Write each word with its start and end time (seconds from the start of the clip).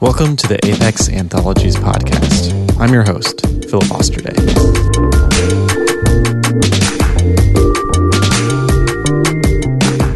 Welcome 0.00 0.36
to 0.36 0.46
the 0.46 0.64
Apex 0.64 1.08
Anthologies 1.08 1.74
podcast. 1.74 2.54
I'm 2.78 2.92
your 2.92 3.02
host, 3.02 3.40
Philip 3.68 3.90
Osterday. 3.90 4.32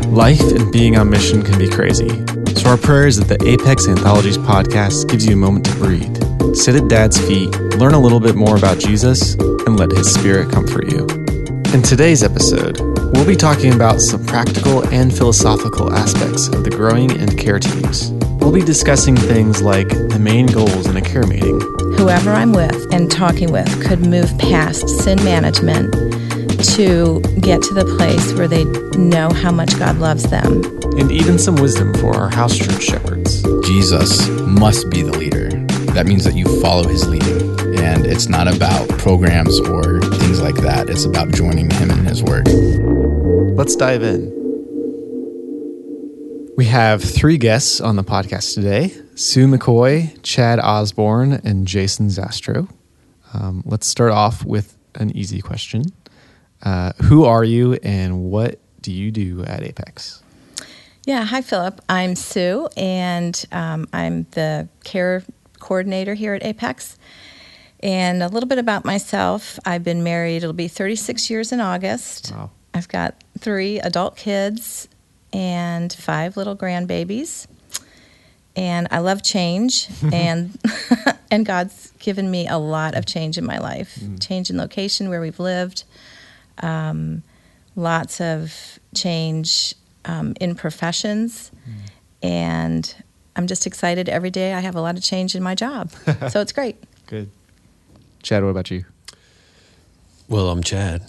Life 0.06 0.40
and 0.40 0.72
being 0.72 0.96
on 0.96 1.10
mission 1.10 1.42
can 1.42 1.58
be 1.58 1.68
crazy. 1.68 2.10
So, 2.54 2.71
our 2.71 2.76
prayer 2.76 3.08
is 3.08 3.18
that 3.18 3.26
the 3.26 3.45
Apex 3.45 3.88
Anthologies 3.88 4.38
podcast 4.38 5.10
gives 5.10 5.26
you 5.26 5.32
a 5.32 5.37
moment 5.37 5.67
to 5.67 5.74
breathe, 5.74 6.54
sit 6.54 6.76
at 6.76 6.87
dad's 6.87 7.19
feet, 7.19 7.51
learn 7.76 7.94
a 7.94 8.01
little 8.01 8.21
bit 8.21 8.37
more 8.37 8.56
about 8.56 8.78
Jesus, 8.78 9.35
and 9.35 9.80
let 9.80 9.90
his 9.90 10.14
spirit 10.14 10.49
comfort 10.53 10.92
you. 10.92 11.08
In 11.74 11.83
today's 11.83 12.22
episode, 12.22 12.78
we'll 13.14 13.26
be 13.26 13.35
talking 13.35 13.74
about 13.74 14.01
some 14.01 14.24
practical 14.26 14.87
and 14.90 15.12
philosophical 15.12 15.92
aspects 15.92 16.46
of 16.46 16.62
the 16.62 16.70
growing 16.70 17.10
and 17.19 17.37
care 17.37 17.59
teams. 17.59 18.12
We'll 18.52 18.60
be 18.60 18.66
discussing 18.66 19.16
things 19.16 19.62
like 19.62 19.88
the 19.88 20.18
main 20.18 20.45
goals 20.45 20.86
in 20.86 20.95
a 20.95 21.00
care 21.00 21.27
meeting, 21.27 21.58
whoever 21.96 22.32
I'm 22.32 22.52
with 22.52 22.92
and 22.92 23.10
talking 23.10 23.50
with 23.50 23.82
could 23.82 24.00
move 24.04 24.30
past 24.36 24.90
sin 24.90 25.24
management 25.24 25.90
to 26.74 27.22
get 27.41 27.62
to 27.62 27.72
the 27.72 27.86
place 27.96 28.34
where 28.34 28.46
they 28.46 28.64
know 28.98 29.30
how 29.30 29.52
much 29.52 29.78
God 29.78 29.96
loves 30.00 30.24
them. 30.24 30.62
and 30.98 31.10
even 31.10 31.38
some 31.38 31.56
wisdom 31.56 31.94
for 31.94 32.14
our 32.14 32.28
house 32.28 32.58
church 32.58 32.82
shepherds. 32.82 33.42
Jesus 33.66 34.28
must 34.41 34.91
be 34.91 35.00
the 35.00 35.16
leader. 35.16 35.48
That 35.94 36.05
means 36.05 36.24
that 36.24 36.34
you 36.34 36.60
follow 36.60 36.86
his 36.86 37.08
leading. 37.08 37.58
And 37.78 38.05
it's 38.05 38.28
not 38.28 38.55
about 38.55 38.86
programs 38.91 39.58
or 39.60 40.02
things 40.02 40.42
like 40.42 40.56
that. 40.56 40.91
It's 40.91 41.06
about 41.06 41.32
joining 41.32 41.70
him 41.70 41.91
in 41.91 42.05
his 42.05 42.22
work. 42.22 42.44
Let's 43.56 43.77
dive 43.77 44.02
in. 44.02 44.41
We 46.62 46.68
have 46.68 47.02
three 47.02 47.38
guests 47.38 47.80
on 47.80 47.96
the 47.96 48.04
podcast 48.04 48.54
today 48.54 48.94
Sue 49.16 49.48
McCoy, 49.48 50.16
Chad 50.22 50.60
Osborne, 50.60 51.32
and 51.42 51.66
Jason 51.66 52.06
Zastro. 52.06 52.72
Um, 53.34 53.64
let's 53.66 53.84
start 53.84 54.12
off 54.12 54.44
with 54.44 54.78
an 54.94 55.10
easy 55.16 55.41
question 55.41 55.86
uh, 56.62 56.92
Who 57.02 57.24
are 57.24 57.42
you 57.42 57.80
and 57.82 58.30
what 58.30 58.60
do 58.80 58.92
you 58.92 59.10
do 59.10 59.42
at 59.42 59.64
Apex? 59.64 60.22
Yeah, 61.04 61.24
hi, 61.24 61.41
Philip. 61.42 61.80
I'm 61.88 62.14
Sue, 62.14 62.69
and 62.76 63.44
um, 63.50 63.88
I'm 63.92 64.28
the 64.30 64.69
care 64.84 65.24
coordinator 65.58 66.14
here 66.14 66.34
at 66.34 66.44
Apex. 66.44 66.97
And 67.80 68.22
a 68.22 68.28
little 68.28 68.48
bit 68.48 68.58
about 68.58 68.84
myself 68.84 69.58
I've 69.64 69.82
been 69.82 70.04
married, 70.04 70.36
it'll 70.36 70.52
be 70.52 70.69
36 70.69 71.28
years 71.28 71.50
in 71.50 71.60
August. 71.60 72.30
Wow. 72.32 72.52
I've 72.72 72.86
got 72.86 73.16
three 73.36 73.80
adult 73.80 74.16
kids 74.16 74.86
and 75.33 75.92
five 75.92 76.36
little 76.36 76.56
grandbabies. 76.56 77.47
And 78.55 78.86
I 78.91 78.98
love 78.98 79.22
change, 79.22 79.88
and 80.12 80.58
and 81.30 81.47
God's 81.47 81.92
given 81.98 82.30
me 82.30 82.47
a 82.47 82.58
lot 82.58 82.94
of 82.94 83.06
change 83.06 83.38
in 83.38 83.47
my 83.47 83.58
life. 83.58 83.98
Change 84.20 84.50
in 84.50 84.58
location 84.58 85.08
where 85.08 85.20
we've 85.20 85.41
lived, 85.41 85.84
um, 86.58 87.22
lots 87.75 88.20
of 88.20 88.78
change 88.94 89.75
um, 90.05 90.34
in 90.38 90.55
professions, 90.55 91.50
and 92.22 92.94
I'm 93.34 93.47
just 93.47 93.66
excited 93.66 94.10
every 94.10 94.30
day. 94.30 94.53
I 94.53 94.60
have 94.60 94.77
a 94.77 94.83
lot 94.83 94.97
of 94.98 95.03
change 95.03 95.34
in 95.34 95.42
my 95.42 95.55
job, 95.55 95.91
so 96.28 96.42
it's 96.42 96.53
great. 96.53 96.77
Good. 97.06 97.30
Chad, 98.22 98.44
what 98.44 98.50
about 98.50 98.70
you? 98.70 98.84
Well, 100.33 100.48
I'm 100.48 100.62
Chad. 100.62 101.02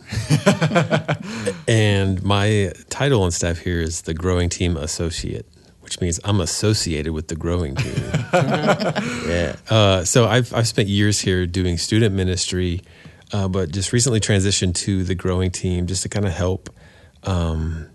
and 1.66 2.22
my 2.24 2.74
title 2.90 3.24
on 3.24 3.32
staff 3.32 3.58
here 3.58 3.80
is 3.80 4.02
the 4.02 4.14
Growing 4.14 4.50
Team 4.50 4.76
Associate, 4.76 5.46
which 5.80 6.02
means 6.02 6.20
I'm 6.26 6.42
associated 6.42 7.14
with 7.14 7.30
the 7.30 7.38
growing 7.38 7.74
team. 7.74 7.94
yeah. 8.34 9.56
Uh, 9.70 10.04
so 10.04 10.26
I've, 10.28 10.54
I've 10.54 10.68
spent 10.68 10.90
years 10.90 11.22
here 11.22 11.46
doing 11.46 11.78
student 11.78 12.14
ministry, 12.14 12.82
uh, 13.32 13.48
but 13.48 13.72
just 13.72 13.94
recently 13.94 14.20
transitioned 14.20 14.76
to 14.76 15.06
the 15.06 15.16
growing 15.16 15.52
team 15.52 15.88
just 15.88 16.04
to 16.04 16.10
kind 16.10 16.26
of 16.26 16.34
help. 16.34 16.70
Um, 17.24 17.88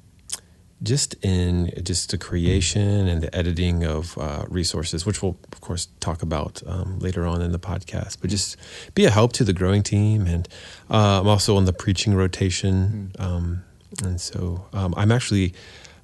just 0.83 1.15
in 1.25 1.73
just 1.83 2.11
the 2.11 2.19
creation 2.19 3.09
and 3.09 3.23
the 3.23 3.35
editing 3.35 3.85
of 3.85 4.17
uh, 4.19 4.45
resources, 4.49 5.05
which 5.05 5.23
we'll 5.23 5.37
of 5.53 5.61
course 5.61 5.89
talk 6.01 6.23
about 6.23 6.63
um, 6.67 6.99
later 7.01 7.27
on 7.27 7.43
in 7.43 7.53
the 7.53 7.59
podcast, 7.59 8.19
but 8.21 8.31
just 8.31 8.57
be 8.95 9.05
a 9.05 9.11
help 9.11 9.33
to 9.35 9.45
the 9.45 9.53
growing 9.53 9.83
team. 9.83 10.27
And 10.27 10.49
uh, 10.91 11.21
I'm 11.21 11.27
also 11.27 11.57
on 11.57 11.65
the 11.65 11.73
preaching 11.73 12.15
rotation, 12.15 13.13
um, 13.19 13.65
and 14.05 14.21
so 14.21 14.67
um, 14.73 14.95
I'm 14.97 15.11
actually 15.11 15.55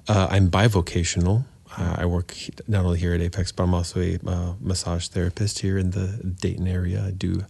uh, 0.07 0.27
I'm 0.29 0.49
bivocational. 0.49 1.45
Uh, 1.77 1.95
I 1.99 2.05
work 2.05 2.33
not 2.67 2.85
only 2.85 2.99
here 2.99 3.13
at 3.13 3.21
Apex, 3.21 3.51
but 3.51 3.63
I'm 3.63 3.73
also 3.73 3.99
a 3.99 4.17
uh, 4.25 4.53
massage 4.61 5.07
therapist 5.07 5.59
here 5.59 5.77
in 5.77 5.91
the 5.91 6.07
Dayton 6.41 6.67
area. 6.67 7.03
I 7.07 7.11
do 7.11 7.45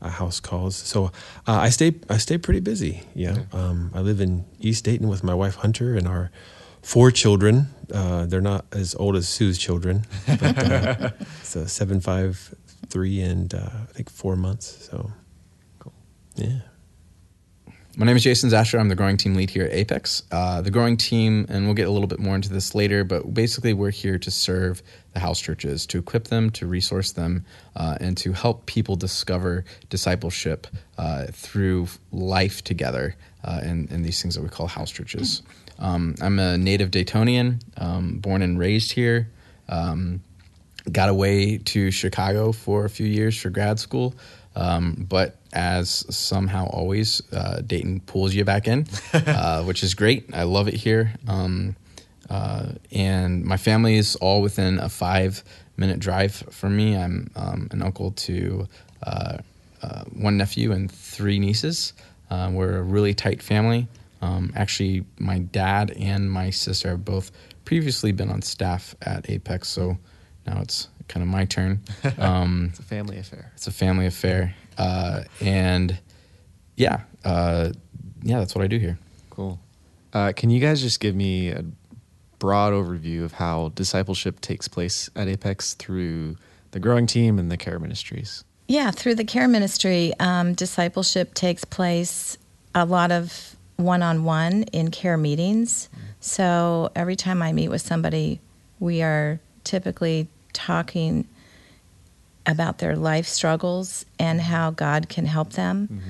uh, 0.00 0.10
house 0.10 0.40
calls, 0.40 0.76
so 0.76 1.06
uh, 1.46 1.58
I 1.58 1.70
stay 1.70 1.96
I 2.08 2.18
stay 2.18 2.38
pretty 2.38 2.60
busy. 2.60 3.02
Yeah, 3.14 3.44
um, 3.52 3.90
I 3.94 4.00
live 4.00 4.20
in 4.20 4.44
East 4.60 4.84
Dayton 4.84 5.08
with 5.08 5.24
my 5.24 5.34
wife 5.34 5.56
Hunter 5.56 5.96
and 5.96 6.06
our 6.06 6.30
four 6.88 7.10
children. 7.10 7.66
Uh, 7.92 8.24
they're 8.24 8.40
not 8.40 8.64
as 8.72 8.94
old 8.94 9.14
as 9.14 9.28
Sue's 9.28 9.58
children, 9.58 10.06
but 10.26 10.58
uh, 10.58 11.10
so 11.42 11.66
seven, 11.66 12.00
five, 12.00 12.54
three, 12.88 13.20
and 13.20 13.52
uh, 13.52 13.58
I 13.82 13.92
think 13.92 14.08
four 14.08 14.36
months. 14.36 14.88
So, 14.90 15.12
Cool. 15.80 15.92
Yeah. 16.36 16.60
My 17.98 18.06
name 18.06 18.14
is 18.14 18.22
Jason 18.22 18.48
Zasher. 18.48 18.78
I'm 18.78 18.88
the 18.88 18.94
growing 18.94 19.16
team 19.16 19.34
lead 19.34 19.50
here 19.50 19.64
at 19.64 19.72
Apex. 19.72 20.22
Uh, 20.30 20.62
the 20.62 20.70
growing 20.70 20.96
team, 20.96 21.46
and 21.48 21.64
we'll 21.64 21.74
get 21.74 21.88
a 21.88 21.90
little 21.90 22.06
bit 22.06 22.20
more 22.20 22.36
into 22.36 22.48
this 22.48 22.72
later, 22.72 23.02
but 23.02 23.34
basically 23.34 23.72
we're 23.72 23.90
here 23.90 24.20
to 24.20 24.30
serve 24.30 24.84
the 25.14 25.18
house 25.18 25.40
churches, 25.40 25.84
to 25.86 25.98
equip 25.98 26.28
them, 26.28 26.50
to 26.50 26.68
resource 26.68 27.10
them, 27.10 27.44
uh, 27.74 27.98
and 28.00 28.16
to 28.18 28.32
help 28.32 28.66
people 28.66 28.94
discover 28.94 29.64
discipleship 29.90 30.68
uh, 30.96 31.26
through 31.32 31.88
life 32.12 32.62
together 32.62 33.16
uh, 33.42 33.62
in, 33.64 33.88
in 33.88 34.02
these 34.02 34.22
things 34.22 34.36
that 34.36 34.42
we 34.42 34.48
call 34.48 34.68
house 34.68 34.92
churches. 34.92 35.42
Um, 35.80 36.14
I'm 36.20 36.38
a 36.38 36.56
native 36.56 36.92
Daytonian, 36.92 37.60
um, 37.78 38.18
born 38.20 38.42
and 38.42 38.60
raised 38.60 38.92
here. 38.92 39.28
Um, 39.68 40.22
got 40.92 41.08
away 41.08 41.58
to 41.58 41.90
Chicago 41.90 42.52
for 42.52 42.84
a 42.84 42.90
few 42.90 43.08
years 43.08 43.36
for 43.36 43.50
grad 43.50 43.80
school. 43.80 44.14
Um, 44.56 45.06
but 45.08 45.36
as 45.52 46.04
somehow 46.14 46.66
always, 46.66 47.22
uh, 47.32 47.60
Dayton 47.60 48.00
pulls 48.00 48.34
you 48.34 48.44
back 48.44 48.66
in, 48.66 48.86
uh, 49.12 49.62
which 49.64 49.82
is 49.82 49.94
great. 49.94 50.34
I 50.34 50.42
love 50.42 50.68
it 50.68 50.74
here. 50.74 51.14
Um, 51.26 51.76
uh, 52.28 52.72
and 52.92 53.44
my 53.44 53.56
family 53.56 53.96
is 53.96 54.16
all 54.16 54.42
within 54.42 54.78
a 54.78 54.88
five 54.88 55.42
minute 55.76 56.00
drive 56.00 56.34
from 56.50 56.76
me. 56.76 56.96
I'm 56.96 57.30
um, 57.36 57.68
an 57.70 57.82
uncle 57.82 58.10
to 58.12 58.68
uh, 59.02 59.38
uh, 59.82 60.04
one 60.12 60.36
nephew 60.36 60.72
and 60.72 60.90
three 60.90 61.38
nieces. 61.38 61.92
Uh, 62.30 62.50
we're 62.52 62.76
a 62.76 62.82
really 62.82 63.14
tight 63.14 63.42
family. 63.42 63.86
Um, 64.20 64.52
actually, 64.56 65.04
my 65.18 65.38
dad 65.38 65.92
and 65.92 66.30
my 66.30 66.50
sister 66.50 66.90
have 66.90 67.04
both 67.04 67.30
previously 67.64 68.12
been 68.12 68.30
on 68.30 68.42
staff 68.42 68.94
at 69.02 69.30
Apex, 69.30 69.68
so 69.68 69.96
now 70.46 70.60
it's 70.60 70.88
kind 71.08 71.22
of 71.22 71.28
my 71.28 71.44
turn. 71.44 71.80
Um, 72.18 72.68
It's 72.70 72.78
a 72.78 72.82
family 72.82 73.18
affair. 73.18 73.52
it's 73.54 73.66
a 73.66 73.72
family 73.72 74.06
affair, 74.06 74.54
uh, 74.76 75.22
and 75.40 75.98
yeah, 76.76 77.00
uh, 77.24 77.70
yeah, 78.22 78.38
that's 78.38 78.54
what 78.54 78.62
I 78.64 78.68
do 78.68 78.78
here. 78.78 78.98
Cool. 79.30 79.58
Uh, 80.12 80.32
can 80.34 80.50
you 80.50 80.60
guys 80.60 80.80
just 80.80 81.00
give 81.00 81.14
me 81.14 81.50
a 81.50 81.64
broad 82.38 82.72
overview 82.72 83.24
of 83.24 83.32
how 83.32 83.70
discipleship 83.74 84.40
takes 84.40 84.68
place 84.68 85.10
at 85.16 85.28
Apex 85.28 85.74
through 85.74 86.36
the 86.70 86.78
growing 86.80 87.06
team 87.06 87.38
and 87.38 87.50
the 87.50 87.56
care 87.56 87.78
ministries? 87.78 88.44
Yeah, 88.68 88.90
through 88.90 89.14
the 89.16 89.24
care 89.24 89.48
ministry, 89.48 90.12
um, 90.20 90.54
discipleship 90.54 91.34
takes 91.34 91.64
place 91.64 92.36
a 92.74 92.84
lot 92.84 93.10
of 93.10 93.56
one 93.76 94.02
on 94.02 94.24
one 94.24 94.64
in 94.64 94.90
care 94.90 95.16
meetings. 95.16 95.88
So 96.20 96.90
every 96.94 97.16
time 97.16 97.40
I 97.42 97.52
meet 97.52 97.68
with 97.68 97.80
somebody, 97.80 98.40
we 98.80 99.02
are 99.02 99.40
typically 99.64 100.28
talking 100.52 101.26
about 102.46 102.78
their 102.78 102.96
life 102.96 103.26
struggles 103.26 104.06
and 104.18 104.40
how 104.40 104.70
God 104.70 105.08
can 105.08 105.26
help 105.26 105.52
them. 105.52 106.02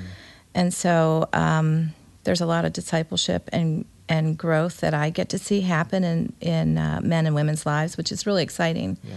And 0.54 0.72
so 0.72 1.28
um, 1.32 1.94
there's 2.24 2.40
a 2.40 2.46
lot 2.46 2.64
of 2.64 2.72
discipleship 2.72 3.48
and, 3.52 3.84
and 4.08 4.38
growth 4.38 4.78
that 4.80 4.94
I 4.94 5.10
get 5.10 5.28
to 5.30 5.38
see 5.38 5.62
happen 5.62 6.04
in, 6.04 6.32
in 6.40 6.78
uh, 6.78 7.00
men 7.02 7.26
and 7.26 7.34
women's 7.34 7.66
lives, 7.66 7.96
which 7.96 8.12
is 8.12 8.26
really 8.26 8.42
exciting 8.42 8.98
Yeah. 9.02 9.14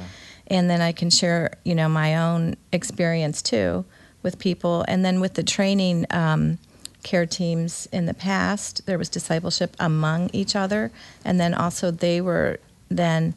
and 0.48 0.70
then 0.70 0.82
I 0.82 0.92
can 0.92 1.10
share, 1.10 1.52
you 1.64 1.76
know, 1.76 1.88
my 1.90 2.16
own 2.16 2.56
experience 2.72 3.42
too 3.42 3.86
with 4.24 4.38
people. 4.40 4.84
And 4.88 5.04
then 5.06 5.20
with 5.20 5.36
the 5.36 5.44
training 5.44 6.06
um, 6.10 6.58
care 7.04 7.26
teams 7.26 7.88
in 7.92 8.06
the 8.08 8.14
past, 8.14 8.86
there 8.86 8.98
was 8.98 9.10
discipleship 9.10 9.76
among 9.80 10.30
each 10.34 10.56
other, 10.56 10.92
and 11.26 11.40
then 11.40 11.54
also 11.54 11.90
they 11.92 12.20
were 12.22 12.60
then 12.90 13.34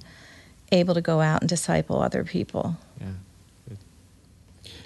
able 0.72 0.94
to 0.94 1.00
go 1.00 1.20
out 1.20 1.42
and 1.42 1.48
disciple 1.48 2.00
other 2.00 2.24
people. 2.24 2.76
Yeah. 3.00 3.06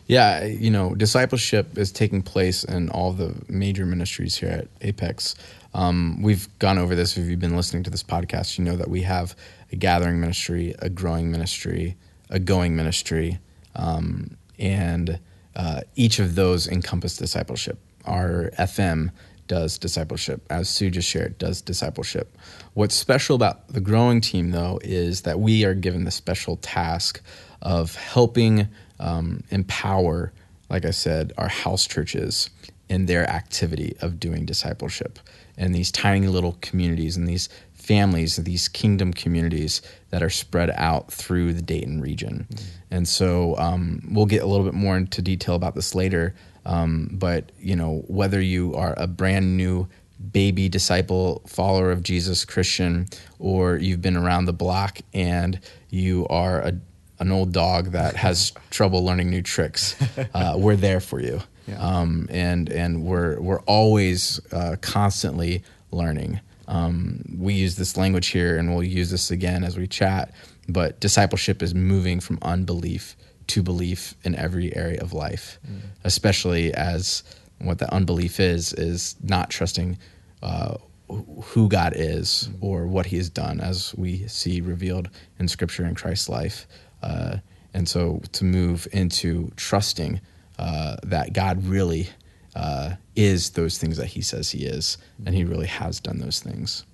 Yeah, 0.08 0.44
you 0.46 0.70
know, 0.70 0.94
discipleship 0.94 1.76
is 1.76 1.92
taking 1.92 2.22
place 2.22 2.64
in 2.64 2.88
all 2.88 3.12
the 3.12 3.34
major 3.46 3.84
ministries 3.84 4.36
here 4.36 4.48
at 4.48 4.68
Apex. 4.80 5.34
Um, 5.74 6.22
we've 6.22 6.48
gone 6.58 6.78
over 6.78 6.94
this. 6.94 7.18
If 7.18 7.26
you've 7.26 7.38
been 7.38 7.56
listening 7.56 7.82
to 7.82 7.90
this 7.90 8.02
podcast, 8.02 8.56
you 8.56 8.64
know 8.64 8.74
that 8.76 8.88
we 8.88 9.02
have 9.02 9.36
a 9.70 9.76
gathering 9.76 10.18
ministry, 10.18 10.74
a 10.78 10.88
growing 10.88 11.30
ministry, 11.30 11.94
a 12.30 12.38
going 12.38 12.74
ministry, 12.74 13.38
um, 13.76 14.34
and 14.58 15.20
uh, 15.54 15.82
each 15.94 16.18
of 16.20 16.36
those 16.36 16.66
encompass 16.66 17.18
discipleship. 17.18 17.78
Our 18.06 18.50
FM 18.58 19.10
does 19.48 19.78
discipleship, 19.78 20.46
as 20.50 20.68
Sue 20.68 20.90
just 20.90 21.08
shared, 21.08 21.38
does 21.38 21.60
discipleship. 21.60 22.36
What's 22.74 22.94
special 22.94 23.34
about 23.34 23.68
the 23.68 23.80
growing 23.80 24.20
team, 24.20 24.50
though, 24.50 24.78
is 24.84 25.22
that 25.22 25.40
we 25.40 25.64
are 25.64 25.74
given 25.74 26.04
the 26.04 26.10
special 26.10 26.56
task 26.58 27.20
of 27.60 27.96
helping 27.96 28.68
um, 29.00 29.42
empower, 29.50 30.32
like 30.70 30.84
I 30.84 30.92
said, 30.92 31.32
our 31.36 31.48
house 31.48 31.86
churches 31.86 32.50
in 32.88 33.06
their 33.06 33.28
activity 33.28 33.96
of 34.00 34.20
doing 34.20 34.46
discipleship 34.46 35.18
and 35.58 35.74
these 35.74 35.90
tiny 35.90 36.28
little 36.28 36.56
communities 36.60 37.16
and 37.16 37.26
these 37.26 37.48
families, 37.74 38.36
these 38.36 38.68
kingdom 38.68 39.12
communities 39.12 39.82
that 40.10 40.22
are 40.22 40.30
spread 40.30 40.70
out 40.70 41.12
through 41.12 41.52
the 41.52 41.62
Dayton 41.62 42.00
region. 42.00 42.46
Mm-hmm. 42.48 42.66
And 42.90 43.08
so 43.08 43.56
um, 43.58 44.00
we'll 44.10 44.26
get 44.26 44.42
a 44.42 44.46
little 44.46 44.64
bit 44.64 44.74
more 44.74 44.96
into 44.96 45.20
detail 45.20 45.54
about 45.54 45.74
this 45.74 45.94
later. 45.94 46.34
Um, 46.68 47.08
but 47.12 47.50
you 47.58 47.74
know, 47.74 48.04
whether 48.06 48.40
you 48.40 48.74
are 48.74 48.94
a 48.96 49.06
brand 49.06 49.56
new 49.56 49.88
baby 50.32 50.68
disciple 50.68 51.42
follower 51.46 51.90
of 51.90 52.02
Jesus 52.02 52.44
Christian, 52.44 53.08
or 53.38 53.76
you've 53.76 54.02
been 54.02 54.16
around 54.16 54.44
the 54.44 54.52
block 54.52 54.98
and 55.14 55.58
you 55.88 56.26
are 56.28 56.60
a, 56.60 56.78
an 57.20 57.32
old 57.32 57.52
dog 57.52 57.92
that 57.92 58.16
has 58.16 58.52
trouble 58.70 59.02
learning 59.02 59.30
new 59.30 59.40
tricks, 59.40 59.96
uh, 60.34 60.54
we're 60.58 60.76
there 60.76 61.00
for 61.00 61.20
you. 61.20 61.40
Yeah. 61.66 61.78
Um, 61.80 62.28
and 62.30 62.68
and 62.68 63.02
we're 63.02 63.40
we're 63.40 63.60
always 63.60 64.38
uh, 64.52 64.76
constantly 64.80 65.64
learning. 65.90 66.40
Um, 66.66 67.24
we 67.38 67.54
use 67.54 67.76
this 67.76 67.96
language 67.96 68.28
here, 68.28 68.58
and 68.58 68.74
we'll 68.74 68.84
use 68.84 69.10
this 69.10 69.30
again 69.30 69.64
as 69.64 69.78
we 69.78 69.86
chat. 69.86 70.32
But 70.68 71.00
discipleship 71.00 71.62
is 71.62 71.74
moving 71.74 72.20
from 72.20 72.38
unbelief 72.42 73.16
to 73.48 73.62
belief 73.62 74.14
in 74.24 74.34
every 74.34 74.74
area 74.76 75.00
of 75.00 75.12
life, 75.12 75.58
mm. 75.66 75.80
especially 76.04 76.72
as 76.74 77.22
what 77.58 77.78
that 77.78 77.90
unbelief 77.92 78.38
is 78.38 78.72
is 78.72 79.16
not 79.22 79.50
trusting 79.50 79.98
uh, 80.42 80.76
who 81.08 81.68
God 81.68 81.94
is 81.96 82.48
mm. 82.50 82.56
or 82.60 82.86
what 82.86 83.06
He 83.06 83.16
has 83.16 83.28
done, 83.28 83.60
as 83.60 83.94
we 83.96 84.26
see 84.28 84.60
revealed 84.60 85.10
in 85.38 85.48
Scripture 85.48 85.84
in 85.84 85.94
Christ's 85.94 86.28
life. 86.28 86.66
Uh, 87.02 87.38
and 87.74 87.88
so 87.88 88.22
to 88.32 88.44
move 88.44 88.86
into 88.92 89.50
trusting 89.56 90.20
uh, 90.58 90.96
that 91.02 91.32
God 91.32 91.64
really 91.64 92.08
uh, 92.54 92.94
is 93.14 93.50
those 93.50 93.78
things 93.78 93.96
that 93.96 94.06
He 94.06 94.22
says 94.22 94.50
He 94.50 94.64
is, 94.64 94.98
and 95.24 95.34
He 95.34 95.44
really 95.44 95.66
has 95.66 96.00
done 96.00 96.18
those 96.18 96.40
things. 96.40 96.84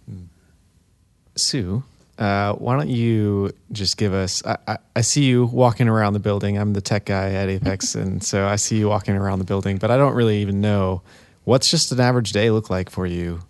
Sue, 1.37 1.83
uh, 2.19 2.53
why 2.55 2.77
don't 2.77 2.89
you 2.89 3.53
just 3.73 3.97
give 3.97 4.15
us? 4.15 4.45
I, 4.47 4.57
I, 4.69 4.79
I, 4.97 5.01
see 5.01 5.25
you 5.25 5.47
walking 5.47 5.89
around 5.89 6.13
the 6.13 6.21
building. 6.21 6.57
I'm 6.57 6.73
the 6.73 6.81
tech 6.81 7.07
guy 7.07 7.33
at 7.33 7.49
Apex, 7.49 7.95
and 7.97 8.23
so 8.23 8.47
I 8.47 8.57
see 8.57 8.79
you 8.79 8.89
walking 8.89 9.17
around 9.17 9.41
the 9.41 9.45
building, 9.45 9.79
but 9.79 9.91
I 9.91 9.97
don't 9.97 10.15
really 10.15 10.39
even 10.39 10.61
know 10.61 11.03
what's 11.45 11.71
just 11.71 11.91
an 11.93 12.01
average 12.01 12.33
day 12.33 12.51
look 12.51 12.71
like 12.71 12.91
for 12.91 13.07
you. 13.07 13.41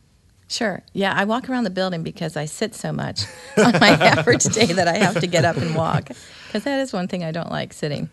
Sure. 0.49 0.82
Yeah, 0.93 1.12
I 1.14 1.25
walk 1.25 1.49
around 1.49 1.64
the 1.64 1.70
building 1.70 2.02
because 2.02 2.37
I 2.37 2.44
sit 2.44 2.75
so 2.75 2.93
much 2.93 3.22
on 3.56 3.72
my 3.81 3.90
average 3.90 4.44
day 4.44 4.67
that 4.67 4.87
I 4.87 4.99
have 4.99 5.20
to 5.20 5.26
get 5.26 5.44
up 5.44 5.56
and 5.56 5.75
walk 5.75 6.10
because 6.55 6.64
that 6.64 6.78
is 6.81 6.93
one 6.93 7.08
thing 7.08 7.25
I 7.25 7.32
don't 7.32 7.50
like 7.50 7.72
sitting. 7.72 8.08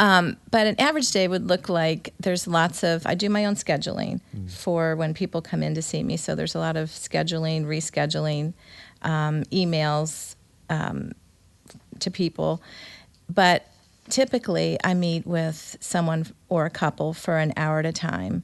Um, 0.00 0.36
but 0.50 0.66
an 0.66 0.80
average 0.80 1.10
day 1.12 1.28
would 1.28 1.46
look 1.46 1.68
like 1.68 2.12
there's 2.18 2.48
lots 2.48 2.82
of, 2.82 3.06
I 3.06 3.14
do 3.14 3.30
my 3.30 3.44
own 3.44 3.54
scheduling 3.54 4.20
mm. 4.36 4.50
for 4.50 4.96
when 4.96 5.14
people 5.14 5.40
come 5.40 5.62
in 5.62 5.74
to 5.76 5.82
see 5.82 6.02
me. 6.02 6.16
So 6.16 6.34
there's 6.34 6.56
a 6.56 6.58
lot 6.58 6.76
of 6.76 6.88
scheduling, 6.88 7.64
rescheduling, 7.66 8.54
um, 9.06 9.44
emails 9.44 10.34
um, 10.68 11.12
to 12.00 12.10
people. 12.10 12.60
But 13.32 13.66
typically, 14.10 14.76
I 14.84 14.92
meet 14.92 15.26
with 15.26 15.78
someone 15.80 16.26
or 16.48 16.66
a 16.66 16.70
couple 16.70 17.14
for 17.14 17.38
an 17.38 17.54
hour 17.56 17.78
at 17.78 17.86
a 17.86 17.92
time. 17.92 18.42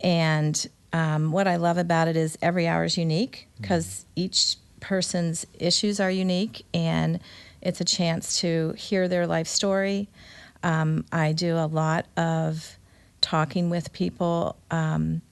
And 0.00 0.66
um, 0.92 1.32
what 1.32 1.46
I 1.46 1.56
love 1.56 1.76
about 1.76 2.08
it 2.08 2.16
is 2.16 2.38
every 2.40 2.66
hour 2.66 2.84
is 2.84 2.96
unique 2.96 3.48
because 3.60 3.86
mm. 3.86 4.04
each 4.16 4.56
person's 4.80 5.46
issues 5.58 5.98
are 5.98 6.10
unique 6.10 6.64
and 6.72 7.20
it's 7.60 7.80
a 7.80 7.84
chance 7.84 8.40
to 8.40 8.74
hear 8.76 9.08
their 9.08 9.26
life 9.26 9.48
story. 9.48 10.08
Um, 10.62 11.04
I 11.10 11.32
do 11.32 11.56
a 11.56 11.66
lot 11.66 12.06
of 12.16 12.76
talking 13.20 13.70
with 13.70 13.92
people 13.92 14.56
um, 14.70 15.22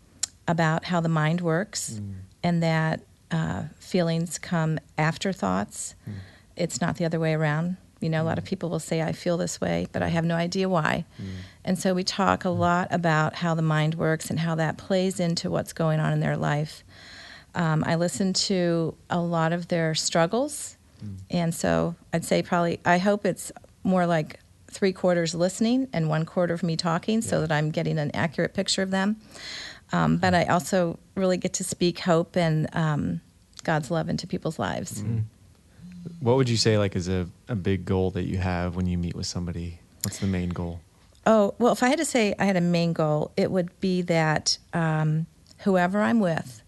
about 0.48 0.84
how 0.84 1.00
the 1.00 1.08
mind 1.08 1.42
works 1.42 2.00
mm. 2.02 2.14
and 2.42 2.62
that 2.62 3.02
uh, 3.32 3.64
feelings 3.78 4.38
come 4.38 4.78
after 4.96 5.32
thoughts. 5.32 5.94
Mm. 6.08 6.14
It's 6.56 6.80
not 6.80 6.96
the 6.96 7.04
other 7.04 7.18
way 7.18 7.34
around. 7.34 7.76
You 8.00 8.08
know, 8.08 8.22
a 8.22 8.24
lot 8.24 8.38
of 8.38 8.44
mm. 8.44 8.48
people 8.48 8.68
will 8.68 8.80
say, 8.80 9.00
I 9.02 9.12
feel 9.12 9.36
this 9.36 9.60
way, 9.60 9.86
but 9.92 10.02
I 10.02 10.08
have 10.08 10.24
no 10.24 10.34
idea 10.34 10.68
why. 10.68 11.04
Mm. 11.20 11.26
And 11.64 11.78
so 11.78 11.94
we 11.94 12.04
talk 12.04 12.44
a 12.44 12.48
mm. 12.48 12.58
lot 12.58 12.88
about 12.90 13.36
how 13.36 13.54
the 13.54 13.62
mind 13.62 13.94
works 13.94 14.30
and 14.30 14.38
how 14.38 14.54
that 14.56 14.76
plays 14.76 15.18
into 15.18 15.50
what's 15.50 15.72
going 15.72 15.98
on 15.98 16.12
in 16.12 16.20
their 16.20 16.36
life. 16.36 16.84
Um, 17.54 17.82
I 17.86 17.96
listen 17.96 18.32
to 18.32 18.94
a 19.10 19.20
lot 19.20 19.52
of 19.52 19.68
their 19.68 19.94
struggles 19.94 20.76
Mm. 21.04 21.18
And 21.30 21.54
so 21.54 21.94
I'd 22.12 22.24
say 22.24 22.42
probably, 22.42 22.80
I 22.84 22.98
hope 22.98 23.26
it's 23.26 23.52
more 23.82 24.06
like 24.06 24.38
three 24.70 24.92
quarters 24.92 25.34
listening 25.34 25.88
and 25.92 26.08
one 26.08 26.24
quarter 26.24 26.54
of 26.54 26.62
me 26.62 26.76
talking 26.76 27.16
yeah. 27.16 27.28
so 27.28 27.40
that 27.42 27.52
I'm 27.52 27.70
getting 27.70 27.98
an 27.98 28.10
accurate 28.14 28.54
picture 28.54 28.82
of 28.82 28.90
them. 28.90 29.16
Um, 29.92 30.16
but 30.16 30.34
I 30.34 30.44
also 30.44 30.98
really 31.14 31.36
get 31.36 31.52
to 31.54 31.64
speak 31.64 31.98
hope 32.00 32.36
and 32.36 32.68
um, 32.74 33.20
God's 33.64 33.90
love 33.90 34.08
into 34.08 34.26
people's 34.26 34.58
lives. 34.58 35.02
Mm-hmm. 35.02 35.18
What 36.20 36.36
would 36.36 36.48
you 36.48 36.56
say 36.56 36.78
like 36.78 36.96
is 36.96 37.08
a, 37.08 37.28
a 37.48 37.54
big 37.54 37.84
goal 37.84 38.10
that 38.12 38.24
you 38.24 38.38
have 38.38 38.74
when 38.74 38.86
you 38.86 38.98
meet 38.98 39.14
with 39.14 39.26
somebody? 39.26 39.78
What's 40.02 40.18
the 40.18 40.26
main 40.26 40.48
goal? 40.48 40.80
Oh, 41.26 41.54
well, 41.58 41.72
if 41.72 41.82
I 41.82 41.88
had 41.88 41.98
to 41.98 42.04
say 42.04 42.34
I 42.38 42.44
had 42.46 42.56
a 42.56 42.60
main 42.60 42.92
goal, 42.92 43.30
it 43.36 43.50
would 43.50 43.78
be 43.80 44.02
that 44.02 44.58
um, 44.72 45.26
whoever 45.58 46.00
I'm 46.00 46.18
with 46.18 46.62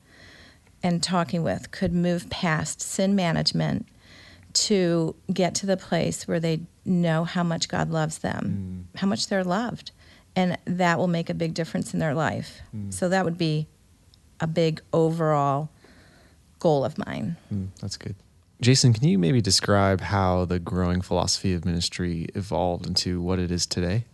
and 0.83 1.03
talking 1.03 1.43
with 1.43 1.71
could 1.73 1.93
move 1.93 2.31
past 2.31 2.81
sin 2.81 3.17
management 3.17 3.89
to 4.53 5.17
get 5.33 5.55
to 5.57 5.67
the 5.67 5.77
place 5.77 6.29
where 6.29 6.39
they 6.39 6.61
know 6.85 7.25
how 7.25 7.43
much 7.43 7.69
God 7.69 7.91
loves 7.91 8.19
them, 8.19 8.87
mm. 8.95 8.99
how 9.01 9.07
much 9.09 9.27
they're 9.27 9.43
loved. 9.43 9.91
And 10.37 10.59
that 10.65 10.99
will 10.99 11.07
make 11.09 11.31
a 11.31 11.35
big 11.35 11.55
difference 11.55 11.95
in 11.95 12.01
their 12.01 12.15
life. 12.15 12.61
Mm. 12.75 12.93
So 12.93 13.09
that 13.09 13.25
would 13.25 13.39
be 13.39 13.69
a 14.41 14.47
big 14.47 14.81
overall 14.93 15.71
goal 16.59 16.85
of 16.85 16.99
mine. 16.99 17.37
Mm, 17.53 17.69
that's 17.81 17.97
good. 17.97 18.17
Jason, 18.61 18.93
can 18.93 19.07
you 19.07 19.19
maybe 19.19 19.41
describe 19.41 20.01
how 20.01 20.45
the 20.45 20.59
growing 20.59 21.03
philosophy 21.03 21.53
of 21.53 21.65
ministry 21.65 22.27
evolved 22.35 22.87
into 22.87 23.21
what 23.21 23.39
it 23.39 23.51
is 23.51 23.67
today? 23.67 24.05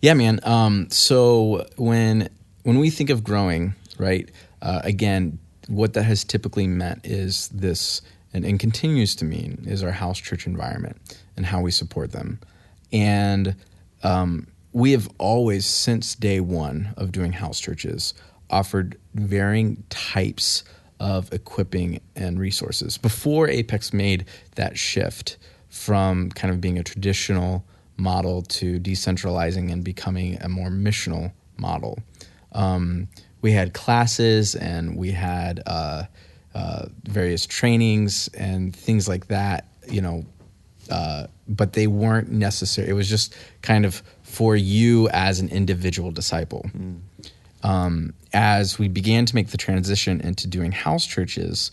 Yeah, 0.00 0.14
man. 0.14 0.40
Um, 0.42 0.88
so 0.90 1.66
when 1.76 2.28
when 2.62 2.78
we 2.78 2.90
think 2.90 3.10
of 3.10 3.22
growing, 3.22 3.74
right? 3.98 4.30
Uh, 4.62 4.80
again, 4.82 5.38
what 5.68 5.94
that 5.94 6.04
has 6.04 6.24
typically 6.24 6.66
meant 6.66 7.04
is 7.04 7.48
this 7.48 8.02
and, 8.32 8.44
and 8.44 8.58
continues 8.58 9.14
to 9.16 9.24
mean 9.24 9.64
is 9.66 9.82
our 9.82 9.92
house 9.92 10.18
church 10.18 10.46
environment 10.46 10.96
and 11.36 11.46
how 11.46 11.60
we 11.60 11.70
support 11.70 12.12
them. 12.12 12.40
And 12.92 13.56
um, 14.02 14.46
we 14.76 14.92
have 14.92 15.08
always, 15.16 15.64
since 15.64 16.14
day 16.14 16.38
one 16.38 16.92
of 16.98 17.10
doing 17.10 17.32
house 17.32 17.58
churches, 17.58 18.12
offered 18.50 18.98
varying 19.14 19.82
types 19.88 20.64
of 21.00 21.32
equipping 21.32 21.98
and 22.14 22.38
resources. 22.38 22.98
Before 22.98 23.48
Apex 23.48 23.94
made 23.94 24.26
that 24.56 24.76
shift 24.76 25.38
from 25.70 26.28
kind 26.28 26.52
of 26.52 26.60
being 26.60 26.78
a 26.78 26.82
traditional 26.82 27.64
model 27.96 28.42
to 28.42 28.78
decentralizing 28.78 29.72
and 29.72 29.82
becoming 29.82 30.36
a 30.42 30.48
more 30.50 30.68
missional 30.68 31.32
model, 31.56 31.98
um, 32.52 33.08
we 33.40 33.52
had 33.52 33.72
classes 33.72 34.54
and 34.54 34.94
we 34.94 35.10
had 35.10 35.62
uh, 35.64 36.02
uh, 36.54 36.84
various 37.04 37.46
trainings 37.46 38.28
and 38.36 38.76
things 38.76 39.08
like 39.08 39.28
that, 39.28 39.68
you 39.90 40.02
know, 40.02 40.26
uh, 40.90 41.26
but 41.48 41.72
they 41.72 41.86
weren't 41.86 42.30
necessary. 42.30 42.88
It 42.88 42.94
was 42.94 43.08
just 43.08 43.34
kind 43.62 43.84
of 43.84 44.02
for 44.22 44.56
you 44.56 45.08
as 45.10 45.40
an 45.40 45.48
individual 45.48 46.10
disciple. 46.10 46.68
Mm. 46.76 47.00
Um, 47.62 48.14
as 48.32 48.78
we 48.78 48.88
began 48.88 49.26
to 49.26 49.34
make 49.34 49.48
the 49.48 49.56
transition 49.56 50.20
into 50.20 50.46
doing 50.46 50.72
house 50.72 51.06
churches, 51.06 51.70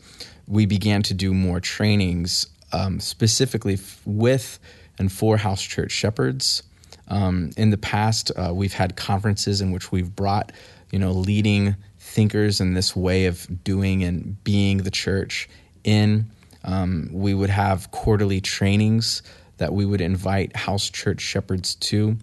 we 0.48 0.66
began 0.66 1.04
to 1.04 1.14
do 1.14 1.34
more 1.34 1.60
trainings 1.60 2.48
um, 2.72 3.00
specifically 3.00 3.76
f- 3.76 4.02
with 4.06 4.60
and 4.98 5.12
for 5.12 5.38
house 5.38 5.62
church 5.62 5.92
shepherds. 5.92 6.64
Um, 7.10 7.52
in 7.58 7.70
the 7.70 7.78
past, 7.78 8.32
uh, 8.36 8.52
we've 8.54 8.74
had 8.74 8.96
conferences 8.96 9.62
in 9.62 9.72
which 9.72 9.92
we've 9.92 10.16
brought, 10.16 10.52
you 10.92 11.00
know, 11.00 11.12
leading 11.12 11.76
thinkers 12.00 12.62
in 12.62 12.74
this 12.74 12.96
way 12.96 13.26
of 13.26 13.64
doing 13.64 14.04
and 14.04 14.42
being 14.44 14.80
the 14.80 14.92
church 14.92 15.50
in. 15.84 16.30
Um, 16.64 17.10
we 17.12 17.34
would 17.34 17.50
have 17.50 17.92
quarterly 17.92 18.42
trainings 18.42 19.22
that 19.58 19.74
we 19.74 19.86
would 19.86 20.02
invite 20.02 20.56
house 20.56 20.90
church 20.90 21.22
shepherds 21.22 21.76
to. 21.76 22.18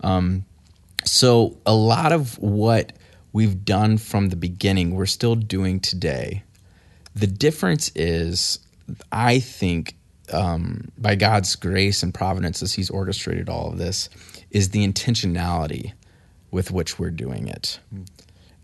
Um, 0.00 0.44
so, 1.04 1.56
a 1.66 1.74
lot 1.74 2.12
of 2.12 2.38
what 2.38 2.92
we've 3.32 3.64
done 3.64 3.98
from 3.98 4.28
the 4.28 4.36
beginning, 4.36 4.94
we're 4.94 5.06
still 5.06 5.34
doing 5.34 5.80
today. 5.80 6.42
The 7.14 7.26
difference 7.26 7.90
is, 7.94 8.58
I 9.10 9.40
think, 9.40 9.96
um, 10.32 10.88
by 10.96 11.16
God's 11.16 11.56
grace 11.56 12.02
and 12.02 12.14
providence 12.14 12.62
as 12.62 12.72
He's 12.72 12.90
orchestrated 12.90 13.48
all 13.48 13.70
of 13.70 13.78
this 13.78 14.08
is 14.50 14.70
the 14.70 14.86
intentionality 14.86 15.92
with 16.50 16.70
which 16.70 16.98
we're 16.98 17.10
doing 17.10 17.48
it. 17.48 17.78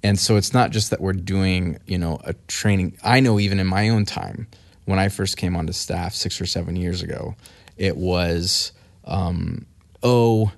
And 0.03 0.19
so 0.19 0.37
it's 0.37 0.53
not 0.53 0.71
just 0.71 0.91
that 0.91 1.01
we're 1.01 1.13
doing, 1.13 1.79
you 1.87 1.99
know, 1.99 2.19
a 2.25 2.35
training. 2.49 2.97
I 3.03 3.21
know 3.21 3.41
even 3.41 3.59
in 3.59 3.67
my 3.67 3.89
own 3.89 4.05
time, 4.05 4.47
when 4.87 4.99
I 4.99 5.09
first 5.09 5.37
came 5.37 5.55
onto 5.55 5.73
staff 5.73 6.15
six 6.15 6.41
or 6.41 6.47
seven 6.47 6.75
years 6.77 7.03
ago, 7.03 7.37
it 7.77 7.97
was, 7.97 8.73
um, 9.05 9.67
oh, 10.03 10.51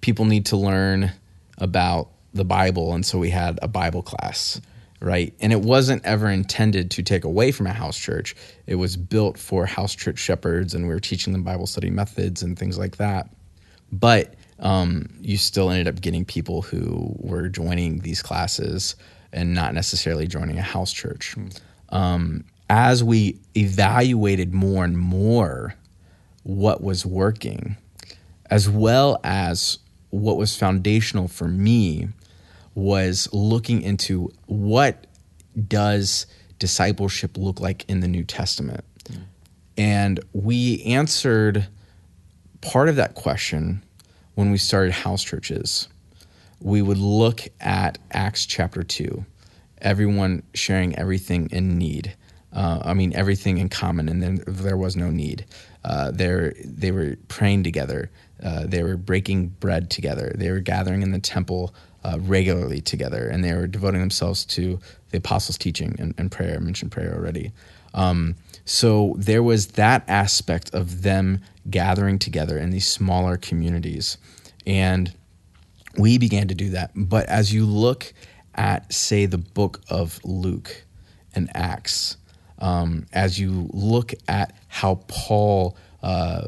people 0.00 0.24
need 0.24 0.46
to 0.46 0.56
learn 0.56 1.12
about 1.58 2.08
the 2.32 2.44
Bible. 2.44 2.94
And 2.94 3.04
so 3.04 3.18
we 3.18 3.30
had 3.30 3.58
a 3.60 3.68
Bible 3.68 4.02
class, 4.02 4.60
right? 5.00 5.34
And 5.40 5.52
it 5.52 5.60
wasn't 5.60 6.04
ever 6.04 6.30
intended 6.30 6.90
to 6.92 7.02
take 7.02 7.24
away 7.24 7.52
from 7.52 7.66
a 7.66 7.72
house 7.72 7.98
church. 7.98 8.34
It 8.66 8.76
was 8.76 8.96
built 8.96 9.36
for 9.38 9.66
house 9.66 9.94
church 9.94 10.18
shepherds, 10.18 10.74
and 10.74 10.88
we 10.88 10.94
were 10.94 11.00
teaching 11.00 11.32
them 11.32 11.42
Bible 11.42 11.66
study 11.66 11.90
methods 11.90 12.42
and 12.42 12.58
things 12.58 12.78
like 12.78 12.96
that. 12.96 13.28
But 13.90 14.34
um, 14.58 15.08
you 15.20 15.36
still 15.36 15.70
ended 15.70 15.88
up 15.88 16.00
getting 16.00 16.24
people 16.24 16.62
who 16.62 17.14
were 17.18 17.48
joining 17.48 17.98
these 17.98 18.22
classes 18.22 18.96
and 19.32 19.54
not 19.54 19.74
necessarily 19.74 20.26
joining 20.26 20.58
a 20.58 20.62
house 20.62 20.92
church. 20.92 21.34
Um, 21.88 22.44
as 22.74 23.04
we 23.04 23.38
evaluated 23.54 24.54
more 24.54 24.82
and 24.82 24.96
more 24.96 25.74
what 26.42 26.82
was 26.82 27.04
working, 27.04 27.76
as 28.46 28.66
well 28.66 29.20
as 29.22 29.78
what 30.08 30.38
was 30.38 30.56
foundational 30.56 31.28
for 31.28 31.48
me 31.48 32.08
was 32.74 33.28
looking 33.30 33.82
into 33.82 34.32
what 34.46 35.06
does 35.68 36.24
discipleship 36.58 37.36
look 37.36 37.60
like 37.60 37.86
in 37.90 38.00
the 38.00 38.08
New 38.08 38.24
Testament. 38.24 38.84
And 39.76 40.18
we 40.32 40.82
answered 40.84 41.66
part 42.62 42.88
of 42.88 42.96
that 42.96 43.14
question 43.14 43.84
when 44.34 44.50
we 44.50 44.56
started 44.56 44.92
house 44.92 45.22
churches. 45.22 45.88
We 46.58 46.80
would 46.80 46.96
look 46.96 47.42
at 47.60 47.98
Acts 48.12 48.46
chapter 48.46 48.82
2, 48.82 49.26
everyone 49.82 50.42
sharing 50.54 50.96
everything 50.96 51.50
in 51.52 51.76
need. 51.76 52.16
Uh, 52.52 52.80
I 52.84 52.94
mean, 52.94 53.14
everything 53.14 53.58
in 53.58 53.68
common, 53.68 54.08
and 54.08 54.22
then 54.22 54.42
there 54.46 54.76
was 54.76 54.96
no 54.96 55.10
need. 55.10 55.46
Uh, 55.84 56.10
they 56.12 56.90
were 56.90 57.16
praying 57.28 57.62
together. 57.64 58.10
Uh, 58.42 58.66
they 58.66 58.82
were 58.82 58.96
breaking 58.96 59.48
bread 59.48 59.90
together. 59.90 60.32
They 60.36 60.50
were 60.50 60.60
gathering 60.60 61.02
in 61.02 61.12
the 61.12 61.18
temple 61.18 61.74
uh, 62.04 62.18
regularly 62.20 62.80
together, 62.80 63.28
and 63.28 63.44
they 63.44 63.54
were 63.54 63.66
devoting 63.66 64.00
themselves 64.00 64.44
to 64.46 64.78
the 65.10 65.18
apostles' 65.18 65.58
teaching 65.58 65.96
and, 65.98 66.14
and 66.18 66.30
prayer. 66.30 66.56
I 66.56 66.58
mentioned 66.58 66.92
prayer 66.92 67.14
already. 67.14 67.52
Um, 67.94 68.36
so 68.64 69.14
there 69.18 69.42
was 69.42 69.68
that 69.68 70.04
aspect 70.08 70.74
of 70.74 71.02
them 71.02 71.40
gathering 71.68 72.18
together 72.18 72.58
in 72.58 72.70
these 72.70 72.86
smaller 72.86 73.36
communities. 73.36 74.18
And 74.66 75.12
we 75.98 76.18
began 76.18 76.48
to 76.48 76.54
do 76.54 76.70
that. 76.70 76.90
But 76.94 77.26
as 77.26 77.52
you 77.52 77.66
look 77.66 78.12
at, 78.54 78.92
say, 78.92 79.26
the 79.26 79.38
book 79.38 79.80
of 79.88 80.20
Luke 80.24 80.84
and 81.34 81.50
Acts, 81.54 82.16
um, 82.62 83.06
as 83.12 83.38
you 83.38 83.68
look 83.72 84.14
at 84.28 84.54
how 84.68 85.00
Paul 85.08 85.76
uh, 86.02 86.46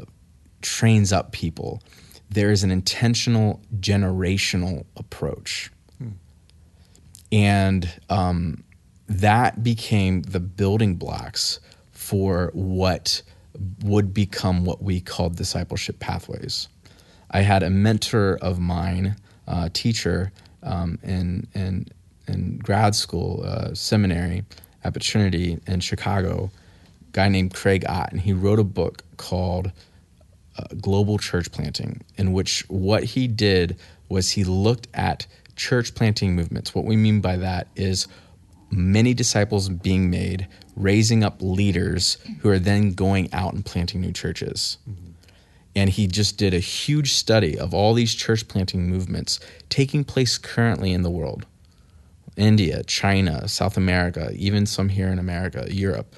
trains 0.61 1.13
up 1.13 1.33
people, 1.33 1.83
there 2.29 2.51
is 2.51 2.63
an 2.63 2.71
intentional 2.71 3.61
generational 3.79 4.85
approach. 4.95 5.69
Hmm. 5.99 6.09
And 7.31 8.01
um, 8.09 8.63
that 9.07 9.61
became 9.61 10.21
the 10.21 10.39
building 10.39 10.95
blocks 10.95 11.59
for 11.91 12.49
what 12.53 13.21
would 13.83 14.13
become 14.13 14.63
what 14.63 14.81
we 14.81 15.01
called 15.01 15.35
discipleship 15.35 15.99
pathways. 15.99 16.69
I 17.29 17.41
had 17.41 17.61
a 17.61 17.69
mentor 17.69 18.37
of 18.41 18.57
mine, 18.57 19.17
uh, 19.47 19.69
teacher 19.73 20.31
um, 20.63 20.97
in, 21.03 21.47
in, 21.53 21.87
in 22.27 22.57
grad 22.59 22.95
school, 22.95 23.43
uh, 23.45 23.73
seminary 23.73 24.45
at 24.85 25.01
Trinity 25.01 25.59
in 25.65 25.79
Chicago, 25.79 26.51
guy 27.11 27.29
named 27.29 27.53
Craig 27.53 27.85
Ott, 27.87 28.11
and 28.11 28.21
he 28.21 28.33
wrote 28.33 28.59
a 28.59 28.63
book 28.63 29.03
called 29.17 29.71
uh, 30.57 30.63
Global 30.79 31.17
Church 31.17 31.51
Planting, 31.51 32.01
in 32.17 32.33
which 32.33 32.65
what 32.67 33.03
he 33.03 33.27
did 33.27 33.77
was 34.09 34.31
he 34.31 34.43
looked 34.43 34.87
at 34.93 35.25
church 35.55 35.95
planting 35.95 36.35
movements. 36.35 36.75
What 36.75 36.85
we 36.85 36.97
mean 36.97 37.21
by 37.21 37.37
that 37.37 37.67
is 37.75 38.07
many 38.69 39.13
disciples 39.13 39.69
being 39.69 40.09
made, 40.09 40.47
raising 40.75 41.23
up 41.23 41.37
leaders 41.39 42.17
who 42.41 42.49
are 42.49 42.59
then 42.59 42.93
going 42.93 43.33
out 43.33 43.53
and 43.53 43.65
planting 43.65 44.01
new 44.01 44.11
churches. 44.11 44.77
Mm-hmm. 44.89 45.11
And 45.77 45.89
he 45.89 46.07
just 46.07 46.37
did 46.37 46.53
a 46.53 46.59
huge 46.59 47.13
study 47.13 47.57
of 47.57 47.73
all 47.73 47.93
these 47.93 48.13
church 48.13 48.47
planting 48.47 48.89
movements 48.89 49.39
taking 49.69 50.03
place 50.03 50.37
currently 50.37 50.93
in 50.93 51.01
the 51.01 51.09
world 51.09 51.45
India, 52.37 52.83
China, 52.83 53.47
South 53.47 53.77
America, 53.77 54.31
even 54.35 54.65
some 54.65 54.89
here 54.89 55.07
in 55.07 55.19
America, 55.19 55.67
Europe. 55.69 56.15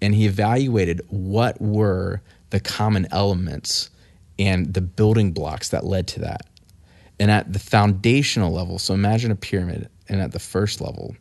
And 0.00 0.14
he 0.14 0.26
evaluated 0.26 1.00
what 1.08 1.60
were 1.60 2.20
the 2.50 2.60
common 2.60 3.06
elements 3.10 3.90
and 4.38 4.74
the 4.74 4.80
building 4.80 5.32
blocks 5.32 5.70
that 5.70 5.84
led 5.84 6.06
to 6.08 6.20
that. 6.20 6.42
And 7.18 7.30
at 7.30 7.52
the 7.52 7.58
foundational 7.58 8.52
level, 8.52 8.78
so 8.78 8.92
imagine 8.92 9.30
a 9.30 9.36
pyramid, 9.36 9.88
and 10.08 10.20
at 10.20 10.32
the 10.32 10.38
first 10.38 10.80
level, 10.80 11.16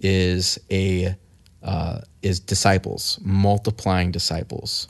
is 0.00 0.58
a 0.70 1.14
uh, 1.62 2.00
is 2.22 2.40
disciples, 2.40 3.18
multiplying 3.22 4.10
disciples. 4.12 4.88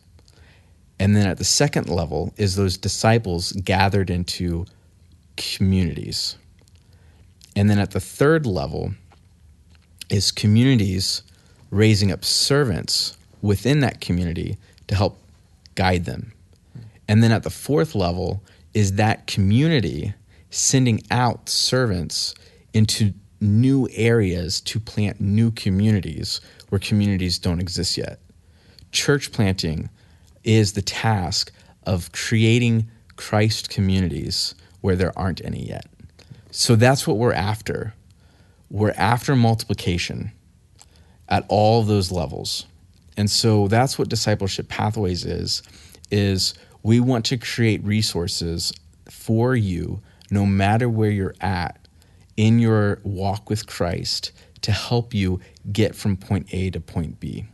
And 1.01 1.17
then 1.17 1.27
at 1.27 1.39
the 1.39 1.45
second 1.45 1.89
level 1.89 2.33
is 2.37 2.57
those 2.57 2.77
disciples 2.77 3.53
gathered 3.53 4.11
into 4.11 4.67
communities. 5.37 6.37
And 7.59 7.69
then 7.69 7.81
at 7.81 7.91
the 7.91 7.99
third 7.99 8.47
level 8.47 8.93
is 10.09 10.31
communities 10.31 11.25
raising 11.71 12.13
up 12.13 12.25
servants 12.25 13.19
within 13.43 13.81
that 13.81 14.01
community 14.01 14.59
to 14.87 14.95
help 14.95 15.19
guide 15.75 16.05
them. 16.05 16.33
And 17.09 17.21
then 17.21 17.33
at 17.33 17.43
the 17.43 17.51
fourth 17.51 17.97
level 17.97 18.45
is 18.75 18.93
that 18.93 19.27
community 19.27 20.15
sending 20.51 21.03
out 21.11 21.49
servants 21.49 22.33
into 22.75 23.13
new 23.41 23.89
areas 23.93 24.61
to 24.61 24.79
plant 24.79 25.21
new 25.21 25.51
communities 25.51 26.41
where 26.69 26.79
communities 26.79 27.41
don't 27.41 27.59
exist 27.59 27.99
yet. 27.99 28.21
Church 28.93 29.33
planting 29.33 29.91
is 30.45 30.75
the 30.75 30.83
task 30.83 31.51
of 31.83 32.13
creating 32.13 32.89
Christ 33.17 33.69
communities 33.69 34.55
where 34.81 34.95
there 34.95 35.19
aren't 35.19 35.45
any 35.45 35.67
yet. 35.67 35.87
So 36.59 36.75
that's 36.75 37.07
what 37.07 37.19
we're 37.19 37.35
after. 37.35 37.95
We're 38.69 38.93
after 38.97 39.37
multiplication 39.37 40.33
at 41.29 41.45
all 41.49 41.85
those 41.85 42.11
levels. 42.11 42.67
And 43.17 43.31
so 43.31 43.69
that's 43.69 43.97
what 43.97 44.09
discipleship 44.09 44.67
pathways 44.67 45.25
is 45.25 45.63
is 46.11 46.55
we 46.83 46.99
want 46.99 47.25
to 47.27 47.37
create 47.37 47.85
resources 47.85 48.73
for 49.09 49.55
you 49.55 50.01
no 50.33 50.45
matter 50.45 50.89
where 50.89 51.13
you're 51.13 51.37
at 51.41 51.79
in 52.37 52.59
your 52.59 52.99
walk 53.05 53.49
with 53.49 53.69
Christ 53.69 54.33
to 54.63 54.73
help 54.73 55.15
you 55.15 55.39
get 55.71 55.95
from 55.95 56.17
point 56.17 56.49
A 56.51 56.71
to 56.71 56.81
point 56.81 57.21
B. 57.21 57.47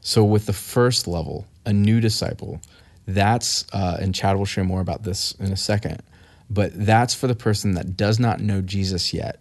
So, 0.00 0.24
with 0.24 0.46
the 0.46 0.52
first 0.52 1.06
level, 1.06 1.46
a 1.64 1.72
new 1.72 2.00
disciple, 2.00 2.60
that's, 3.06 3.66
uh, 3.72 3.98
and 4.00 4.12
Chad 4.12 4.36
will 4.36 4.46
share 4.46 4.64
more 4.64 4.80
about 4.80 5.04
this 5.04 5.32
in 5.38 5.52
a 5.52 5.56
second, 5.56 6.02
but 6.50 6.72
that's 6.74 7.14
for 7.14 7.26
the 7.26 7.34
person 7.34 7.72
that 7.74 7.96
does 7.96 8.18
not 8.18 8.40
know 8.40 8.60
Jesus 8.60 9.14
yet 9.14 9.40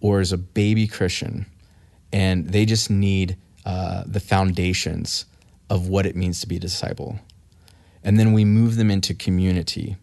or 0.00 0.20
is 0.20 0.32
a 0.32 0.38
baby 0.38 0.86
Christian 0.86 1.46
and 2.12 2.48
they 2.48 2.66
just 2.66 2.90
need 2.90 3.36
uh, 3.64 4.02
the 4.06 4.20
foundations 4.20 5.24
of 5.70 5.88
what 5.88 6.04
it 6.04 6.16
means 6.16 6.40
to 6.40 6.48
be 6.48 6.56
a 6.56 6.60
disciple. 6.60 7.20
And 8.02 8.18
then 8.18 8.32
we 8.32 8.44
move 8.44 8.76
them 8.76 8.90
into 8.90 9.14
community 9.14 9.96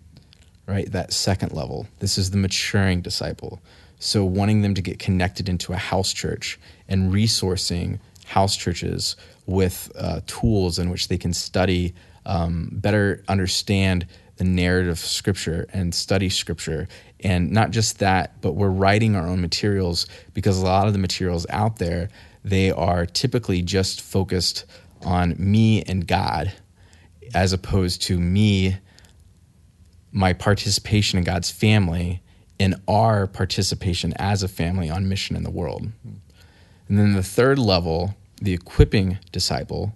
right? 0.68 0.92
That 0.92 1.14
second 1.14 1.54
level. 1.54 1.88
This 2.00 2.18
is 2.18 2.32
the 2.32 2.38
maturing 2.38 3.02
disciple. 3.02 3.60
So, 4.00 4.24
wanting 4.24 4.62
them 4.62 4.76
to 4.76 4.82
get 4.82 5.00
connected 5.00 5.50
into 5.50 5.74
a 5.74 5.78
house 5.78 6.14
church 6.14 6.60
and 6.88 7.12
resourcing 7.12 8.00
house 8.26 8.56
churches 8.56 9.16
with 9.48 9.92
uh, 9.98 10.22
tools 10.28 10.78
in 10.78 10.90
which 10.90 11.08
they 11.08 11.18
can 11.18 11.34
study, 11.34 11.96
um, 12.26 12.70
better 12.74 13.24
understand 13.28 14.06
the 14.38 14.44
narrative 14.44 14.92
of 14.92 15.00
Scripture 15.00 15.68
and 15.74 15.94
study 15.94 16.30
Scripture. 16.30 16.88
And 17.20 17.52
not 17.52 17.72
just 17.72 18.00
that, 18.00 18.42
but 18.42 18.54
we're 18.54 18.70
writing 18.70 19.16
our 19.16 19.28
own 19.28 19.42
materials 19.42 20.08
because 20.34 20.60
a 20.60 20.66
lot 20.66 20.88
of 20.88 20.94
the 20.94 21.00
materials 21.00 21.46
out 21.50 21.78
there, 21.78 22.10
they 22.44 22.72
are 22.72 23.06
typically 23.06 23.62
just 23.62 24.02
focused 24.02 24.66
on 25.04 25.36
me 25.38 25.84
and 25.84 26.08
God 26.08 26.54
as 27.34 27.54
opposed 27.54 28.02
to 28.04 28.20
me 28.20 28.78
my 30.12 30.34
participation 30.34 31.20
in 31.20 31.26
God's 31.26 31.52
family 31.52 32.22
and 32.60 32.76
our 32.88 33.28
participation 33.28 34.14
as 34.18 34.44
a 34.44 34.48
family 34.48 34.90
on 34.90 35.10
mission 35.10 35.36
in 35.36 35.44
the 35.44 35.52
world. 35.52 35.92
And 36.88 36.98
then 36.98 37.14
the 37.14 37.24
third 37.24 37.60
level, 37.60 38.16
the 38.42 38.54
equipping 38.54 39.20
disciple, 39.32 39.94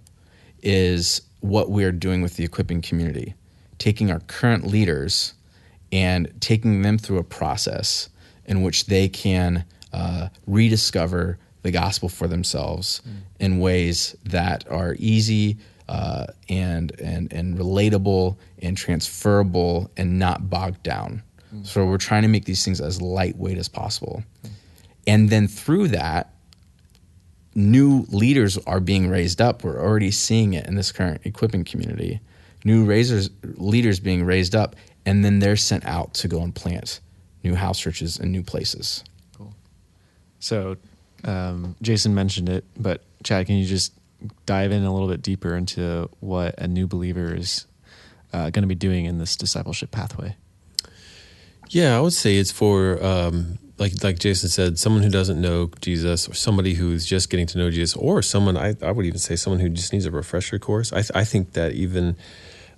is 0.61 1.21
what 1.39 1.71
we're 1.71 1.91
doing 1.91 2.21
with 2.21 2.35
the 2.35 2.43
equipping 2.43 2.81
community, 2.81 3.33
taking 3.81 4.11
our 4.11 4.19
current 4.27 4.67
leaders 4.67 5.33
and 5.91 6.31
taking 6.39 6.83
them 6.83 6.99
through 6.99 7.17
a 7.17 7.23
process 7.23 8.09
in 8.45 8.61
which 8.61 8.85
they 8.85 9.09
can 9.09 9.65
uh, 9.91 10.29
rediscover 10.45 11.39
the 11.63 11.71
gospel 11.71 12.07
for 12.07 12.27
themselves 12.27 13.01
mm. 13.07 13.15
in 13.39 13.59
ways 13.59 14.15
that 14.23 14.69
are 14.69 14.95
easy 14.99 15.57
uh, 15.89 16.27
and 16.47 16.91
and 17.01 17.33
and 17.33 17.57
relatable 17.57 18.37
and 18.61 18.77
transferable 18.77 19.89
and 19.97 20.19
not 20.19 20.47
bogged 20.47 20.83
down. 20.83 21.23
Mm. 21.53 21.65
So 21.65 21.83
we're 21.83 21.97
trying 21.97 22.21
to 22.21 22.27
make 22.27 22.45
these 22.45 22.63
things 22.63 22.79
as 22.79 23.01
lightweight 23.01 23.57
as 23.57 23.67
possible, 23.67 24.23
mm. 24.45 24.51
and 25.07 25.31
then 25.31 25.47
through 25.47 25.87
that, 25.87 26.35
new 27.55 28.05
leaders 28.09 28.59
are 28.59 28.79
being 28.79 29.09
raised 29.09 29.41
up. 29.41 29.63
We're 29.63 29.81
already 29.81 30.11
seeing 30.11 30.53
it 30.53 30.67
in 30.67 30.75
this 30.75 30.91
current 30.91 31.21
equipping 31.25 31.63
community. 31.63 32.21
New 32.63 32.85
raisers, 32.85 33.29
leaders 33.43 33.99
being 33.99 34.23
raised 34.23 34.55
up, 34.55 34.75
and 35.05 35.25
then 35.25 35.39
they're 35.39 35.55
sent 35.55 35.85
out 35.85 36.13
to 36.15 36.27
go 36.27 36.41
and 36.41 36.53
plant 36.53 36.99
new 37.43 37.55
house 37.55 37.79
churches 37.79 38.19
in 38.19 38.31
new 38.31 38.43
places. 38.43 39.03
Cool. 39.35 39.53
So, 40.39 40.77
um, 41.23 41.75
Jason 41.81 42.13
mentioned 42.13 42.49
it, 42.49 42.65
but 42.77 43.03
Chad, 43.23 43.47
can 43.47 43.55
you 43.55 43.65
just 43.65 43.93
dive 44.45 44.71
in 44.71 44.83
a 44.83 44.93
little 44.93 45.07
bit 45.07 45.21
deeper 45.21 45.55
into 45.55 46.09
what 46.19 46.55
a 46.59 46.67
new 46.67 46.87
believer 46.87 47.33
is 47.33 47.65
uh, 48.33 48.49
going 48.51 48.63
to 48.63 48.67
be 48.67 48.75
doing 48.75 49.05
in 49.05 49.17
this 49.17 49.35
discipleship 49.35 49.91
pathway? 49.91 50.35
Yeah, 51.69 51.97
I 51.97 52.01
would 52.01 52.13
say 52.13 52.35
it's 52.35 52.51
for 52.51 53.03
um, 53.03 53.57
like 53.77 54.03
like 54.03 54.19
Jason 54.19 54.49
said, 54.49 54.77
someone 54.77 55.03
who 55.03 55.09
doesn't 55.09 55.39
know 55.39 55.71
Jesus, 55.79 56.27
or 56.27 56.33
somebody 56.33 56.73
who's 56.73 57.05
just 57.05 57.29
getting 57.29 57.47
to 57.47 57.57
know 57.57 57.71
Jesus, 57.71 57.95
or 57.95 58.21
someone 58.21 58.57
I, 58.57 58.75
I 58.81 58.91
would 58.91 59.05
even 59.05 59.19
say 59.19 59.35
someone 59.35 59.59
who 59.59 59.69
just 59.69 59.93
needs 59.93 60.05
a 60.05 60.11
refresher 60.11 60.59
course. 60.59 60.91
I 60.91 60.97
th- 60.97 61.11
I 61.15 61.23
think 61.23 61.53
that 61.53 61.71
even 61.71 62.17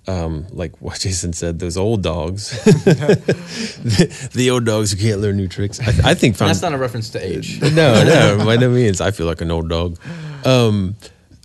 um, 0.08 0.48
like 0.52 0.82
what 0.82 1.00
Jason 1.00 1.34
said, 1.34 1.60
those 1.60 1.78
old 1.78 2.04
dogs, 2.04 2.52
the, 2.64 4.30
the, 4.34 4.50
old 4.50 4.66
dogs 4.66 4.92
who 4.92 4.98
can't 4.98 5.22
learn 5.22 5.38
new 5.38 5.48
tricks. 5.48 5.80
I, 5.80 6.12
I 6.12 6.14
think 6.14 6.36
found, 6.36 6.50
that's 6.50 6.62
not 6.62 6.74
a 6.74 6.78
reference 6.78 7.10
to 7.12 7.26
age. 7.26 7.62
no, 7.62 8.04
no, 8.04 8.44
by 8.46 8.58
no 8.58 8.70
means. 8.70 9.00
I 9.00 9.12
feel 9.12 9.28
like 9.28 9.42
an 9.42 9.52
old 9.52 9.70
dog. 9.70 9.98
Um, 10.44 10.96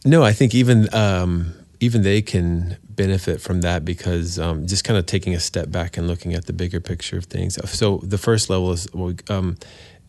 no, 0.05 0.25
I 0.25 0.33
think 0.33 0.55
even 0.55 0.93
um, 0.93 1.55
even 1.79 2.03
they 2.03 2.21
can 2.21 2.77
benefit 2.83 3.41
from 3.41 3.61
that 3.61 3.85
because 3.85 4.41
um, 4.41 4.67
just 4.67 4.83
kind 4.83 4.99
of 4.99 5.07
taking 5.07 5.35
a 5.35 5.41
step 5.41 5.71
back 5.71 5.97
and 5.97 6.09
looking 6.09 6.35
at 6.35 6.47
the 6.47 6.53
bigger 6.53 6.81
picture 6.81 7.17
of 7.17 7.27
things. 7.27 7.59
So 7.71 7.99
the 7.99 8.19
first 8.19 8.51
level 8.51 8.73
is 8.73 8.89
um, 9.29 9.57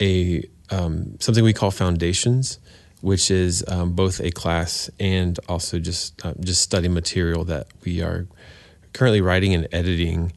a 0.02 0.44
um, 0.72 1.18
something 1.20 1.44
we 1.44 1.54
call 1.54 1.70
foundations 1.72 2.60
which 3.02 3.32
is 3.32 3.64
um, 3.68 3.94
both 3.94 4.20
a 4.20 4.32
class 4.32 4.90
and 5.00 5.40
also 5.48 5.80
just 5.80 6.24
uh, 6.26 6.34
just 6.42 6.62
study 6.62 6.88
material 6.88 7.44
that 7.46 7.68
we 7.86 8.02
are 8.02 8.28
currently 8.94 9.22
writing 9.22 9.54
and 9.54 9.68
editing. 9.72 10.34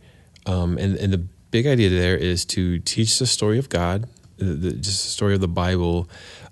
Um, 0.47 0.79
and, 0.79 0.97
and 0.97 1.13
the 1.13 1.19
big 1.51 1.67
idea 1.67 1.89
there 1.89 2.17
is 2.17 2.45
to 2.47 2.79
teach 2.81 3.19
the 3.19 3.27
story 3.27 3.59
of 3.59 3.69
God, 3.69 4.09
the, 4.37 4.45
the, 4.45 4.73
just 4.73 5.05
the 5.05 5.11
story 5.11 5.35
of 5.35 5.41
the 5.41 5.49
Bible, 5.49 6.09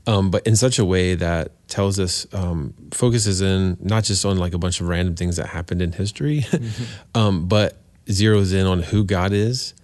um, 0.06 0.30
but 0.30 0.46
in 0.46 0.56
such 0.56 0.78
a 0.78 0.84
way 0.84 1.14
that 1.14 1.52
tells 1.68 1.98
us 1.98 2.26
um, 2.32 2.74
focuses 2.90 3.40
in 3.40 3.76
not 3.80 4.04
just 4.04 4.24
on 4.24 4.38
like 4.38 4.54
a 4.54 4.58
bunch 4.58 4.80
of 4.80 4.88
random 4.88 5.14
things 5.14 5.36
that 5.36 5.46
happened 5.48 5.82
in 5.82 5.92
history, 5.92 6.40
mm-hmm. 6.40 6.84
Um, 7.14 7.46
but 7.46 7.76
zeroes 8.06 8.54
in 8.54 8.66
on 8.66 8.82
who 8.82 9.04
God 9.04 9.32
is 9.32 9.74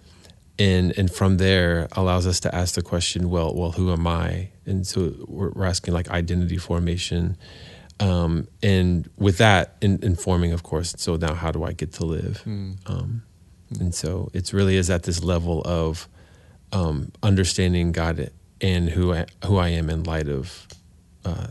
and 0.59 0.97
and 0.97 1.11
from 1.11 1.37
there 1.37 1.87
allows 1.93 2.25
us 2.25 2.39
to 2.41 2.53
ask 2.53 2.75
the 2.75 2.81
question 2.81 3.29
well 3.29 3.53
well 3.53 3.71
who 3.71 3.91
am 3.91 4.07
i 4.07 4.49
and 4.67 4.85
so 4.85 5.13
we're, 5.27 5.51
we're 5.51 5.65
asking 5.65 5.93
like 5.93 6.09
identity 6.09 6.57
formation 6.57 7.37
um, 7.99 8.47
and 8.61 9.09
with 9.17 9.37
that 9.39 9.75
in, 9.81 9.99
informing 10.03 10.53
of 10.53 10.63
course 10.63 10.93
so 10.97 11.15
now 11.15 11.33
how 11.33 11.51
do 11.51 11.63
i 11.63 11.71
get 11.71 11.93
to 11.93 12.05
live 12.05 12.43
mm. 12.45 12.77
um, 12.89 13.23
and 13.79 13.93
so 13.93 14.29
it's 14.33 14.53
really 14.53 14.75
is 14.75 14.89
at 14.89 15.03
this 15.03 15.23
level 15.23 15.61
of 15.65 16.07
um, 16.71 17.11
understanding 17.23 17.91
god 17.91 18.29
and 18.61 18.89
who 18.89 19.13
I, 19.13 19.25
who 19.45 19.57
i 19.57 19.69
am 19.69 19.89
in 19.89 20.03
light 20.03 20.27
of 20.27 20.67
uh, 21.25 21.47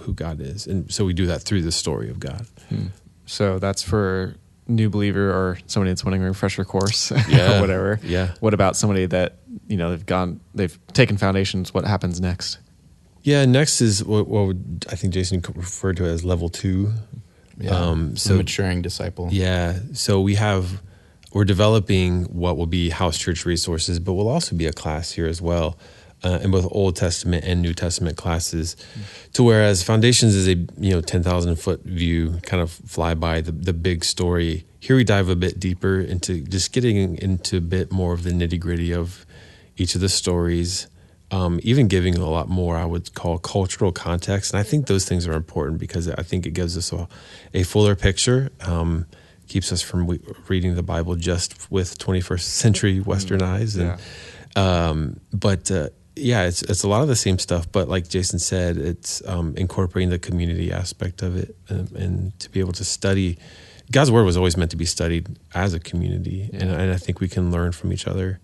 who 0.00 0.14
god 0.14 0.40
is 0.40 0.66
and 0.66 0.92
so 0.92 1.04
we 1.04 1.12
do 1.12 1.26
that 1.26 1.42
through 1.42 1.62
the 1.62 1.72
story 1.72 2.08
of 2.10 2.20
god 2.20 2.46
mm. 2.70 2.88
so 3.26 3.58
that's 3.58 3.82
for 3.82 4.36
new 4.68 4.90
believer 4.90 5.30
or 5.30 5.58
somebody 5.66 5.90
that's 5.90 6.04
wanting 6.04 6.22
a 6.22 6.26
refresher 6.26 6.64
course 6.64 7.10
yeah. 7.28 7.56
or 7.56 7.60
whatever. 7.60 7.98
Yeah. 8.02 8.34
What 8.40 8.54
about 8.54 8.76
somebody 8.76 9.06
that, 9.06 9.38
you 9.66 9.76
know, 9.76 9.90
they've 9.90 10.06
gone, 10.06 10.40
they've 10.54 10.78
taken 10.92 11.16
foundations. 11.16 11.72
What 11.72 11.84
happens 11.84 12.20
next? 12.20 12.58
Yeah. 13.22 13.44
Next 13.46 13.80
is 13.80 14.04
what, 14.04 14.28
what 14.28 14.46
would, 14.46 14.86
I 14.90 14.94
think 14.94 15.14
Jason 15.14 15.42
referred 15.54 15.96
to 15.96 16.04
as 16.04 16.24
level 16.24 16.48
two. 16.48 16.92
Yeah. 17.58 17.70
Um, 17.70 18.16
so 18.16 18.34
the 18.34 18.38
maturing 18.38 18.82
disciple. 18.82 19.28
Yeah. 19.32 19.78
So 19.94 20.20
we 20.20 20.36
have, 20.36 20.82
we're 21.32 21.44
developing 21.44 22.24
what 22.24 22.56
will 22.56 22.66
be 22.66 22.90
house 22.90 23.18
church 23.18 23.44
resources, 23.44 23.98
but 23.98 24.12
will 24.12 24.28
also 24.28 24.54
be 24.54 24.66
a 24.66 24.72
class 24.72 25.12
here 25.12 25.26
as 25.26 25.42
well 25.42 25.76
uh, 26.22 26.38
in 26.42 26.50
both 26.50 26.66
Old 26.70 26.96
Testament 26.96 27.44
and 27.44 27.62
New 27.62 27.74
Testament 27.74 28.16
classes. 28.16 28.76
Mm. 28.76 29.32
To 29.32 29.42
whereas 29.42 29.82
Foundations 29.82 30.34
is 30.34 30.48
a 30.48 30.54
you 30.78 30.90
know 30.90 31.00
ten 31.00 31.22
thousand 31.22 31.56
foot 31.56 31.82
view, 31.84 32.40
kind 32.42 32.62
of 32.62 32.70
fly 32.70 33.14
by 33.14 33.40
the 33.40 33.52
the 33.52 33.72
big 33.72 34.04
story. 34.04 34.64
Here 34.80 34.96
we 34.96 35.04
dive 35.04 35.28
a 35.28 35.36
bit 35.36 35.58
deeper 35.58 36.00
into 36.00 36.40
just 36.40 36.72
getting 36.72 37.16
into 37.18 37.58
a 37.58 37.60
bit 37.60 37.90
more 37.90 38.12
of 38.12 38.22
the 38.22 38.30
nitty 38.30 38.60
gritty 38.60 38.92
of 38.92 39.26
each 39.76 39.94
of 39.94 40.00
the 40.00 40.08
stories. 40.08 40.88
Um, 41.30 41.60
even 41.62 41.88
giving 41.88 42.14
a 42.16 42.26
lot 42.26 42.48
more, 42.48 42.76
I 42.78 42.86
would 42.86 43.12
call 43.12 43.38
cultural 43.38 43.92
context, 43.92 44.54
and 44.54 44.60
I 44.60 44.62
think 44.62 44.86
those 44.86 45.04
things 45.04 45.26
are 45.26 45.34
important 45.34 45.78
because 45.78 46.08
I 46.08 46.22
think 46.22 46.46
it 46.46 46.52
gives 46.52 46.74
us 46.74 46.90
a, 46.90 47.06
a 47.52 47.64
fuller 47.64 47.94
picture. 47.94 48.50
Um, 48.62 49.04
keeps 49.46 49.72
us 49.72 49.82
from 49.82 50.06
reading 50.48 50.74
the 50.74 50.82
Bible 50.82 51.16
just 51.16 51.70
with 51.70 51.98
21st 51.98 52.40
century 52.40 53.00
Western 53.12 53.40
mm, 53.40 53.46
eyes, 53.46 53.76
and 53.76 53.98
yeah. 54.56 54.88
um, 54.88 55.20
but 55.32 55.70
uh, 55.70 55.90
yeah, 56.18 56.44
it's 56.44 56.62
it's 56.62 56.82
a 56.82 56.88
lot 56.88 57.02
of 57.02 57.08
the 57.08 57.16
same 57.16 57.38
stuff, 57.38 57.70
but 57.70 57.88
like 57.88 58.08
Jason 58.08 58.38
said, 58.38 58.76
it's 58.76 59.26
um, 59.26 59.54
incorporating 59.56 60.10
the 60.10 60.18
community 60.18 60.72
aspect 60.72 61.22
of 61.22 61.36
it, 61.36 61.56
and, 61.68 61.88
um, 61.88 61.96
and, 61.96 62.40
to 62.40 62.50
be 62.50 62.60
able 62.60 62.72
to 62.72 62.84
study. 62.84 63.38
God's 63.90 64.10
word 64.10 64.24
was 64.24 64.36
always 64.36 64.56
meant 64.56 64.70
to 64.72 64.76
be 64.76 64.84
studied 64.84 65.38
as 65.54 65.72
a 65.72 65.80
community, 65.80 66.50
yeah. 66.52 66.60
and, 66.60 66.70
and, 66.70 66.92
I 66.92 66.96
think 66.96 67.20
we 67.20 67.28
can 67.28 67.50
learn 67.50 67.72
from 67.72 67.92
each 67.92 68.06
other 68.06 68.38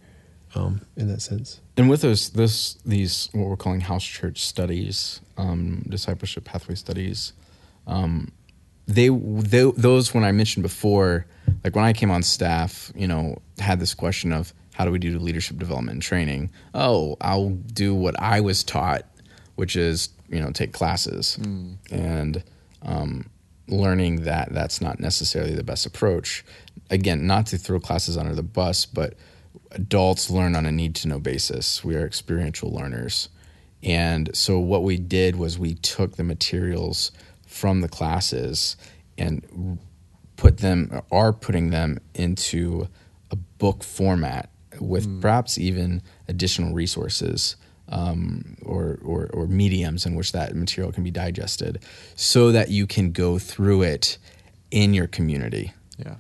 um, 0.55 0.81
in 0.97 1.09
that 1.09 1.21
sense. 1.21 1.61
And 1.77 1.91
with 1.91 2.03
those, 2.03 2.31
this 2.31 2.75
these 2.87 3.29
what 3.33 3.49
we're 3.49 3.57
calling 3.57 3.81
house 3.81 4.05
church 4.05 4.43
studies, 4.43 5.21
um, 5.37 5.85
discipleship 5.89 6.45
pathway 6.45 6.77
studies, 6.77 7.33
um, 7.87 8.33
they, 8.87 9.09
they 9.09 9.71
those 9.77 10.15
when 10.15 10.25
I 10.25 10.33
mentioned 10.33 10.63
before, 10.63 11.27
like 11.63 11.75
when 11.75 11.85
I 11.85 11.93
came 11.93 12.11
on 12.11 12.23
staff, 12.23 12.93
you 12.95 13.07
know, 13.07 13.39
had 13.59 13.81
this 13.81 13.95
question 13.95 14.33
of 14.33 14.53
how 14.75 14.85
do 14.85 14.91
we 14.91 14.99
do 14.99 15.17
leadership 15.19 15.57
development 15.57 15.95
and 15.95 16.03
training? 16.03 16.51
Oh, 16.75 17.17
I'll 17.21 17.51
do 17.51 17.95
what 17.95 18.21
I 18.21 18.41
was 18.41 18.63
taught, 18.65 19.07
which 19.55 19.77
is 19.77 20.11
you 20.29 20.41
know 20.41 20.51
take 20.51 20.73
classes 20.73 21.39
mm. 21.41 21.77
and 21.91 22.43
um, 22.83 23.31
learning 23.69 24.23
that 24.23 24.53
that's 24.53 24.81
not 24.81 24.99
necessarily 24.99 25.55
the 25.55 25.63
best 25.63 25.87
approach. 25.87 26.45
Again, 26.91 27.27
not 27.27 27.47
to 27.47 27.57
throw 27.57 27.79
classes 27.79 28.17
under 28.17 28.35
the 28.35 28.43
bus, 28.43 28.85
but 28.85 29.15
adults 29.71 30.29
learn 30.29 30.57
on 30.57 30.67
a 30.67 30.73
need 30.73 30.97
to 30.97 31.09
know 31.09 31.21
basis. 31.21 31.85
We 31.85 31.95
are 31.95 32.05
experiential 32.05 32.71
learners. 32.71 33.29
And 33.83 34.35
so 34.35 34.59
what 34.59 34.83
we 34.83 34.97
did 34.97 35.37
was 35.37 35.59
we 35.59 35.75
took 35.75 36.17
the 36.17 36.25
materials 36.25 37.13
from 37.47 37.81
the 37.81 37.89
classes 37.89 38.77
and 39.17 39.79
put 40.37 40.59
them 40.59 41.01
are 41.13 41.33
putting 41.33 41.71
them 41.71 42.01
into 42.15 42.89
a 43.31 43.37
book 43.37 43.85
format 43.85 44.51
with 44.81 45.09
mm. 45.09 45.21
perhaps 45.21 45.59
even 45.59 46.03
additional 46.29 46.73
resources 46.73 47.57
um, 47.89 48.57
or, 48.63 48.99
or, 49.05 49.31
or 49.33 49.47
mediums 49.47 50.07
in 50.07 50.15
which 50.15 50.33
that 50.33 50.55
material 50.55 50.93
can 50.93 51.05
be 51.05 51.11
digested 51.11 51.83
so 52.15 52.53
that 52.53 52.71
you 52.71 52.87
can 52.87 53.13
go 53.13 53.39
through 53.39 53.83
it 53.83 54.19
in 54.71 54.95
your 54.95 55.07
community. 55.07 55.73
Yeah. 55.99 56.17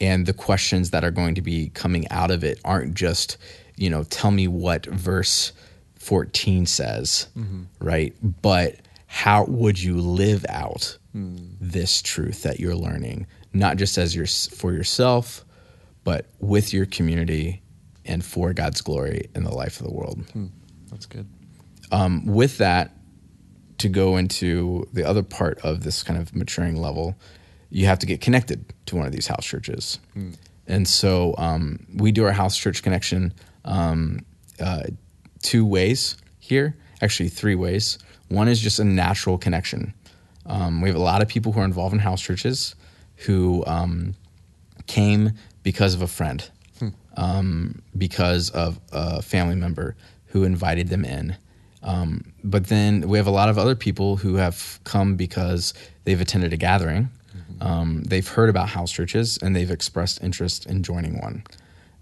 And 0.00 0.26
the 0.26 0.32
questions 0.32 0.90
that 0.90 1.04
are 1.04 1.10
going 1.10 1.34
to 1.36 1.42
be 1.42 1.68
coming 1.70 2.08
out 2.08 2.30
of 2.30 2.42
it 2.42 2.60
aren't 2.64 2.94
just, 2.94 3.36
you 3.76 3.88
know, 3.88 4.04
tell 4.04 4.30
me 4.30 4.48
what 4.48 4.86
verse 4.86 5.52
14 5.96 6.66
says, 6.66 7.28
mm-hmm. 7.36 7.62
right? 7.78 8.14
But 8.42 8.76
how 9.06 9.44
would 9.44 9.80
you 9.80 10.00
live 10.00 10.44
out 10.48 10.98
mm. 11.14 11.54
this 11.60 12.02
truth 12.02 12.42
that 12.42 12.58
you're 12.58 12.74
learning, 12.74 13.26
not 13.52 13.76
just 13.76 13.98
as 13.98 14.16
your 14.16 14.26
for 14.26 14.72
yourself, 14.72 15.44
but 16.02 16.26
with 16.40 16.72
your 16.72 16.86
community 16.86 17.62
and 18.04 18.24
for 18.24 18.52
God's 18.52 18.80
glory 18.80 19.28
in 19.34 19.44
the 19.44 19.54
life 19.54 19.80
of 19.80 19.86
the 19.86 19.92
world. 19.92 20.24
Hmm. 20.32 20.46
That's 20.90 21.06
good. 21.06 21.28
Um, 21.90 22.26
with 22.26 22.58
that, 22.58 22.92
to 23.78 23.88
go 23.88 24.16
into 24.16 24.86
the 24.92 25.04
other 25.04 25.22
part 25.22 25.58
of 25.60 25.82
this 25.82 26.02
kind 26.02 26.20
of 26.20 26.34
maturing 26.34 26.76
level, 26.76 27.16
you 27.70 27.86
have 27.86 27.98
to 27.98 28.06
get 28.06 28.20
connected 28.20 28.72
to 28.86 28.96
one 28.96 29.06
of 29.06 29.12
these 29.12 29.26
house 29.26 29.44
churches. 29.44 29.98
Hmm. 30.14 30.30
And 30.66 30.86
so 30.86 31.34
um, 31.38 31.86
we 31.94 32.12
do 32.12 32.24
our 32.24 32.32
house 32.32 32.56
church 32.56 32.82
connection 32.82 33.34
um, 33.64 34.24
uh, 34.60 34.84
two 35.42 35.66
ways 35.66 36.16
here, 36.38 36.76
actually, 37.00 37.28
three 37.28 37.54
ways. 37.54 37.98
One 38.28 38.48
is 38.48 38.60
just 38.60 38.78
a 38.78 38.84
natural 38.84 39.38
connection. 39.38 39.94
Um, 40.46 40.80
we 40.80 40.88
have 40.88 40.96
a 40.96 41.02
lot 41.02 41.22
of 41.22 41.28
people 41.28 41.52
who 41.52 41.60
are 41.60 41.64
involved 41.64 41.92
in 41.92 42.00
house 42.00 42.20
churches 42.20 42.74
who 43.16 43.64
um, 43.66 44.14
came 44.86 45.32
because 45.62 45.94
of 45.94 46.02
a 46.02 46.06
friend, 46.06 46.48
um, 47.16 47.82
because 47.96 48.50
of 48.50 48.80
a 48.92 49.22
family 49.22 49.54
member 49.54 49.96
who 50.26 50.44
invited 50.44 50.88
them 50.88 51.04
in. 51.04 51.36
Um, 51.82 52.32
but 52.44 52.68
then 52.68 53.08
we 53.08 53.18
have 53.18 53.26
a 53.26 53.32
lot 53.32 53.48
of 53.48 53.58
other 53.58 53.74
people 53.74 54.16
who 54.16 54.36
have 54.36 54.78
come 54.84 55.16
because 55.16 55.74
they've 56.04 56.20
attended 56.20 56.52
a 56.52 56.56
gathering, 56.56 57.10
um, 57.60 58.02
they've 58.04 58.26
heard 58.26 58.48
about 58.48 58.68
house 58.68 58.90
churches, 58.90 59.38
and 59.38 59.54
they've 59.54 59.70
expressed 59.70 60.22
interest 60.22 60.66
in 60.66 60.82
joining 60.82 61.20
one. 61.20 61.44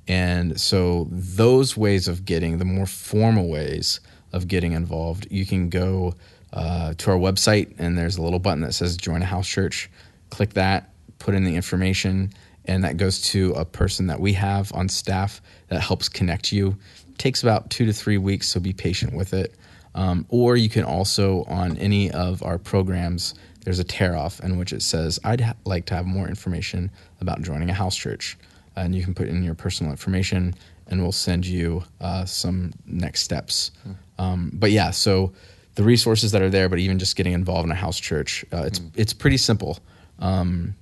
And 0.08 0.60
so, 0.60 1.06
those 1.10 1.76
ways 1.76 2.08
of 2.08 2.24
getting, 2.24 2.58
the 2.58 2.64
more 2.64 2.86
formal 2.86 3.48
ways 3.48 4.00
of 4.32 4.48
getting 4.48 4.72
involved, 4.72 5.26
you 5.30 5.44
can 5.46 5.68
go 5.68 6.14
uh, 6.52 6.94
to 6.94 7.10
our 7.10 7.18
website, 7.18 7.74
and 7.78 7.96
there's 7.96 8.16
a 8.16 8.22
little 8.22 8.38
button 8.38 8.62
that 8.62 8.72
says 8.72 8.96
Join 8.96 9.22
a 9.22 9.26
House 9.26 9.46
Church. 9.46 9.90
Click 10.30 10.54
that, 10.54 10.90
put 11.18 11.34
in 11.34 11.44
the 11.44 11.54
information, 11.54 12.32
and 12.70 12.84
that 12.84 12.96
goes 12.96 13.20
to 13.20 13.52
a 13.54 13.64
person 13.64 14.06
that 14.06 14.20
we 14.20 14.32
have 14.32 14.72
on 14.72 14.88
staff 14.88 15.42
that 15.68 15.80
helps 15.80 16.08
connect 16.08 16.52
you. 16.52 16.76
It 17.08 17.18
takes 17.18 17.42
about 17.42 17.68
two 17.68 17.84
to 17.84 17.92
three 17.92 18.16
weeks, 18.16 18.48
so 18.48 18.60
be 18.60 18.72
patient 18.72 19.12
with 19.12 19.34
it. 19.34 19.56
Um, 19.96 20.24
or 20.28 20.56
you 20.56 20.68
can 20.68 20.84
also, 20.84 21.42
on 21.48 21.76
any 21.78 22.12
of 22.12 22.44
our 22.44 22.58
programs, 22.58 23.34
there's 23.64 23.80
a 23.80 23.84
tear 23.84 24.16
off 24.16 24.38
in 24.38 24.56
which 24.56 24.72
it 24.72 24.82
says, 24.82 25.18
I'd 25.24 25.40
ha- 25.40 25.54
like 25.64 25.86
to 25.86 25.96
have 25.96 26.06
more 26.06 26.28
information 26.28 26.92
about 27.20 27.42
joining 27.42 27.70
a 27.70 27.74
house 27.74 27.96
church. 27.96 28.38
And 28.76 28.94
you 28.94 29.02
can 29.02 29.14
put 29.14 29.26
in 29.26 29.42
your 29.42 29.56
personal 29.56 29.90
information 29.90 30.54
and 30.86 31.02
we'll 31.02 31.10
send 31.10 31.44
you 31.44 31.82
uh, 32.00 32.24
some 32.24 32.72
next 32.86 33.22
steps. 33.22 33.72
Um, 34.16 34.52
but 34.54 34.70
yeah, 34.70 34.92
so 34.92 35.32
the 35.74 35.82
resources 35.82 36.30
that 36.30 36.40
are 36.40 36.50
there, 36.50 36.68
but 36.68 36.78
even 36.78 37.00
just 37.00 37.16
getting 37.16 37.32
involved 37.32 37.66
in 37.66 37.72
a 37.72 37.74
house 37.74 37.98
church, 37.98 38.44
uh, 38.52 38.62
it's, 38.62 38.80
it's 38.94 39.12
pretty 39.12 39.38
simple. 39.38 39.80
Um, 40.20 40.76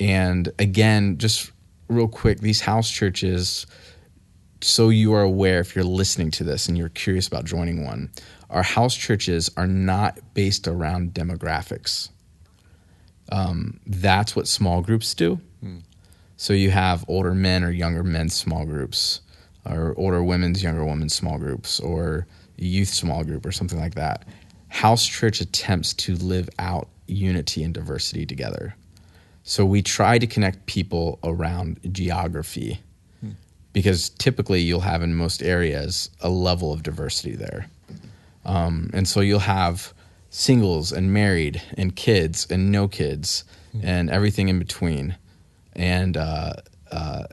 and 0.00 0.50
again, 0.58 1.18
just 1.18 1.52
real 1.88 2.08
quick, 2.08 2.40
these 2.40 2.60
house 2.60 2.90
churches, 2.90 3.66
so 4.60 4.88
you 4.88 5.14
are 5.14 5.22
aware 5.22 5.60
if 5.60 5.74
you're 5.74 5.84
listening 5.84 6.30
to 6.32 6.44
this 6.44 6.68
and 6.68 6.76
you're 6.76 6.88
curious 6.88 7.26
about 7.28 7.44
joining 7.44 7.84
one, 7.84 8.10
our 8.50 8.62
house 8.62 8.96
churches 8.96 9.50
are 9.56 9.66
not 9.66 10.18
based 10.34 10.66
around 10.66 11.14
demographics. 11.14 12.08
Um, 13.30 13.78
that's 13.86 14.34
what 14.34 14.48
small 14.48 14.80
groups 14.80 15.14
do. 15.14 15.40
So 16.36 16.52
you 16.52 16.70
have 16.70 17.04
older 17.08 17.34
men 17.34 17.64
or 17.64 17.70
younger 17.70 18.02
men's 18.04 18.34
small 18.34 18.64
groups, 18.64 19.20
or 19.66 19.94
older 19.98 20.22
women's, 20.22 20.62
younger 20.62 20.84
women's 20.84 21.14
small 21.14 21.36
groups, 21.36 21.80
or 21.80 22.26
youth 22.56 22.88
small 22.88 23.24
group, 23.24 23.44
or 23.44 23.52
something 23.52 23.78
like 23.78 23.96
that. 23.96 24.24
House 24.68 25.04
church 25.04 25.40
attempts 25.40 25.92
to 25.94 26.14
live 26.14 26.48
out 26.58 26.88
unity 27.06 27.64
and 27.64 27.74
diversity 27.74 28.24
together. 28.24 28.74
So 29.48 29.64
we 29.64 29.80
try 29.80 30.18
to 30.18 30.26
connect 30.26 30.66
people 30.66 31.18
around 31.24 31.80
geography 31.90 32.80
because 33.72 34.10
typically 34.10 34.60
you'll 34.60 34.80
have 34.80 35.02
in 35.02 35.14
most 35.14 35.42
areas 35.42 36.10
a 36.20 36.28
level 36.28 36.70
of 36.70 36.82
diversity 36.82 37.34
there. 37.34 37.66
Um, 38.44 38.90
and 38.92 39.08
so 39.08 39.20
you'll 39.20 39.38
have 39.38 39.94
singles 40.28 40.92
and 40.92 41.14
married 41.14 41.62
and 41.78 41.96
kids 41.96 42.46
and 42.50 42.70
no 42.70 42.88
kids 42.88 43.44
and 43.82 44.10
everything 44.10 44.48
in 44.48 44.58
between. 44.58 45.16
And 45.74 46.18
uh, 46.18 46.52
uh, 46.90 47.24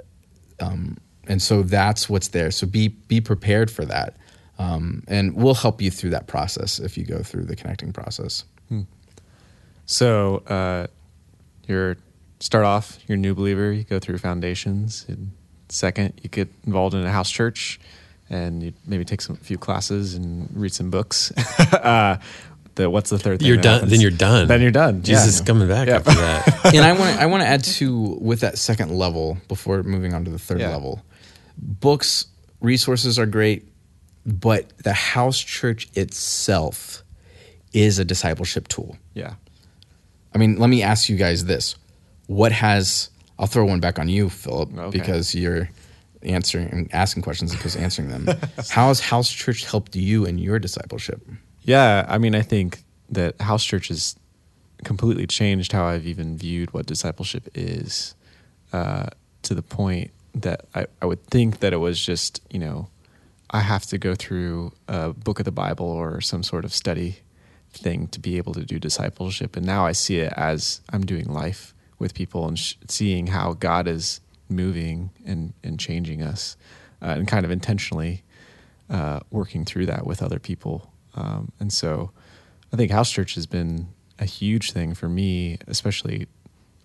um, 0.62 0.98
and 1.28 1.42
so 1.42 1.64
that's 1.64 2.10
what's 2.10 2.30
there. 2.30 2.50
So 2.50 2.66
be 2.66 2.90
be 3.10 3.20
prepared 3.20 3.70
for 3.70 3.84
that, 3.86 4.16
um, 4.58 5.04
and 5.10 5.36
we'll 5.36 5.54
help 5.54 5.82
you 5.82 5.92
through 5.92 6.12
that 6.12 6.28
process 6.28 6.80
if 6.80 6.98
you 6.98 7.04
go 7.04 7.24
through 7.24 7.44
the 7.44 7.58
connecting 7.58 7.92
process. 7.92 8.46
So 9.86 10.38
uh, 10.48 10.88
you're 11.68 11.98
start 12.40 12.66
off, 12.66 12.98
you're 13.08 13.16
a 13.18 13.20
new 13.20 13.34
believer. 13.36 13.72
You 13.72 13.84
go 13.84 14.00
through 14.00 14.18
foundations. 14.20 15.06
And 15.08 15.32
second, 15.70 16.20
you 16.24 16.30
get 16.30 16.50
involved 16.66 16.94
in 16.96 17.06
a 17.06 17.12
house 17.12 17.30
church, 17.32 17.80
and 18.30 18.62
you 18.64 18.74
maybe 18.86 19.06
take 19.06 19.22
some 19.22 19.36
few 19.38 19.58
classes 19.58 20.16
and 20.16 20.50
read 20.54 20.74
some 20.74 20.90
books. 20.90 21.32
uh, 21.72 22.18
the 22.76 22.90
what's 22.90 23.10
the 23.10 23.18
third 23.20 23.40
thing? 23.40 23.48
You're 23.48 23.58
done. 23.58 23.74
happens? 23.76 23.92
Then 23.92 24.02
you're 24.02 24.12
done. 24.12 24.48
Then 24.48 24.62
you're 24.62 24.72
done. 24.72 25.02
Jesus 25.02 25.24
Yeah. 25.26 25.30
is 25.30 25.42
coming 25.42 25.68
back 25.68 25.88
Yeah. 25.88 25.96
after 25.96 26.12
that. 26.14 26.66
and 26.76 26.84
I 26.84 26.92
want 26.92 27.16
to 27.16 27.22
I 27.22 27.26
want 27.28 27.42
to 27.44 27.48
add 27.48 27.64
to 27.64 28.18
with 28.20 28.42
that 28.42 28.58
second 28.58 28.92
level 28.92 29.38
before 29.48 29.82
moving 29.84 30.14
on 30.14 30.26
to 30.26 30.32
the 30.32 30.40
third 30.40 30.60
Yeah. 30.60 30.72
level. 30.72 31.02
Books, 31.58 32.26
resources 32.60 33.18
are 33.18 33.26
great, 33.26 33.66
but 34.26 34.78
the 34.80 34.92
house 34.92 35.40
church 35.40 35.88
itself 35.94 37.04
is 37.72 37.98
a 37.98 38.04
discipleship 38.04 38.68
tool. 38.68 38.98
Yeah. 39.14 39.36
I 40.34 40.38
mean, 40.38 40.58
let 40.58 40.70
me 40.70 40.84
ask 40.84 41.08
you 41.08 41.16
guys 41.16 41.46
this: 41.46 41.76
What 42.28 42.52
has 42.52 43.10
I'll 43.38 43.48
throw 43.48 43.66
one 43.66 43.80
back 43.82 44.00
on 44.00 44.08
you, 44.10 44.30
Philip, 44.30 44.78
Okay. 44.78 44.98
because 44.98 45.36
you're 45.36 45.70
answering 46.24 46.70
and 46.72 46.94
asking 46.94 47.22
questions 47.22 47.54
because 47.54 47.76
answering 47.76 48.08
them. 48.10 48.28
How 48.70 48.88
has 48.88 49.00
house 49.00 49.30
church 49.30 49.66
helped 49.66 49.96
you 49.96 50.26
in 50.26 50.38
your 50.38 50.58
discipleship? 50.58 51.22
Yeah, 51.64 52.06
I 52.08 52.18
mean, 52.18 52.34
I 52.34 52.42
think 52.42 52.84
that 53.10 53.40
house 53.42 53.64
church 53.64 53.90
has 53.90 54.16
completely 54.84 55.28
changed 55.28 55.72
how 55.72 55.86
I've 55.86 56.08
even 56.08 56.38
viewed 56.38 56.74
what 56.74 56.86
discipleship 56.86 57.50
is, 57.54 58.16
uh, 58.74 59.08
to 59.44 59.54
the 59.54 59.62
point 59.62 60.12
that 60.34 60.66
I, 60.74 60.88
I 61.02 61.06
would 61.06 61.24
think 61.28 61.60
that 61.60 61.74
it 61.74 61.78
was 61.78 62.04
just, 62.04 62.42
you 62.50 62.60
know, 62.60 62.88
I 63.52 63.60
have 63.60 63.86
to 63.88 63.98
go 63.98 64.16
through 64.16 64.72
a 64.88 65.14
book 65.14 65.40
of 65.40 65.46
the 65.46 65.52
Bible 65.52 65.86
or 65.86 66.20
some 66.22 66.42
sort 66.42 66.66
of 66.66 66.74
study 66.74 67.18
thing 67.72 68.08
to 68.08 68.20
be 68.20 68.38
able 68.38 68.54
to 68.54 68.66
do 68.66 68.80
discipleship. 68.80 69.56
And 69.56 69.66
now 69.66 69.86
I 69.86 69.92
see 69.92 70.18
it 70.20 70.34
as 70.36 70.82
I'm 70.92 71.06
doing 71.06 71.26
life 71.32 71.74
with 72.00 72.14
people 72.14 72.48
and 72.48 72.58
sh- 72.58 72.76
seeing 72.88 73.28
how 73.28 73.54
God 73.54 73.88
is 73.88 74.22
moving 74.50 75.12
and, 75.26 75.54
and 75.64 75.80
changing 75.80 76.22
us 76.22 76.58
uh, 77.02 77.08
and 77.08 77.28
kind 77.28 77.46
of 77.46 77.52
intentionally 77.52 78.24
uh, 78.90 79.20
working 79.32 79.66
through 79.66 79.86
that 79.88 80.06
with 80.06 80.22
other 80.22 80.40
people. 80.40 80.92
Um, 81.16 81.52
and 81.60 81.72
so 81.72 82.12
I 82.72 82.78
think 82.78 82.92
house 82.92 83.12
church 83.12 83.36
has 83.36 83.46
been 83.46 83.88
a 84.20 84.26
huge 84.26 84.72
thing 84.72 84.94
for 84.94 85.10
me, 85.10 85.58
especially 85.68 86.28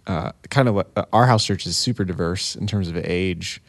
uh, 0.06 0.32
kind 0.48 0.68
of 0.68 0.78
uh, 0.78 1.04
our 1.12 1.26
house 1.26 1.44
church 1.44 1.66
is 1.66 1.76
super 1.76 2.04
diverse 2.04 2.56
in 2.56 2.66
terms 2.66 2.88
of 2.88 2.96
age. 2.96 3.62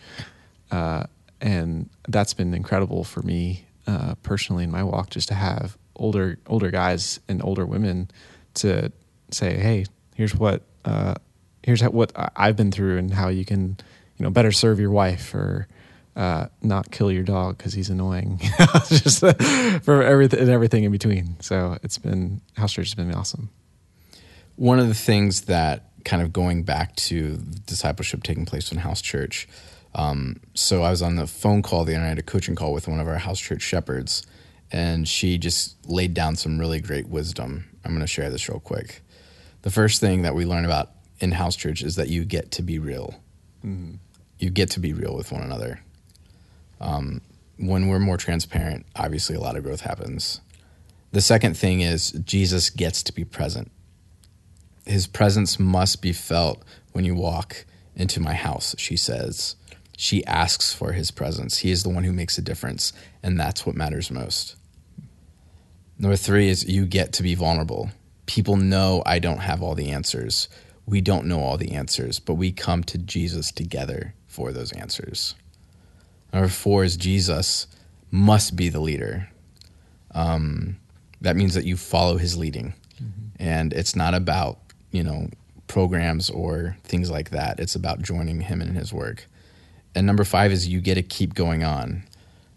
Uh, 0.72 1.04
and 1.42 1.90
that's 2.08 2.34
been 2.34 2.54
incredible 2.54 3.04
for 3.04 3.22
me 3.22 3.66
uh, 3.88 4.16
personally 4.24 4.64
in 4.64 4.72
my 4.72 4.84
walk, 4.84 5.10
just 5.10 5.28
to 5.28 5.34
have 5.34 5.78
older 5.96 6.38
older 6.48 6.72
guys 6.72 7.20
and 7.28 7.44
older 7.44 7.66
women 7.66 8.10
to 8.54 8.92
say, 9.32 9.58
"Hey, 9.58 9.86
here's 10.16 10.36
what 10.36 10.62
uh, 10.86 11.16
here's 11.64 11.82
how, 11.82 11.90
what 11.90 12.12
I've 12.36 12.56
been 12.56 12.72
through, 12.72 12.98
and 12.98 13.14
how 13.14 13.30
you 13.30 13.46
can, 13.46 13.78
you 14.18 14.24
know, 14.24 14.30
better 14.30 14.52
serve 14.52 14.80
your 14.80 14.92
wife 14.92 15.34
or 15.34 15.68
uh, 16.16 16.48
not 16.62 16.92
kill 16.92 17.12
your 17.12 17.24
dog 17.24 17.58
because 17.58 17.74
he's 17.74 17.90
annoying." 17.90 18.40
just 18.88 19.20
for 19.84 20.04
everything 20.04 20.40
and 20.40 20.50
everything 20.50 20.84
in 20.84 20.92
between. 20.92 21.40
So 21.40 21.78
it's 21.84 21.98
been 21.98 22.42
house 22.56 22.74
church 22.74 22.88
has 22.88 22.96
been 22.96 23.14
awesome. 23.14 23.50
One 24.56 24.80
of 24.80 24.88
the 24.88 24.94
things 24.94 25.42
that 25.42 25.92
kind 26.04 26.22
of 26.22 26.34
going 26.34 26.64
back 26.64 26.96
to 26.96 27.38
discipleship 27.66 28.24
taking 28.24 28.46
place 28.46 28.72
in 28.72 28.78
house 28.80 29.02
church. 29.02 29.48
Um, 29.94 30.40
so 30.54 30.84
I 30.84 30.90
was 30.90 31.02
on 31.02 31.16
the 31.16 31.28
phone 31.28 31.62
call 31.62 31.84
the 31.84 31.96
other 31.96 32.04
night, 32.04 32.20
a 32.20 32.24
coaching 32.24 32.56
call 32.56 32.74
with 32.74 32.88
one 32.88 33.00
of 33.00 33.08
our 33.08 33.18
house 33.18 33.40
church 33.40 33.62
shepherds, 33.62 34.26
and 34.72 35.08
she 35.08 35.38
just 35.38 35.76
laid 35.90 36.14
down 36.14 36.36
some 36.36 36.60
really 36.60 36.80
great 36.80 37.10
wisdom. 37.10 37.66
I'm 37.84 37.92
going 37.92 38.02
to 38.02 38.08
share 38.08 38.30
this 38.30 38.48
real 38.48 38.60
quick. 38.60 39.02
The 39.64 39.72
first 39.72 40.00
thing 40.00 40.22
that 40.22 40.34
we 40.34 40.46
learn 40.46 40.66
about 40.66 40.92
in 41.22 41.32
house 41.32 41.56
church 41.56 41.82
is 41.82 41.96
that 41.96 42.10
you 42.10 42.26
get 42.26 42.52
to 42.52 42.62
be 42.62 42.80
real. 42.80 43.16
You 44.40 44.50
get 44.50 44.72
to 44.72 44.80
be 44.80 44.94
real 44.94 45.16
with 45.16 45.32
one 45.32 45.42
another. 45.42 45.82
Um, 46.80 47.22
when 47.58 47.88
we're 47.88 48.00
more 48.00 48.18
transparent, 48.18 48.86
obviously 48.96 49.36
a 49.36 49.40
lot 49.40 49.56
of 49.56 49.64
growth 49.64 49.82
happens. 49.82 50.42
The 51.12 51.22
second 51.22 51.56
thing 51.56 51.82
is 51.82 52.12
Jesus 52.12 52.70
gets 52.70 53.04
to 53.04 53.14
be 53.14 53.24
present 53.24 53.72
his 54.86 55.08
presence 55.08 55.60
must 55.60 56.02
be 56.02 56.14
felt 56.14 56.64
when 56.92 57.06
you 57.06 57.16
walk 57.16 57.66
into 57.96 58.20
my 58.20 58.34
house, 58.34 58.76
she 58.78 58.96
says. 58.96 59.56
She 59.98 60.26
asks 60.26 60.74
for 60.74 60.94
his 60.94 61.12
presence. 61.12 61.60
He 61.60 61.72
is 61.72 61.84
the 61.84 61.90
one 61.90 62.04
who 62.04 62.12
makes 62.12 62.38
a 62.38 62.42
difference, 62.42 62.92
and 63.22 63.40
that's 63.40 63.66
what 63.66 63.76
matters 63.76 64.10
most. 64.10 64.56
Number 66.00 66.16
three 66.16 66.50
is 66.50 66.68
you 66.68 66.86
get 66.86 67.14
to 67.14 67.24
be 67.24 67.36
vulnerable. 67.36 67.92
People 68.26 68.58
know 68.58 69.04
I 69.06 69.20
don't 69.20 69.40
have 69.40 69.62
all 69.62 69.76
the 69.76 69.92
answers. 69.92 70.50
We 70.92 71.00
don't 71.00 71.26
know 71.26 71.40
all 71.40 71.56
the 71.56 71.72
answers, 71.72 72.20
but 72.20 72.34
we 72.34 72.52
come 72.52 72.84
to 72.84 72.98
Jesus 72.98 73.50
together 73.50 74.14
for 74.28 74.52
those 74.52 74.74
answers. 74.74 75.36
Number 76.34 76.50
four 76.50 76.84
is 76.84 76.98
Jesus 76.98 77.66
must 78.12 78.58
be 78.58 78.68
the 78.68 78.82
leader. 78.82 79.30
Um, 80.14 80.76
that 81.22 81.38
means 81.38 81.54
that 81.54 81.64
you 81.64 81.78
follow 81.78 82.18
his 82.18 82.38
leading. 82.38 82.74
And 83.40 83.72
it's 83.72 83.96
not 83.96 84.14
about 84.14 84.60
you 84.92 85.02
know 85.02 85.30
programs 85.68 86.30
or 86.30 86.76
things 86.84 87.10
like 87.10 87.30
that. 87.30 87.62
It's 87.62 87.76
about 87.76 88.02
joining 88.02 88.42
him 88.42 88.62
in 88.62 88.76
his 88.76 88.92
work. 88.92 89.26
And 89.96 90.06
number 90.06 90.26
five 90.26 90.52
is 90.52 90.68
you 90.68 90.82
get 90.82 90.96
to 90.96 91.04
keep 91.04 91.34
going 91.34 91.64
on. 91.64 92.04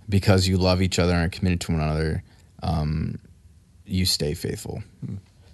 Because 0.08 0.46
you 0.46 0.58
love 0.58 0.82
each 0.82 0.98
other 0.98 1.14
and 1.14 1.24
are 1.24 1.28
committed 1.30 1.62
to 1.62 1.72
one 1.72 1.80
another 1.80 2.22
um, 2.64 3.18
you 3.86 4.04
stay 4.04 4.34
faithful 4.34 4.82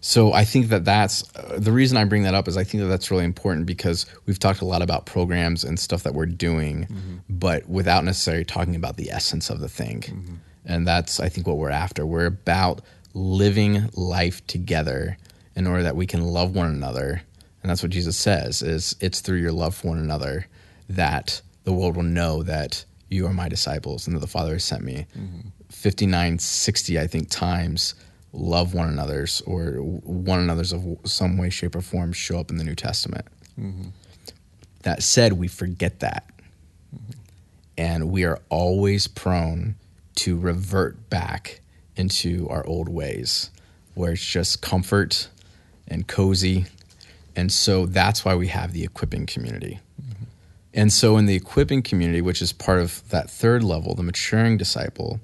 So 0.00 0.32
I 0.32 0.44
think 0.44 0.68
that 0.68 0.84
that's 0.84 1.24
uh, 1.36 1.58
the 1.58 1.72
reason 1.72 1.96
I 1.98 2.04
bring 2.04 2.22
that 2.22 2.34
up 2.34 2.48
is 2.48 2.56
I 2.56 2.64
think 2.64 2.82
that 2.82 2.88
that's 2.88 3.10
really 3.10 3.24
important 3.24 3.66
because 3.66 4.06
we've 4.26 4.38
talked 4.38 4.62
a 4.62 4.64
lot 4.64 4.82
about 4.82 5.06
programs 5.06 5.62
and 5.62 5.78
stuff 5.78 6.02
that 6.04 6.14
we're 6.14 6.26
doing, 6.26 6.86
mm-hmm. 6.86 7.16
but 7.28 7.68
without 7.68 8.04
necessarily 8.04 8.44
talking 8.44 8.76
about 8.76 8.96
the 8.96 9.10
essence 9.10 9.50
of 9.50 9.60
the 9.60 9.68
thing. 9.68 10.00
Mm-hmm. 10.00 10.34
And 10.64 10.86
that's 10.86 11.20
I 11.20 11.28
think 11.28 11.46
what 11.46 11.58
we're 11.58 11.70
after. 11.70 12.06
We're 12.06 12.26
about 12.26 12.80
living 13.12 13.90
life 13.94 14.46
together 14.46 15.18
in 15.54 15.66
order 15.66 15.82
that 15.82 15.96
we 15.96 16.06
can 16.06 16.22
love 16.22 16.54
one 16.54 16.68
another. 16.68 17.22
And 17.62 17.68
that's 17.68 17.82
what 17.82 17.92
Jesus 17.92 18.16
says 18.16 18.62
is 18.62 18.96
it's 19.00 19.20
through 19.20 19.38
your 19.38 19.52
love 19.52 19.74
for 19.74 19.88
one 19.88 19.98
another 19.98 20.46
that 20.88 21.42
the 21.64 21.72
world 21.72 21.96
will 21.96 22.04
know 22.04 22.42
that 22.42 22.84
you 23.10 23.26
are 23.26 23.34
my 23.34 23.48
disciples 23.48 24.06
and 24.06 24.16
that 24.16 24.20
the 24.20 24.26
Father 24.26 24.52
has 24.54 24.64
sent 24.64 24.82
me. 24.82 25.06
Mm-hmm. 25.18 25.48
59, 25.68 26.38
60, 26.38 26.98
I 26.98 27.06
think, 27.06 27.28
times 27.28 27.94
love 28.32 28.74
one 28.74 28.88
another's 28.88 29.40
or 29.42 29.72
one 29.72 30.40
another's 30.40 30.72
of 30.72 30.84
some 31.04 31.36
way, 31.36 31.50
shape, 31.50 31.74
or 31.74 31.80
form 31.80 32.12
show 32.12 32.38
up 32.38 32.50
in 32.50 32.56
the 32.56 32.64
New 32.64 32.74
Testament. 32.74 33.26
Mm-hmm. 33.58 33.88
That 34.82 35.02
said, 35.02 35.34
we 35.34 35.48
forget 35.48 36.00
that. 36.00 36.28
Mm-hmm. 36.94 37.12
And 37.76 38.10
we 38.10 38.24
are 38.24 38.40
always 38.48 39.06
prone 39.06 39.76
to 40.16 40.38
revert 40.38 41.08
back 41.10 41.60
into 41.96 42.48
our 42.48 42.66
old 42.66 42.88
ways 42.88 43.50
where 43.94 44.12
it's 44.12 44.24
just 44.24 44.62
comfort 44.62 45.28
and 45.88 46.06
cozy. 46.06 46.66
And 47.36 47.50
so 47.50 47.86
that's 47.86 48.24
why 48.24 48.34
we 48.34 48.48
have 48.48 48.72
the 48.72 48.84
equipping 48.84 49.26
community. 49.26 49.80
Mm-hmm. 50.00 50.24
And 50.74 50.92
so, 50.92 51.16
in 51.16 51.26
the 51.26 51.34
equipping 51.34 51.82
community, 51.82 52.20
which 52.20 52.40
is 52.40 52.52
part 52.52 52.80
of 52.80 53.08
that 53.10 53.28
third 53.28 53.64
level, 53.64 53.94
the 53.94 54.02
maturing 54.02 54.56
disciple, 54.56 55.20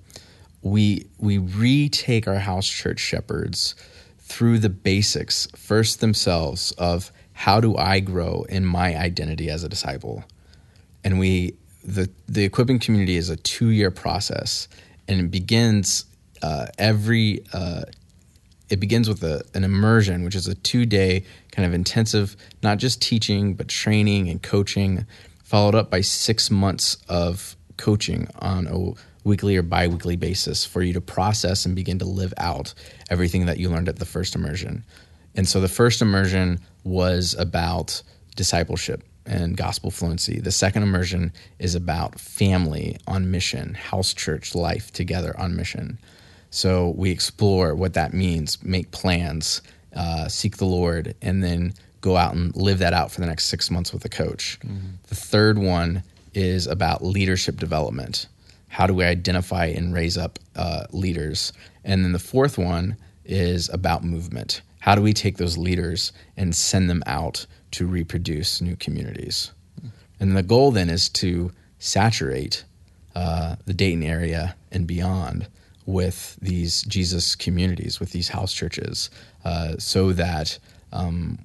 we 0.71 1.07
we 1.19 1.39
retake 1.39 2.27
our 2.27 2.39
house 2.39 2.69
church 2.69 3.01
shepherds 3.01 3.75
through 4.19 4.59
the 4.59 4.69
basics 4.69 5.47
first 5.55 6.01
themselves 6.01 6.73
of 6.73 7.13
how 7.33 7.61
do 7.61 7.77
I 7.77 8.01
grow 8.01 8.45
in 8.49 8.65
my 8.65 8.97
identity 8.97 9.51
as 9.51 9.63
a 9.63 9.69
disciple, 9.69 10.25
and 11.05 11.19
we 11.19 11.55
the 11.85 12.11
the 12.27 12.45
equipping 12.45 12.79
community 12.79 13.17
is 13.17 13.31
a 13.31 13.37
two 13.37 13.69
year 13.69 13.91
process, 13.91 14.69
and 15.07 15.21
it 15.21 15.31
begins 15.31 16.07
uh, 16.43 16.67
every 16.79 17.45
uh, 17.53 17.83
it 18.69 18.81
begins 18.81 19.09
with 19.09 19.23
a, 19.23 19.45
an 19.55 19.63
immersion, 19.63 20.25
which 20.25 20.35
is 20.35 20.49
a 20.49 20.55
two 20.55 20.85
day 20.87 21.25
kind 21.53 21.67
of 21.67 21.75
intensive, 21.75 22.37
not 22.63 22.79
just 22.79 23.01
teaching, 23.01 23.55
but 23.55 23.69
training 23.69 24.29
and 24.29 24.43
coaching, 24.43 25.07
followed 25.45 25.75
up 25.75 25.91
by 25.91 26.01
six 26.01 26.51
months 26.51 26.97
of 27.09 27.57
coaching 27.77 28.27
on 28.41 28.67
a 28.67 28.95
weekly 29.27 29.57
or 29.57 29.63
bi 29.63 29.89
weekly 29.89 30.17
basis 30.17 30.65
for 30.65 30.83
you 30.83 30.93
to 30.93 31.01
process 31.01 31.67
and 31.67 31.75
begin 31.75 31.99
to 31.99 32.05
live 32.05 32.33
out 32.39 32.73
everything 33.11 33.47
that 33.47 33.59
you 33.59 33.69
learned 33.69 33.89
at 33.89 33.99
the 33.99 34.05
first 34.05 34.37
immersion. 34.37 34.85
And 35.35 35.49
so 35.49 35.61
the 35.61 35.69
first 35.69 36.01
immersion 36.01 36.61
was 36.85 37.35
about 37.39 38.03
discipleship 38.37 39.03
and 39.27 39.57
gospel 39.57 39.91
fluency. 39.91 40.39
The 40.39 40.53
second 40.53 40.85
immersion 40.85 41.33
is 41.59 41.75
about 41.75 42.21
family 42.21 42.97
on 43.09 43.31
mission, 43.33 43.75
house 43.75 44.15
church 44.15 44.55
life 44.55 44.93
together 44.93 45.35
on 45.39 45.57
mission. 45.57 45.99
So 46.51 46.95
we 46.97 47.11
explore 47.11 47.75
what 47.75 47.95
that 47.95 48.15
means, 48.15 48.63
make 48.63 48.93
plans, 48.93 49.61
uh, 49.95 50.29
seek 50.29 50.59
the 50.59 50.65
Lord, 50.65 51.17
and 51.21 51.43
then 51.43 51.75
go 52.01 52.17
out 52.17 52.35
and 52.35 52.55
live 52.55 52.79
that 52.79 52.93
out 52.93 53.11
for 53.11 53.21
the 53.21 53.27
next 53.27 53.47
six 53.47 53.69
months 53.73 53.93
with 53.93 54.05
a 54.05 54.09
coach. 54.09 54.61
The 55.09 55.17
third 55.17 55.59
one 55.59 56.05
is 56.33 56.69
about 56.69 57.03
leadership 57.03 57.57
development. 57.57 58.29
How 58.69 58.87
do 58.87 58.95
we 58.95 59.05
identify 59.05 59.67
and 59.67 59.95
raise 59.95 60.19
up 60.19 60.39
uh, 60.55 60.85
leaders? 60.91 61.53
And 61.85 62.05
then 62.05 62.13
the 62.13 62.19
fourth 62.19 62.59
one 62.59 62.97
is 63.25 63.69
about 63.71 64.05
movement. 64.05 64.63
How 64.81 64.95
do 64.95 65.03
we 65.03 65.13
take 65.13 65.37
those 65.37 65.59
leaders 65.59 66.13
and 66.37 66.55
send 66.55 66.89
them 66.89 67.03
out 67.07 67.47
to 67.73 67.87
reproduce 67.87 68.61
new 68.61 68.77
communities? 68.77 69.53
And 70.21 70.37
the 70.37 70.43
goal 70.43 70.71
then 70.71 70.91
is 70.91 71.09
to 71.11 71.53
saturate 71.79 72.65
uh, 73.15 73.57
the 73.65 73.75
Dayton 73.75 74.03
area 74.03 74.57
and 74.71 74.87
beyond 74.87 75.49
with 75.87 76.37
these 76.43 76.83
Jesus 76.83 77.35
communities, 77.35 78.01
with 78.01 78.13
these 78.13 78.29
house 78.29 78.53
churches, 78.53 79.11
uh, 79.45 79.77
so 79.79 80.13
that 80.13 80.59
um, 80.93 81.39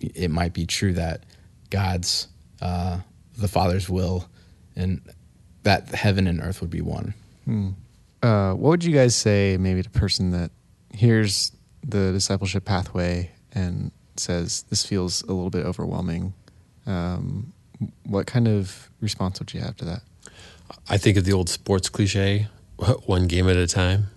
it 0.00 0.30
might 0.30 0.52
be 0.52 0.66
true 0.66 0.92
that 0.94 1.24
God's, 1.70 2.28
uh, 2.62 3.00
the 3.36 3.48
Father's 3.48 3.88
will, 3.88 4.28
and 4.76 5.00
that 5.62 5.88
heaven 5.88 6.26
and 6.26 6.40
earth 6.40 6.60
would 6.60 6.70
be 6.70 6.80
one. 6.80 7.14
Uh, 8.22 8.52
what 8.52 8.70
would 8.70 8.84
you 8.84 8.94
guys 8.94 9.14
say, 9.14 9.56
maybe 9.58 9.82
to 9.82 9.88
a 9.88 9.98
person 9.98 10.30
that 10.30 10.50
hears 10.92 11.52
the 11.86 12.12
discipleship 12.12 12.64
pathway 12.64 13.30
and 13.52 13.90
says 14.16 14.62
this 14.68 14.84
feels 14.84 15.22
a 15.22 15.32
little 15.32 15.50
bit 15.50 15.64
overwhelming? 15.64 16.34
Um, 16.86 17.52
what 18.06 18.26
kind 18.26 18.46
of 18.46 18.90
response 19.00 19.38
would 19.38 19.54
you 19.54 19.60
have 19.60 19.76
to 19.78 19.84
that? 19.86 20.02
I 20.88 20.98
think 20.98 21.16
of 21.16 21.24
the 21.24 21.32
old 21.32 21.48
sports 21.48 21.88
cliche 21.88 22.48
one 23.06 23.26
game 23.26 23.48
at 23.48 23.56
a 23.56 23.66
time. 23.66 24.08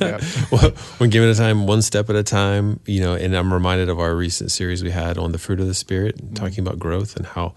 Yeah. 0.00 0.20
one 0.98 1.10
game 1.10 1.22
at 1.22 1.28
a 1.28 1.34
time, 1.34 1.66
one 1.66 1.82
step 1.82 2.10
at 2.10 2.16
a 2.16 2.22
time, 2.22 2.80
you 2.86 3.00
know, 3.00 3.14
and 3.14 3.34
I'm 3.34 3.52
reminded 3.52 3.88
of 3.88 3.98
our 3.98 4.14
recent 4.14 4.50
series 4.50 4.82
we 4.82 4.90
had 4.90 5.18
on 5.18 5.32
the 5.32 5.38
fruit 5.38 5.60
of 5.60 5.66
the 5.66 5.74
spirit, 5.74 6.34
talking 6.34 6.60
about 6.60 6.78
growth 6.78 7.16
and 7.16 7.26
how 7.26 7.54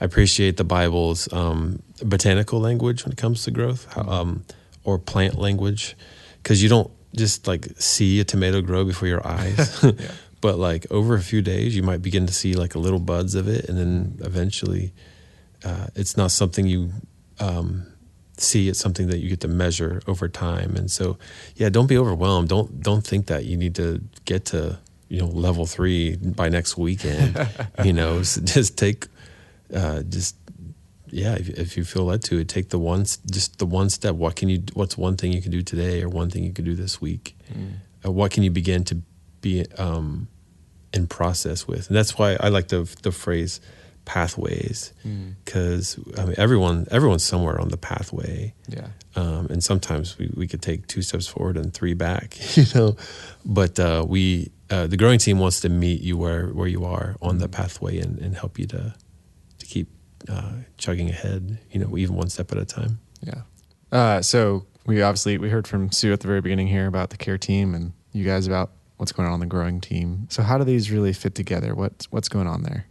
I 0.00 0.04
appreciate 0.04 0.56
the 0.56 0.64
Bible's 0.64 1.32
um, 1.32 1.82
botanical 2.02 2.60
language 2.60 3.04
when 3.04 3.12
it 3.12 3.18
comes 3.18 3.44
to 3.44 3.50
growth, 3.50 3.96
um, 3.96 4.44
or 4.84 4.98
plant 4.98 5.38
language, 5.38 5.96
because 6.42 6.62
you 6.62 6.68
don't 6.68 6.90
just 7.14 7.46
like 7.46 7.68
see 7.78 8.20
a 8.20 8.24
tomato 8.24 8.60
grow 8.60 8.84
before 8.84 9.08
your 9.08 9.26
eyes. 9.36 9.84
But 10.42 10.58
like 10.58 10.86
over 10.92 11.14
a 11.14 11.20
few 11.22 11.40
days, 11.40 11.74
you 11.74 11.82
might 11.82 12.02
begin 12.02 12.26
to 12.26 12.32
see 12.32 12.54
like 12.54 12.74
a 12.74 12.78
little 12.78 13.00
buds 13.00 13.34
of 13.34 13.48
it, 13.48 13.68
and 13.68 13.78
then 13.78 14.18
eventually, 14.20 14.92
uh, 15.64 15.86
it's 15.94 16.16
not 16.16 16.30
something 16.30 16.66
you 16.66 16.92
um, 17.40 17.86
see 18.38 18.68
it's 18.68 18.78
something 18.78 19.08
that 19.08 19.18
you 19.18 19.28
get 19.28 19.40
to 19.40 19.48
measure 19.48 20.02
over 20.06 20.28
time. 20.28 20.76
And 20.76 20.90
so 20.90 21.18
yeah 21.56 21.68
don't 21.68 21.86
be 21.86 21.96
overwhelmed. 21.96 22.48
Don't 22.48 22.80
don't 22.80 23.04
think 23.04 23.26
that 23.26 23.44
you 23.44 23.56
need 23.56 23.74
to 23.76 24.02
get 24.24 24.44
to 24.46 24.78
you 25.08 25.20
know 25.20 25.26
level 25.26 25.66
three 25.66 26.16
by 26.16 26.48
next 26.48 26.76
weekend 26.76 27.38
you 27.84 27.92
know 27.92 28.18
just 28.20 28.76
take 28.76 29.06
uh 29.74 30.02
just 30.02 30.36
yeah 31.10 31.34
if, 31.34 31.48
if 31.50 31.76
you 31.76 31.84
feel 31.84 32.04
led 32.04 32.22
to 32.24 32.38
it 32.38 32.48
take 32.48 32.68
the 32.70 32.78
one 32.78 33.04
just 33.30 33.58
the 33.58 33.66
one 33.66 33.88
step. 33.90 34.14
What 34.14 34.36
can 34.36 34.48
you 34.48 34.62
what's 34.74 34.96
one 34.98 35.16
thing 35.16 35.32
you 35.32 35.42
can 35.42 35.50
do 35.52 35.62
today 35.62 36.02
or 36.02 36.08
one 36.08 36.30
thing 36.30 36.44
you 36.44 36.52
can 36.52 36.64
do 36.64 36.74
this 36.74 37.00
week? 37.00 37.36
Uh, 38.04 38.10
what 38.12 38.30
can 38.32 38.42
you 38.42 38.50
begin 38.50 38.84
to 38.84 38.96
be 39.40 39.64
um 39.78 40.28
in 40.92 41.06
process 41.06 41.66
with? 41.66 41.88
And 41.88 41.96
that's 41.96 42.18
why 42.18 42.36
i 42.40 42.48
like 42.48 42.68
the 42.68 42.82
the 43.02 43.12
phrase 43.12 43.60
pathways 44.04 44.92
because 45.44 45.98
I 46.16 46.24
mean, 46.26 46.34
everyone 46.38 46.86
everyone's 46.92 47.24
somewhere 47.24 47.60
on 47.60 47.68
the 47.70 47.76
pathway. 47.76 48.54
Yeah. 48.68 48.88
um, 49.16 49.46
and 49.50 49.62
sometimes 49.64 50.16
we, 50.18 50.30
we 50.36 50.46
could 50.46 50.62
take 50.62 50.86
two 50.86 51.02
steps 51.02 51.26
forward 51.26 51.56
and 51.56 51.74
three 51.74 51.94
back 51.94 52.38
you 52.56 52.64
know? 52.74 52.96
But 53.44 53.78
uh, 53.80 54.04
we 54.08 54.52
uh, 54.70 54.86
the 54.86 54.96
growing 54.96 55.18
team 55.18 55.38
wants 55.40 55.60
to 55.60 55.68
meet 55.68 56.00
you 56.02 56.16
where 56.16 56.48
where 56.48 56.68
you 56.68 56.84
are 56.84 57.16
on 57.20 57.38
the 57.38 57.48
pathway 57.48 57.98
and, 57.98 58.18
and 58.20 58.36
help 58.36 58.58
you 58.60 58.66
to 58.68 58.94
to 59.66 59.74
keep 59.74 59.88
uh, 60.28 60.52
chugging 60.78 61.08
ahead 61.08 61.58
you 61.70 61.80
know 61.80 61.96
even 61.96 62.16
one 62.16 62.28
step 62.28 62.52
at 62.52 62.58
a 62.58 62.64
time 62.64 62.98
Yeah. 63.22 63.42
Uh, 63.92 64.22
so 64.22 64.66
we 64.86 65.02
obviously 65.02 65.38
we 65.38 65.48
heard 65.48 65.66
from 65.66 65.90
Sue 65.90 66.12
at 66.12 66.20
the 66.20 66.26
very 66.26 66.40
beginning 66.40 66.68
here 66.68 66.86
about 66.86 67.10
the 67.10 67.16
care 67.16 67.38
team 67.38 67.74
and 67.74 67.92
you 68.12 68.24
guys 68.24 68.46
about 68.46 68.70
what's 68.96 69.12
going 69.12 69.26
on 69.26 69.34
on 69.34 69.40
the 69.40 69.46
growing 69.46 69.80
team. 69.80 70.26
So 70.30 70.42
how 70.42 70.58
do 70.58 70.64
these 70.64 70.90
really 70.90 71.12
fit 71.12 71.34
together? 71.34 71.74
What's 71.74 72.10
what's 72.10 72.28
going 72.28 72.46
on 72.46 72.62
there? 72.62 72.86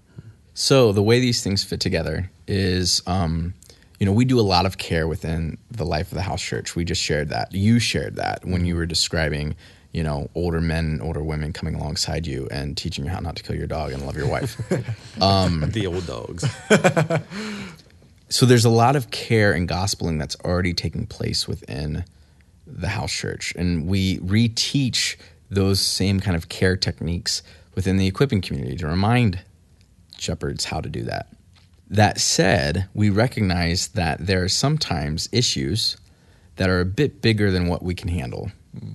So 0.54 0.92
the 0.92 1.04
way 1.04 1.20
these 1.20 1.44
things 1.44 1.64
fit 1.64 1.80
together 1.80 2.32
is, 2.48 3.02
um, 3.08 3.54
you 4.00 4.06
know, 4.06 4.14
we 4.14 4.24
do 4.24 4.40
a 4.40 4.42
lot 4.42 4.66
of 4.66 4.78
care 4.78 5.08
within 5.08 5.58
the 5.70 5.86
life 5.86 6.12
of 6.12 6.16
the 6.16 6.22
house 6.22 6.42
church. 6.42 6.76
We 6.76 6.86
just 6.86 7.02
shared 7.02 7.30
that. 7.30 7.54
You 7.54 7.80
shared 7.80 8.16
that 8.16 8.46
when 8.46 8.66
you 8.66 8.76
were 8.76 8.86
describing, 8.86 9.56
you 9.96 10.04
know, 10.04 10.30
older 10.36 10.60
men, 10.60 11.00
older 11.02 11.24
women 11.24 11.54
coming 11.54 11.74
alongside 11.74 12.28
you 12.28 12.50
and 12.52 12.76
teaching 12.76 13.06
you 13.06 13.12
how 13.12 13.22
not 13.22 13.38
to 13.38 13.44
kill 13.44 13.56
your 13.56 13.66
dog 13.66 13.94
and 13.94 14.06
love 14.06 14.18
your 14.18 14.28
wife. 14.28 14.60
Um, 15.22 15.64
the 15.70 15.88
old 15.88 16.06
dogs. 16.06 16.44
So 18.28 18.46
there's 18.48 18.66
a 18.66 18.72
lot 18.72 18.96
of 18.96 19.12
care 19.12 19.54
and 19.54 19.70
gospeling 19.70 20.18
that's 20.18 20.36
already 20.44 20.74
taking 20.74 21.06
place 21.06 21.48
within 21.48 22.04
the 22.66 22.90
house 22.90 23.14
church. 23.14 23.54
And 23.56 23.88
we 23.88 24.18
reteach 24.18 25.16
those 25.50 25.80
same 25.80 26.20
kind 26.20 26.36
of 26.36 26.50
care 26.50 26.76
techniques 26.76 27.44
within 27.76 27.98
the 27.98 28.08
equipping 28.08 28.42
community 28.42 28.76
to 28.78 28.88
remind 28.88 29.42
shepherds 30.18 30.66
how 30.66 30.82
to 30.82 30.90
do 30.90 31.04
that. 31.04 31.28
That 31.88 32.20
said 32.20 32.90
we 32.96 33.12
recognize 33.12 33.90
that 33.90 34.26
there 34.26 34.44
are 34.44 34.50
sometimes 34.50 35.30
issues 35.32 35.96
that 36.56 36.68
are 36.68 36.82
a 36.82 36.86
bit 36.86 37.22
bigger 37.22 37.52
than 37.52 37.68
what 37.68 37.84
we 37.84 37.94
can 37.94 38.10
handle 38.10 38.52
hmm. 38.78 38.94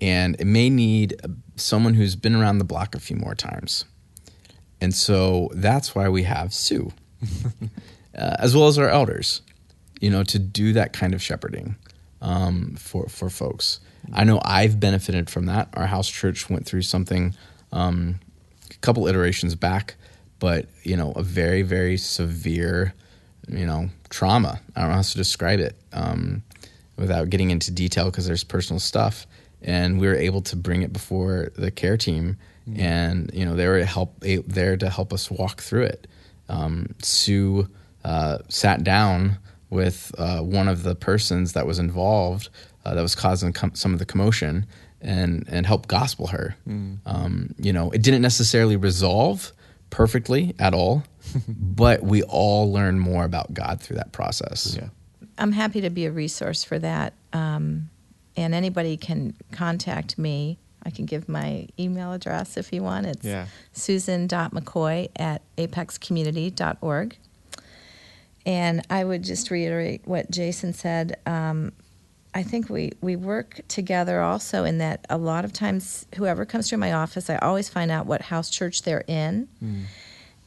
And 0.00 0.36
it 0.40 0.46
may 0.46 0.70
need 0.70 1.14
someone 1.56 1.94
who's 1.94 2.16
been 2.16 2.34
around 2.34 2.58
the 2.58 2.64
block 2.64 2.94
a 2.94 3.00
few 3.00 3.16
more 3.16 3.34
times 3.34 3.84
and 4.80 4.94
so 4.94 5.50
that's 5.54 5.94
why 5.94 6.08
we 6.08 6.22
have 6.22 6.52
sue 6.54 6.92
uh, 8.16 8.36
as 8.38 8.54
well 8.54 8.68
as 8.68 8.78
our 8.78 8.88
elders, 8.88 9.42
you 10.00 10.10
know, 10.10 10.22
to 10.24 10.38
do 10.38 10.72
that 10.74 10.92
kind 10.92 11.14
of 11.14 11.22
shepherding 11.22 11.76
um, 12.20 12.74
for 12.78 13.06
for 13.08 13.30
folks. 13.30 13.80
I 14.12 14.24
know 14.24 14.40
I've 14.44 14.80
benefited 14.80 15.28
from 15.28 15.46
that. 15.46 15.68
Our 15.74 15.86
house 15.86 16.08
church 16.08 16.48
went 16.48 16.66
through 16.66 16.82
something 16.82 17.34
um, 17.72 18.20
a 18.70 18.76
couple 18.76 19.06
iterations 19.06 19.54
back, 19.54 19.96
but 20.38 20.66
you 20.82 20.96
know, 20.96 21.12
a 21.12 21.22
very 21.22 21.62
very 21.62 21.96
severe, 21.96 22.94
you 23.48 23.66
know, 23.66 23.90
trauma. 24.10 24.60
I 24.74 24.80
don't 24.80 24.90
know 24.90 24.96
how 24.96 25.02
to 25.02 25.16
describe 25.16 25.60
it 25.60 25.76
um, 25.92 26.42
without 26.96 27.30
getting 27.30 27.50
into 27.50 27.70
detail 27.70 28.06
because 28.06 28.26
there's 28.26 28.44
personal 28.44 28.80
stuff. 28.80 29.26
And 29.62 30.00
we 30.00 30.06
were 30.06 30.14
able 30.14 30.40
to 30.42 30.56
bring 30.56 30.82
it 30.82 30.92
before 30.92 31.50
the 31.56 31.70
care 31.70 31.96
team, 31.96 32.36
and 32.76 33.30
you 33.34 33.44
know 33.44 33.56
they 33.56 33.66
were 33.66 33.84
help 33.84 34.20
there 34.20 34.76
to 34.76 34.90
help 34.90 35.12
us 35.12 35.30
walk 35.30 35.60
through 35.62 35.84
it. 35.84 36.06
Um, 36.48 36.94
Sue 37.02 37.68
uh, 38.04 38.38
sat 38.48 38.84
down 38.84 39.38
with 39.70 40.14
uh, 40.18 40.40
one 40.40 40.68
of 40.68 40.82
the 40.82 40.94
persons 40.94 41.52
that 41.52 41.66
was 41.66 41.78
involved 41.78 42.48
uh, 42.84 42.94
that 42.94 43.02
was 43.02 43.14
causing 43.14 43.52
com- 43.52 43.74
some 43.74 43.92
of 43.92 43.98
the 43.98 44.06
commotion 44.06 44.66
and 45.00 45.44
and 45.48 45.66
help 45.66 45.88
gospel 45.88 46.28
her. 46.28 46.56
Um, 47.06 47.54
you 47.58 47.72
know, 47.72 47.90
it 47.90 48.02
didn't 48.02 48.22
necessarily 48.22 48.76
resolve 48.76 49.52
perfectly 49.90 50.54
at 50.58 50.74
all, 50.74 51.04
but 51.48 52.02
we 52.02 52.22
all 52.22 52.72
learned 52.72 53.00
more 53.00 53.24
about 53.24 53.52
God 53.52 53.80
through 53.80 53.96
that 53.96 54.12
process. 54.12 54.76
Yeah. 54.76 54.88
I'm 55.38 55.52
happy 55.52 55.82
to 55.82 55.90
be 55.90 56.06
a 56.06 56.10
resource 56.10 56.64
for 56.64 56.78
that. 56.80 57.14
Um, 57.32 57.90
and 58.38 58.54
anybody 58.54 58.96
can 58.96 59.34
contact 59.50 60.16
me. 60.16 60.58
I 60.84 60.90
can 60.90 61.06
give 61.06 61.28
my 61.28 61.66
email 61.78 62.12
address 62.12 62.56
if 62.56 62.72
you 62.72 62.82
want. 62.84 63.06
It's 63.06 63.24
Yeah. 63.26 63.46
susan.mccoy 63.72 65.08
at 65.16 65.42
apexcommunity.org. 65.58 67.16
And 68.46 68.86
I 68.88 69.04
would 69.04 69.24
just 69.24 69.50
reiterate 69.50 70.02
what 70.06 70.30
Jason 70.30 70.72
said. 70.72 71.16
Um, 71.26 71.72
I 72.32 72.44
think 72.44 72.70
we, 72.70 72.92
we 73.00 73.16
work 73.16 73.60
together 73.66 74.20
also 74.22 74.62
in 74.64 74.78
that 74.78 75.04
a 75.10 75.18
lot 75.18 75.44
of 75.44 75.52
times, 75.52 76.06
whoever 76.14 76.44
comes 76.46 76.68
through 76.68 76.78
my 76.78 76.92
office, 76.92 77.28
I 77.28 77.36
always 77.38 77.68
find 77.68 77.90
out 77.90 78.06
what 78.06 78.22
house 78.22 78.48
church 78.48 78.82
they're 78.82 79.04
in. 79.08 79.48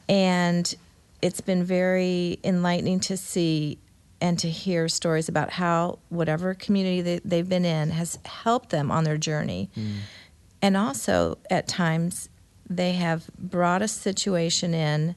And 0.07 0.73
it's 1.21 1.41
been 1.41 1.63
very 1.65 2.39
enlightening 2.43 3.01
to 3.01 3.17
see 3.17 3.77
and 4.21 4.37
to 4.39 4.49
hear 4.49 4.87
stories 4.87 5.27
about 5.27 5.49
how 5.49 5.99
whatever 6.09 6.53
community 6.53 7.01
they, 7.01 7.19
they've 7.25 7.49
been 7.49 7.65
in 7.65 7.89
has 7.89 8.19
helped 8.23 8.69
them 8.69 8.91
on 8.91 9.03
their 9.03 9.17
journey. 9.17 9.69
Mm. 9.75 9.95
And 10.61 10.77
also, 10.77 11.39
at 11.49 11.67
times, 11.67 12.29
they 12.69 12.93
have 12.93 13.27
brought 13.37 13.81
a 13.81 13.87
situation 13.87 14.73
in 14.73 15.15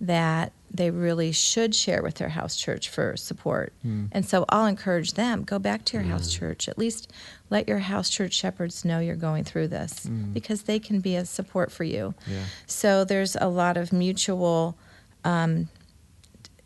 that 0.00 0.52
they 0.70 0.90
really 0.90 1.32
should 1.32 1.74
share 1.74 2.02
with 2.02 2.16
their 2.16 2.30
house 2.30 2.56
church 2.56 2.88
for 2.88 3.16
support. 3.16 3.72
Mm. 3.86 4.08
And 4.12 4.26
so 4.26 4.44
I'll 4.48 4.66
encourage 4.66 5.14
them 5.14 5.44
go 5.44 5.58
back 5.58 5.84
to 5.86 5.96
your 5.96 6.04
house 6.04 6.28
mm. 6.28 6.38
church. 6.38 6.68
At 6.68 6.78
least 6.78 7.10
let 7.50 7.68
your 7.68 7.78
house 7.78 8.08
church 8.08 8.32
shepherds 8.32 8.84
know 8.84 8.98
you're 8.98 9.14
going 9.14 9.44
through 9.44 9.68
this 9.68 10.06
because 10.32 10.62
they 10.62 10.78
can 10.78 11.00
be 11.00 11.16
a 11.16 11.24
support 11.24 11.70
for 11.70 11.84
you. 11.84 12.14
Yeah. 12.26 12.44
So 12.66 13.04
there's 13.04 13.36
a 13.36 13.48
lot 13.48 13.76
of 13.76 13.92
mutual, 13.92 14.76
um, 15.24 15.68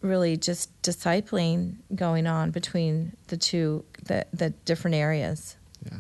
really 0.07 0.37
just 0.37 0.71
discipling 0.83 1.77
going 1.95 2.27
on 2.27 2.51
between 2.51 3.13
the 3.29 3.37
two, 3.37 3.85
the, 4.05 4.27
the 4.33 4.51
different 4.51 4.95
areas. 4.95 5.57
Yeah. 5.85 5.99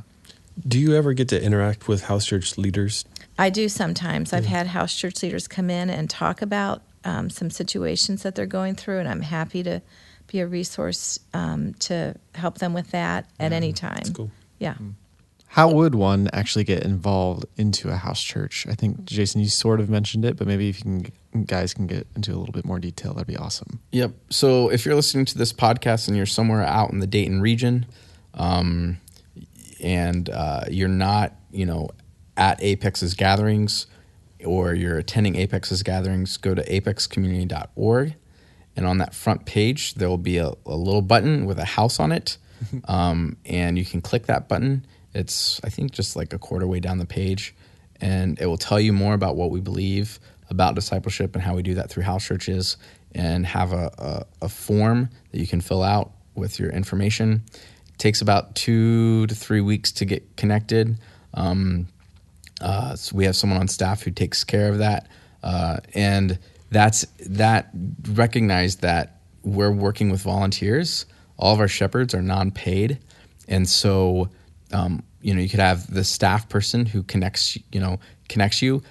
Do 0.66 0.78
you 0.78 0.94
ever 0.94 1.12
get 1.12 1.28
to 1.28 1.42
interact 1.42 1.88
with 1.88 2.04
house 2.04 2.24
church 2.24 2.56
leaders? 2.56 3.04
I 3.38 3.50
do 3.50 3.68
sometimes. 3.68 4.32
I've 4.32 4.46
had 4.46 4.66
house 4.68 4.94
church 4.94 5.22
leaders 5.22 5.46
come 5.46 5.68
in 5.68 5.90
and 5.90 6.08
talk 6.08 6.40
about 6.40 6.82
um, 7.04 7.28
some 7.28 7.50
situations 7.50 8.22
that 8.22 8.34
they're 8.34 8.46
going 8.46 8.74
through, 8.74 8.98
and 8.98 9.08
I'm 9.08 9.20
happy 9.20 9.62
to 9.62 9.82
be 10.26 10.40
a 10.40 10.46
resource 10.46 11.18
um, 11.34 11.74
to 11.74 12.14
help 12.34 12.58
them 12.58 12.72
with 12.72 12.90
that 12.92 13.26
at 13.38 13.52
any 13.52 13.72
time. 13.72 13.96
That's 13.96 14.10
cool. 14.10 14.30
Yeah. 14.58 14.74
How 15.56 15.70
would 15.70 15.94
one 15.94 16.28
actually 16.34 16.64
get 16.64 16.82
involved 16.82 17.46
into 17.56 17.88
a 17.88 17.96
house 17.96 18.22
church? 18.22 18.66
I 18.68 18.74
think 18.74 19.06
Jason, 19.06 19.40
you 19.40 19.48
sort 19.48 19.80
of 19.80 19.88
mentioned 19.88 20.26
it, 20.26 20.36
but 20.36 20.46
maybe 20.46 20.68
if 20.68 20.84
you 20.84 21.10
can, 21.32 21.44
guys 21.44 21.72
can 21.72 21.86
get 21.86 22.06
into 22.14 22.34
a 22.34 22.36
little 22.36 22.52
bit 22.52 22.66
more 22.66 22.78
detail, 22.78 23.14
that'd 23.14 23.26
be 23.26 23.38
awesome. 23.38 23.80
Yep. 23.92 24.12
So 24.28 24.68
if 24.68 24.84
you're 24.84 24.94
listening 24.94 25.24
to 25.24 25.38
this 25.38 25.54
podcast 25.54 26.08
and 26.08 26.16
you're 26.16 26.26
somewhere 26.26 26.62
out 26.62 26.90
in 26.90 26.98
the 26.98 27.06
Dayton 27.06 27.40
region, 27.40 27.86
um, 28.34 28.98
and 29.80 30.28
uh, 30.28 30.64
you're 30.70 30.88
not, 30.88 31.32
you 31.50 31.64
know, 31.64 31.88
at 32.36 32.62
Apex's 32.62 33.14
gatherings, 33.14 33.86
or 34.44 34.74
you're 34.74 34.98
attending 34.98 35.36
Apex's 35.36 35.82
gatherings, 35.82 36.36
go 36.36 36.54
to 36.54 36.62
apexcommunity.org, 36.64 38.14
and 38.76 38.86
on 38.86 38.98
that 38.98 39.14
front 39.14 39.46
page 39.46 39.94
there 39.94 40.10
will 40.10 40.18
be 40.18 40.36
a, 40.36 40.52
a 40.66 40.76
little 40.76 41.00
button 41.00 41.46
with 41.46 41.58
a 41.58 41.64
house 41.64 41.98
on 41.98 42.12
it, 42.12 42.36
um, 42.88 43.38
and 43.46 43.78
you 43.78 43.86
can 43.86 44.02
click 44.02 44.26
that 44.26 44.48
button. 44.48 44.86
It's 45.16 45.60
I 45.64 45.70
think 45.70 45.92
just 45.92 46.14
like 46.14 46.34
a 46.34 46.38
quarter 46.38 46.66
way 46.66 46.80
down 46.80 46.98
the 46.98 47.06
page, 47.06 47.54
and 48.00 48.38
it 48.38 48.46
will 48.46 48.58
tell 48.58 48.78
you 48.78 48.92
more 48.92 49.14
about 49.14 49.34
what 49.34 49.50
we 49.50 49.60
believe 49.60 50.20
about 50.50 50.74
discipleship 50.74 51.34
and 51.34 51.42
how 51.42 51.56
we 51.56 51.62
do 51.62 51.74
that 51.74 51.90
through 51.90 52.04
house 52.04 52.24
churches, 52.24 52.76
and 53.14 53.46
have 53.46 53.72
a, 53.72 54.26
a, 54.42 54.44
a 54.46 54.48
form 54.48 55.08
that 55.32 55.40
you 55.40 55.46
can 55.46 55.60
fill 55.60 55.82
out 55.82 56.12
with 56.34 56.60
your 56.60 56.70
information. 56.70 57.42
It 57.88 57.98
takes 57.98 58.20
about 58.20 58.54
two 58.54 59.26
to 59.26 59.34
three 59.34 59.62
weeks 59.62 59.90
to 59.92 60.04
get 60.04 60.36
connected. 60.36 60.98
Um, 61.32 61.88
uh, 62.60 62.94
so 62.94 63.16
we 63.16 63.24
have 63.24 63.36
someone 63.36 63.58
on 63.58 63.68
staff 63.68 64.02
who 64.02 64.10
takes 64.10 64.44
care 64.44 64.68
of 64.68 64.78
that, 64.78 65.08
uh, 65.42 65.78
and 65.94 66.38
that's 66.70 67.06
that. 67.26 67.70
Recognize 68.10 68.76
that 68.76 69.20
we're 69.42 69.72
working 69.72 70.10
with 70.10 70.20
volunteers. 70.20 71.06
All 71.38 71.54
of 71.54 71.60
our 71.60 71.68
shepherds 71.68 72.14
are 72.14 72.22
non-paid, 72.22 72.98
and 73.48 73.68
so 73.68 74.28
um, 74.72 75.02
you 75.20 75.34
know 75.34 75.40
you 75.40 75.48
could 75.48 75.60
have 75.60 75.92
the 75.92 76.04
staff 76.04 76.48
person 76.48 76.86
who 76.86 77.02
connects 77.02 77.58
you 77.72 77.80
know 77.80 77.98
connects 78.28 78.62
you, 78.62 78.82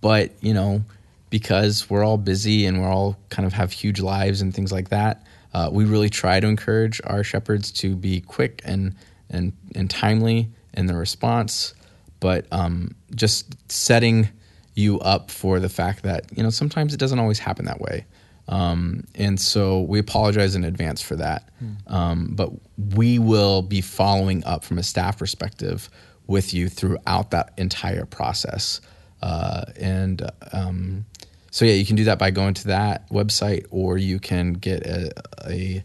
but 0.00 0.32
you 0.40 0.54
know 0.54 0.82
because 1.30 1.90
we're 1.90 2.04
all 2.04 2.18
busy 2.18 2.66
and 2.66 2.80
we're 2.80 2.88
all 2.88 3.16
kind 3.30 3.46
of 3.46 3.52
have 3.52 3.72
huge 3.72 4.00
lives 4.00 4.40
and 4.40 4.54
things 4.54 4.72
like 4.72 4.90
that. 4.90 5.26
Uh, 5.52 5.70
we 5.72 5.84
really 5.84 6.10
try 6.10 6.38
to 6.38 6.46
encourage 6.46 7.00
our 7.04 7.24
shepherds 7.24 7.72
to 7.72 7.96
be 7.96 8.20
quick 8.20 8.60
and 8.64 8.94
and 9.30 9.52
and 9.74 9.90
timely 9.90 10.48
in 10.74 10.86
their 10.86 10.98
response 10.98 11.74
but 12.20 12.46
um, 12.50 12.94
just 13.14 13.54
setting 13.70 14.28
you 14.74 14.98
up 15.00 15.30
for 15.30 15.58
the 15.58 15.68
fact 15.68 16.02
that 16.02 16.26
you 16.36 16.42
know 16.42 16.50
sometimes 16.50 16.92
it 16.92 17.00
doesn't 17.00 17.18
always 17.18 17.38
happen 17.38 17.64
that 17.64 17.80
way 17.80 18.04
um, 18.48 19.04
and 19.14 19.40
so 19.40 19.80
we 19.82 19.98
apologize 19.98 20.54
in 20.54 20.64
advance 20.64 21.02
for 21.02 21.16
that. 21.16 21.48
Um, 21.88 22.28
but 22.34 22.50
we 22.94 23.18
will 23.18 23.62
be 23.62 23.80
following 23.80 24.44
up 24.44 24.64
from 24.64 24.78
a 24.78 24.82
staff 24.82 25.18
perspective 25.18 25.88
with 26.26 26.52
you 26.54 26.68
throughout 26.68 27.30
that 27.30 27.52
entire 27.56 28.04
process. 28.04 28.80
Uh, 29.22 29.64
and 29.80 30.30
um, 30.52 31.04
so 31.50 31.64
yeah 31.64 31.72
you 31.72 31.86
can 31.86 31.96
do 31.96 32.04
that 32.04 32.18
by 32.18 32.30
going 32.30 32.52
to 32.54 32.66
that 32.68 33.08
website 33.10 33.64
or 33.70 33.96
you 33.96 34.18
can 34.20 34.52
get 34.52 34.86
a, 34.86 35.10
a 35.48 35.82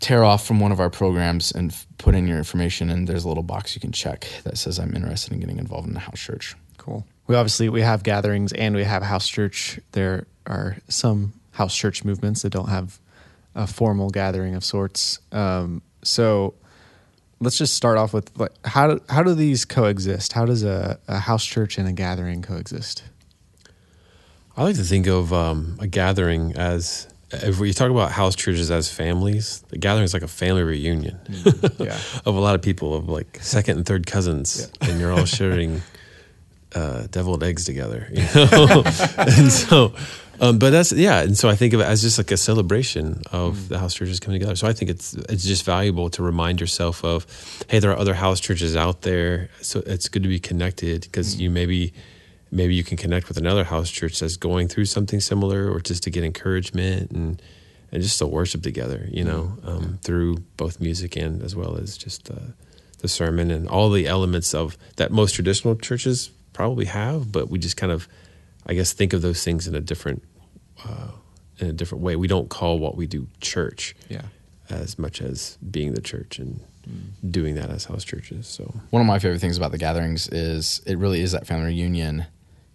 tear 0.00 0.24
off 0.24 0.46
from 0.46 0.58
one 0.60 0.72
of 0.72 0.80
our 0.80 0.88
programs 0.88 1.52
and 1.52 1.72
f- 1.72 1.86
put 1.98 2.14
in 2.14 2.26
your 2.26 2.38
information 2.38 2.88
and 2.88 3.06
there's 3.06 3.24
a 3.24 3.28
little 3.28 3.42
box 3.42 3.74
you 3.74 3.80
can 3.82 3.92
check 3.92 4.26
that 4.44 4.56
says 4.56 4.78
i'm 4.78 4.94
interested 4.96 5.30
in 5.32 5.40
getting 5.40 5.58
involved 5.58 5.86
in 5.86 5.92
the 5.92 6.00
house 6.00 6.18
church 6.18 6.56
Cool. 6.78 7.04
We 7.30 7.36
obviously 7.36 7.68
we 7.68 7.82
have 7.82 8.02
gatherings 8.02 8.52
and 8.52 8.74
we 8.74 8.82
have 8.82 9.04
house 9.04 9.28
church. 9.28 9.78
There 9.92 10.26
are 10.48 10.78
some 10.88 11.32
house 11.52 11.76
church 11.76 12.04
movements 12.04 12.42
that 12.42 12.50
don't 12.50 12.70
have 12.70 12.98
a 13.54 13.68
formal 13.68 14.10
gathering 14.10 14.56
of 14.56 14.64
sorts. 14.64 15.20
Um, 15.30 15.80
so 16.02 16.54
let's 17.38 17.56
just 17.56 17.74
start 17.74 17.98
off 17.98 18.12
with 18.12 18.36
like 18.36 18.50
how 18.66 18.88
do, 18.88 19.00
how 19.08 19.22
do 19.22 19.34
these 19.36 19.64
coexist? 19.64 20.32
How 20.32 20.44
does 20.44 20.64
a, 20.64 20.98
a 21.06 21.20
house 21.20 21.46
church 21.46 21.78
and 21.78 21.86
a 21.86 21.92
gathering 21.92 22.42
coexist? 22.42 23.04
I 24.56 24.64
like 24.64 24.74
to 24.74 24.82
think 24.82 25.06
of 25.06 25.32
um, 25.32 25.76
a 25.78 25.86
gathering 25.86 26.56
as 26.56 27.06
if 27.30 27.60
we 27.60 27.72
talk 27.72 27.92
about 27.92 28.10
house 28.10 28.34
churches 28.34 28.72
as 28.72 28.92
families, 28.92 29.62
the 29.68 29.78
gathering 29.78 30.02
is 30.02 30.14
like 30.14 30.24
a 30.24 30.28
family 30.28 30.64
reunion 30.64 31.20
Yeah. 31.78 31.96
of 32.26 32.34
a 32.34 32.40
lot 32.40 32.56
of 32.56 32.62
people, 32.62 32.92
of 32.92 33.08
like 33.08 33.38
second 33.40 33.76
and 33.76 33.86
third 33.86 34.08
cousins, 34.08 34.68
and 34.80 34.98
you're 34.98 35.12
all 35.12 35.26
sharing 35.26 35.80
uh, 36.74 37.06
deviled 37.10 37.42
eggs 37.42 37.64
together, 37.64 38.08
you 38.10 38.22
know. 38.34 38.82
and 39.18 39.50
so, 39.52 39.94
um, 40.40 40.58
but 40.58 40.70
that's 40.70 40.92
yeah, 40.92 41.20
and 41.20 41.36
so 41.36 41.48
I 41.48 41.56
think 41.56 41.74
of 41.74 41.80
it 41.80 41.84
as 41.84 42.02
just 42.02 42.18
like 42.18 42.30
a 42.30 42.36
celebration 42.36 43.22
of 43.32 43.68
the 43.68 43.78
house 43.78 43.94
churches 43.94 44.20
coming 44.20 44.40
together. 44.40 44.56
So 44.56 44.66
I 44.66 44.72
think 44.72 44.90
it's 44.90 45.14
it's 45.14 45.44
just 45.44 45.64
valuable 45.64 46.10
to 46.10 46.22
remind 46.22 46.60
yourself 46.60 47.04
of, 47.04 47.26
hey, 47.68 47.78
there 47.78 47.90
are 47.90 47.98
other 47.98 48.14
house 48.14 48.40
churches 48.40 48.76
out 48.76 49.02
there, 49.02 49.50
so 49.60 49.82
it's 49.86 50.08
good 50.08 50.22
to 50.22 50.28
be 50.28 50.40
connected 50.40 51.02
because 51.02 51.40
you 51.40 51.50
maybe 51.50 51.92
maybe 52.50 52.74
you 52.74 52.84
can 52.84 52.96
connect 52.96 53.28
with 53.28 53.36
another 53.36 53.64
house 53.64 53.90
church 53.90 54.18
that's 54.20 54.36
going 54.36 54.68
through 54.68 54.84
something 54.84 55.20
similar 55.20 55.70
or 55.70 55.80
just 55.80 56.02
to 56.02 56.10
get 56.10 56.24
encouragement 56.24 57.10
and 57.10 57.42
and 57.92 58.02
just 58.02 58.18
to 58.18 58.26
worship 58.26 58.62
together 58.62 59.08
you 59.10 59.24
know 59.24 59.56
um, 59.64 59.98
through 60.02 60.36
both 60.56 60.80
music 60.80 61.16
and 61.16 61.42
as 61.42 61.54
well 61.54 61.76
as 61.76 61.96
just 61.96 62.30
uh, 62.30 62.34
the 62.98 63.08
sermon 63.08 63.50
and 63.50 63.68
all 63.68 63.90
the 63.90 64.06
elements 64.06 64.54
of 64.54 64.76
that 64.96 65.10
most 65.12 65.34
traditional 65.34 65.76
churches 65.76 66.30
probably 66.60 66.84
have 66.84 67.32
but 67.32 67.48
we 67.48 67.58
just 67.58 67.76
kind 67.78 67.90
of 67.96 68.06
i 68.66 68.74
guess 68.74 68.92
think 68.92 69.14
of 69.14 69.22
those 69.22 69.42
things 69.42 69.66
in 69.66 69.74
a 69.74 69.80
different 69.80 70.22
uh, 70.86 71.08
in 71.58 71.66
a 71.68 71.72
different 71.72 72.04
way 72.04 72.16
we 72.16 72.28
don't 72.28 72.50
call 72.50 72.78
what 72.78 72.94
we 73.00 73.06
do 73.06 73.26
church 73.40 73.94
Yeah. 74.10 74.26
as 74.68 74.98
much 74.98 75.22
as 75.22 75.56
being 75.70 75.94
the 75.94 76.02
church 76.02 76.38
and 76.38 76.60
doing 77.38 77.54
that 77.54 77.70
as 77.70 77.84
house 77.84 78.04
churches. 78.04 78.46
So 78.46 78.64
One 78.90 79.00
of 79.00 79.06
my 79.06 79.18
favorite 79.18 79.40
things 79.40 79.56
about 79.56 79.70
the 79.70 79.78
gatherings 79.78 80.28
is 80.28 80.82
it 80.86 80.96
really 80.98 81.20
is 81.20 81.30
that 81.32 81.46
family 81.46 81.66
reunion. 81.66 82.26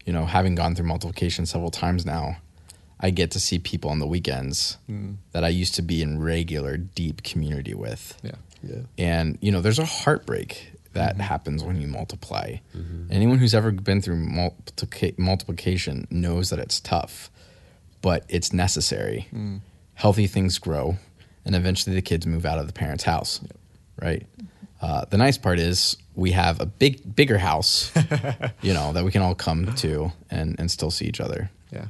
You 0.05 0.13
know, 0.13 0.25
having 0.25 0.55
gone 0.55 0.73
through 0.75 0.85
multiplication 0.87 1.45
several 1.45 1.71
times 1.71 2.05
now, 2.05 2.37
I 2.99 3.09
get 3.09 3.31
to 3.31 3.39
see 3.39 3.57
people 3.59 3.89
on 3.89 3.99
the 3.99 4.07
weekends 4.07 4.77
that 5.33 5.43
I 5.43 5.49
used 5.49 5.75
to 5.75 5.81
be 5.81 6.01
in 6.01 6.19
regular, 6.21 6.77
deep 6.77 7.23
community 7.23 7.73
with. 7.73 8.01
Yeah. 8.23 8.37
yeah, 8.63 8.83
And, 8.97 9.37
you 9.41 9.51
know, 9.51 9.61
there's 9.61 9.79
a 9.79 9.85
heartbreak 9.85 10.71
that 10.95 11.13
mm-hmm. 11.13 11.21
happens 11.21 11.63
when 11.63 11.79
you 11.79 11.87
multiply. 11.87 12.55
Mm-hmm. 12.75 13.11
Anyone 13.11 13.37
who's 13.37 13.53
ever 13.53 13.71
been 13.71 14.01
through 14.01 14.17
multiplica- 14.17 15.17
multiplication 15.17 16.07
knows 16.09 16.49
that 16.49 16.59
it's 16.59 16.79
tough, 16.79 17.29
but 18.01 18.25
it's 18.27 18.51
necessary. 18.51 19.27
Mm. 19.33 19.61
Healthy 19.93 20.27
things 20.27 20.57
grow, 20.57 20.97
and 21.45 21.55
eventually 21.55 21.95
the 21.95 22.01
kids 22.01 22.25
move 22.25 22.45
out 22.45 22.59
of 22.59 22.67
the 22.67 22.73
parents' 22.73 23.03
house, 23.03 23.39
right? 24.01 24.25
Uh, 24.81 25.05
the 25.09 25.17
nice 25.17 25.37
part 25.37 25.59
is 25.59 25.95
we 26.15 26.31
have 26.31 26.59
a 26.59 26.65
big, 26.65 27.15
bigger 27.15 27.37
house, 27.37 27.91
you 28.61 28.73
know, 28.73 28.91
that 28.93 29.05
we 29.05 29.11
can 29.11 29.21
all 29.21 29.35
come 29.35 29.73
to 29.75 30.11
and, 30.29 30.55
and 30.59 30.69
still 30.69 30.91
see 30.91 31.05
each 31.05 31.21
other. 31.21 31.49
Yeah. 31.71 31.85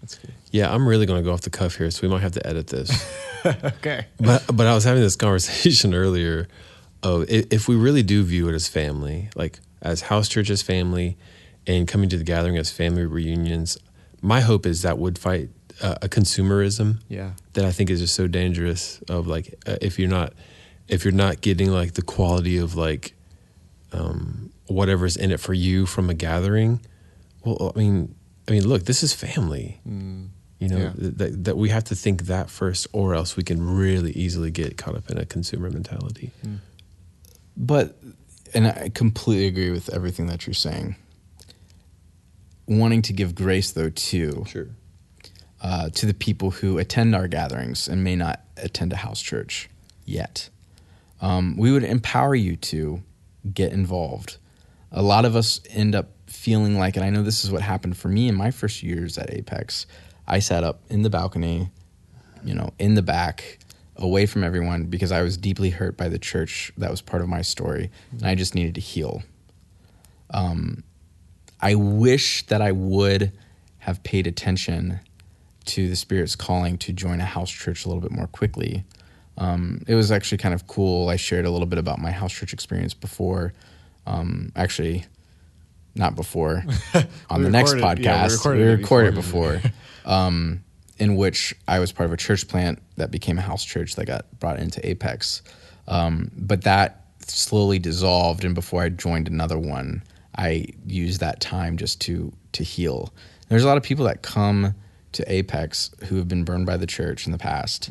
That's 0.00 0.14
good. 0.14 0.32
yeah. 0.52 0.72
I'm 0.72 0.86
really 0.86 1.06
going 1.06 1.22
to 1.22 1.24
go 1.26 1.32
off 1.32 1.40
the 1.40 1.50
cuff 1.50 1.76
here, 1.76 1.90
so 1.90 2.06
we 2.06 2.08
might 2.08 2.20
have 2.20 2.32
to 2.32 2.46
edit 2.46 2.66
this. 2.66 2.90
Okay. 3.46 4.04
but 4.18 4.44
but 4.52 4.66
I 4.66 4.74
was 4.74 4.82
having 4.82 5.00
this 5.00 5.14
conversation 5.14 5.94
earlier 6.04 6.48
of 7.02 7.24
if 7.28 7.68
we 7.68 7.76
really 7.76 8.02
do 8.02 8.22
view 8.22 8.48
it 8.48 8.54
as 8.54 8.68
family, 8.68 9.28
like 9.36 9.60
as 9.82 10.02
house 10.02 10.28
church 10.28 10.50
as 10.50 10.62
family, 10.62 11.16
and 11.66 11.86
coming 11.86 12.08
to 12.08 12.16
the 12.16 12.24
gathering 12.24 12.56
as 12.56 12.70
family 12.70 13.04
reunions, 13.06 13.78
my 14.22 14.40
hope 14.40 14.66
is 14.66 14.82
that 14.82 14.98
would 14.98 15.18
fight 15.18 15.50
uh, 15.82 15.94
a 16.02 16.08
consumerism 16.08 16.98
Yeah. 17.08 17.32
that 17.52 17.64
I 17.64 17.70
think 17.72 17.88
is 17.90 18.00
just 18.00 18.14
so 18.14 18.26
dangerous. 18.26 19.00
Of 19.08 19.26
like 19.28 19.54
uh, 19.66 19.76
if 19.80 19.98
you're 19.98 20.08
not 20.08 20.32
if 20.88 21.04
you're 21.04 21.12
not 21.12 21.40
getting 21.40 21.70
like 21.70 21.94
the 21.94 22.02
quality 22.02 22.56
of 22.58 22.74
like 22.74 23.14
um, 23.92 24.50
whatever's 24.66 25.16
in 25.16 25.30
it 25.30 25.40
for 25.40 25.54
you 25.54 25.86
from 25.86 26.10
a 26.10 26.14
gathering, 26.14 26.80
well, 27.44 27.72
I 27.74 27.78
mean, 27.78 28.14
I 28.48 28.52
mean, 28.52 28.66
look, 28.66 28.84
this 28.84 29.02
is 29.02 29.12
family. 29.12 29.80
You 29.84 30.68
know 30.68 30.78
Yeah. 30.78 30.92
th- 30.98 31.14
that 31.16 31.44
that 31.44 31.56
we 31.56 31.68
have 31.68 31.84
to 31.84 31.94
think 31.94 32.22
that 32.26 32.50
first, 32.50 32.88
or 32.92 33.14
else 33.14 33.36
we 33.36 33.44
can 33.44 33.62
really 33.64 34.10
easily 34.12 34.50
get 34.50 34.76
caught 34.76 34.96
up 34.96 35.08
in 35.10 35.16
a 35.18 35.24
consumer 35.24 35.70
mentality. 35.70 36.32
But, 37.60 37.98
and 38.54 38.68
I 38.68 38.90
completely 38.94 39.46
agree 39.46 39.70
with 39.70 39.92
everything 39.92 40.26
that 40.28 40.46
you're 40.46 40.54
saying. 40.54 40.94
Wanting 42.66 43.02
to 43.02 43.12
give 43.12 43.34
grace, 43.34 43.72
though, 43.72 43.90
too, 43.90 44.44
Sure. 44.46 44.68
uh, 45.60 45.88
to 45.90 46.06
the 46.06 46.14
people 46.14 46.50
who 46.52 46.78
attend 46.78 47.14
our 47.14 47.26
gatherings 47.26 47.88
and 47.88 48.04
may 48.04 48.14
not 48.14 48.44
attend 48.56 48.92
a 48.92 48.96
house 48.96 49.20
church 49.20 49.68
yet. 50.04 50.50
Um, 51.20 51.56
we 51.56 51.72
would 51.72 51.82
empower 51.82 52.34
you 52.34 52.54
to 52.56 53.02
get 53.52 53.72
involved. 53.72 54.36
A 54.92 55.02
lot 55.02 55.24
of 55.24 55.34
us 55.34 55.60
end 55.70 55.94
up 55.94 56.10
feeling 56.26 56.78
like, 56.78 56.94
and 56.96 57.04
I 57.04 57.10
know 57.10 57.22
this 57.22 57.44
is 57.44 57.50
what 57.50 57.62
happened 57.62 57.96
for 57.96 58.08
me 58.08 58.28
in 58.28 58.34
my 58.34 58.50
first 58.50 58.82
years 58.82 59.18
at 59.18 59.32
Apex. 59.32 59.86
I 60.26 60.38
sat 60.38 60.62
up 60.62 60.80
in 60.90 61.02
the 61.02 61.10
balcony, 61.10 61.70
you 62.44 62.54
know, 62.54 62.72
in 62.78 62.94
the 62.94 63.02
back, 63.02 63.58
away 63.98 64.26
from 64.26 64.44
everyone 64.44 64.84
because 64.84 65.10
I 65.12 65.22
was 65.22 65.36
deeply 65.36 65.70
hurt 65.70 65.96
by 65.96 66.08
the 66.08 66.18
church 66.18 66.72
that 66.78 66.90
was 66.90 67.00
part 67.00 67.22
of 67.22 67.28
my 67.28 67.42
story, 67.42 67.90
and 68.12 68.24
I 68.26 68.34
just 68.34 68.54
needed 68.54 68.74
to 68.76 68.80
heal. 68.80 69.22
Um, 70.30 70.84
I 71.60 71.74
wish 71.74 72.46
that 72.46 72.62
I 72.62 72.72
would 72.72 73.32
have 73.78 74.02
paid 74.04 74.26
attention 74.26 75.00
to 75.66 75.88
the 75.88 75.96
Spirit's 75.96 76.36
calling 76.36 76.78
to 76.78 76.92
join 76.92 77.20
a 77.20 77.24
house 77.24 77.50
church 77.50 77.84
a 77.84 77.88
little 77.88 78.00
bit 78.02 78.12
more 78.12 78.26
quickly. 78.28 78.84
Um, 79.36 79.82
it 79.86 79.94
was 79.94 80.10
actually 80.10 80.38
kind 80.38 80.54
of 80.54 80.66
cool. 80.66 81.08
I 81.08 81.16
shared 81.16 81.44
a 81.44 81.50
little 81.50 81.66
bit 81.66 81.78
about 81.78 81.98
my 81.98 82.10
house 82.10 82.32
church 82.32 82.52
experience 82.52 82.94
before. 82.94 83.52
Um, 84.06 84.52
actually, 84.56 85.04
not 85.94 86.14
before. 86.16 86.64
on 87.30 87.42
the 87.42 87.50
next 87.50 87.74
recorded- 87.74 88.04
yeah, 88.04 88.22
we 88.24 88.28
podcast, 88.28 88.32
recorded 88.36 88.60
we 88.66 88.68
it 88.72 88.76
recorded 88.76 89.14
before. 89.14 89.60
um, 90.04 90.62
in 90.98 91.16
which 91.16 91.54
I 91.66 91.78
was 91.78 91.92
part 91.92 92.06
of 92.06 92.12
a 92.12 92.16
church 92.16 92.48
plant 92.48 92.80
that 92.96 93.10
became 93.10 93.38
a 93.38 93.42
house 93.42 93.64
church 93.64 93.94
that 93.96 94.06
got 94.06 94.26
brought 94.38 94.58
into 94.58 94.86
Apex. 94.86 95.42
Um, 95.86 96.30
but 96.36 96.62
that 96.62 97.04
slowly 97.20 97.78
dissolved, 97.78 98.44
and 98.44 98.54
before 98.54 98.82
I 98.82 98.88
joined 98.88 99.28
another 99.28 99.58
one, 99.58 100.02
I 100.36 100.66
used 100.86 101.20
that 101.20 101.40
time 101.40 101.76
just 101.76 102.00
to 102.02 102.32
to 102.52 102.64
heal. 102.64 103.12
There's 103.48 103.64
a 103.64 103.66
lot 103.66 103.76
of 103.76 103.82
people 103.82 104.04
that 104.06 104.22
come 104.22 104.74
to 105.12 105.32
Apex 105.32 105.90
who 106.04 106.16
have 106.16 106.28
been 106.28 106.44
burned 106.44 106.66
by 106.66 106.76
the 106.76 106.86
church 106.86 107.26
in 107.26 107.32
the 107.32 107.38
past 107.38 107.90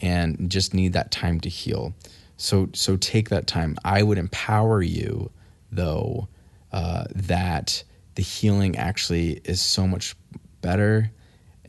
and 0.00 0.50
just 0.50 0.74
need 0.74 0.92
that 0.92 1.10
time 1.10 1.40
to 1.40 1.48
heal. 1.48 1.94
So 2.36 2.68
so 2.74 2.96
take 2.96 3.30
that 3.30 3.46
time. 3.46 3.76
I 3.84 4.02
would 4.02 4.18
empower 4.18 4.82
you 4.82 5.30
though 5.72 6.28
uh, 6.72 7.04
that 7.14 7.82
the 8.14 8.22
healing 8.22 8.76
actually 8.76 9.40
is 9.44 9.60
so 9.60 9.86
much 9.86 10.14
better 10.60 11.10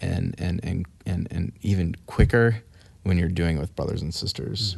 and 0.02 0.36
and 0.38 0.60
and 0.64 0.86
and, 1.06 1.28
and 1.32 1.52
even 1.62 1.96
quicker 2.06 2.64
when 3.04 3.18
you're 3.18 3.30
doing 3.30 3.58
it 3.58 3.60
with 3.60 3.76
brothers 3.76 4.02
and 4.02 4.14
sisters. 4.14 4.76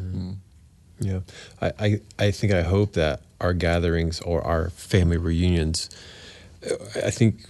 Yeah, 0.99 1.21
I, 1.59 1.71
I, 1.79 2.01
I 2.19 2.31
think 2.31 2.53
I 2.53 2.61
hope 2.61 2.93
that 2.93 3.21
our 3.39 3.53
gatherings 3.53 4.21
or 4.21 4.43
our 4.45 4.69
family 4.69 5.17
reunions, 5.17 5.89
uh, 6.69 6.75
I 7.03 7.09
think 7.09 7.47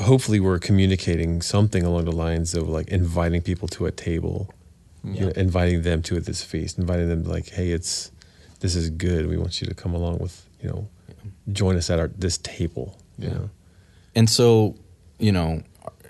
hopefully 0.00 0.40
we're 0.40 0.58
communicating 0.58 1.42
something 1.42 1.84
along 1.84 2.06
the 2.06 2.12
lines 2.12 2.54
of 2.54 2.68
like 2.68 2.88
inviting 2.88 3.40
people 3.40 3.68
to 3.68 3.86
a 3.86 3.92
table, 3.92 4.52
you 5.04 5.20
know, 5.26 5.32
inviting 5.36 5.82
them 5.82 6.02
to 6.02 6.18
this 6.18 6.42
feast, 6.42 6.76
inviting 6.76 7.08
them 7.08 7.22
like, 7.22 7.50
hey, 7.50 7.70
it's 7.70 8.10
this 8.60 8.74
is 8.74 8.90
good. 8.90 9.28
We 9.28 9.36
want 9.36 9.60
you 9.60 9.68
to 9.68 9.74
come 9.74 9.94
along 9.94 10.18
with 10.18 10.44
you 10.60 10.68
know, 10.68 10.88
join 11.52 11.76
us 11.76 11.88
at 11.88 12.00
our 12.00 12.08
this 12.08 12.36
table. 12.38 12.98
You 13.16 13.28
Yeah. 13.28 13.34
know, 13.34 13.50
And 14.16 14.28
so, 14.28 14.74
you 15.20 15.30
know, 15.30 15.62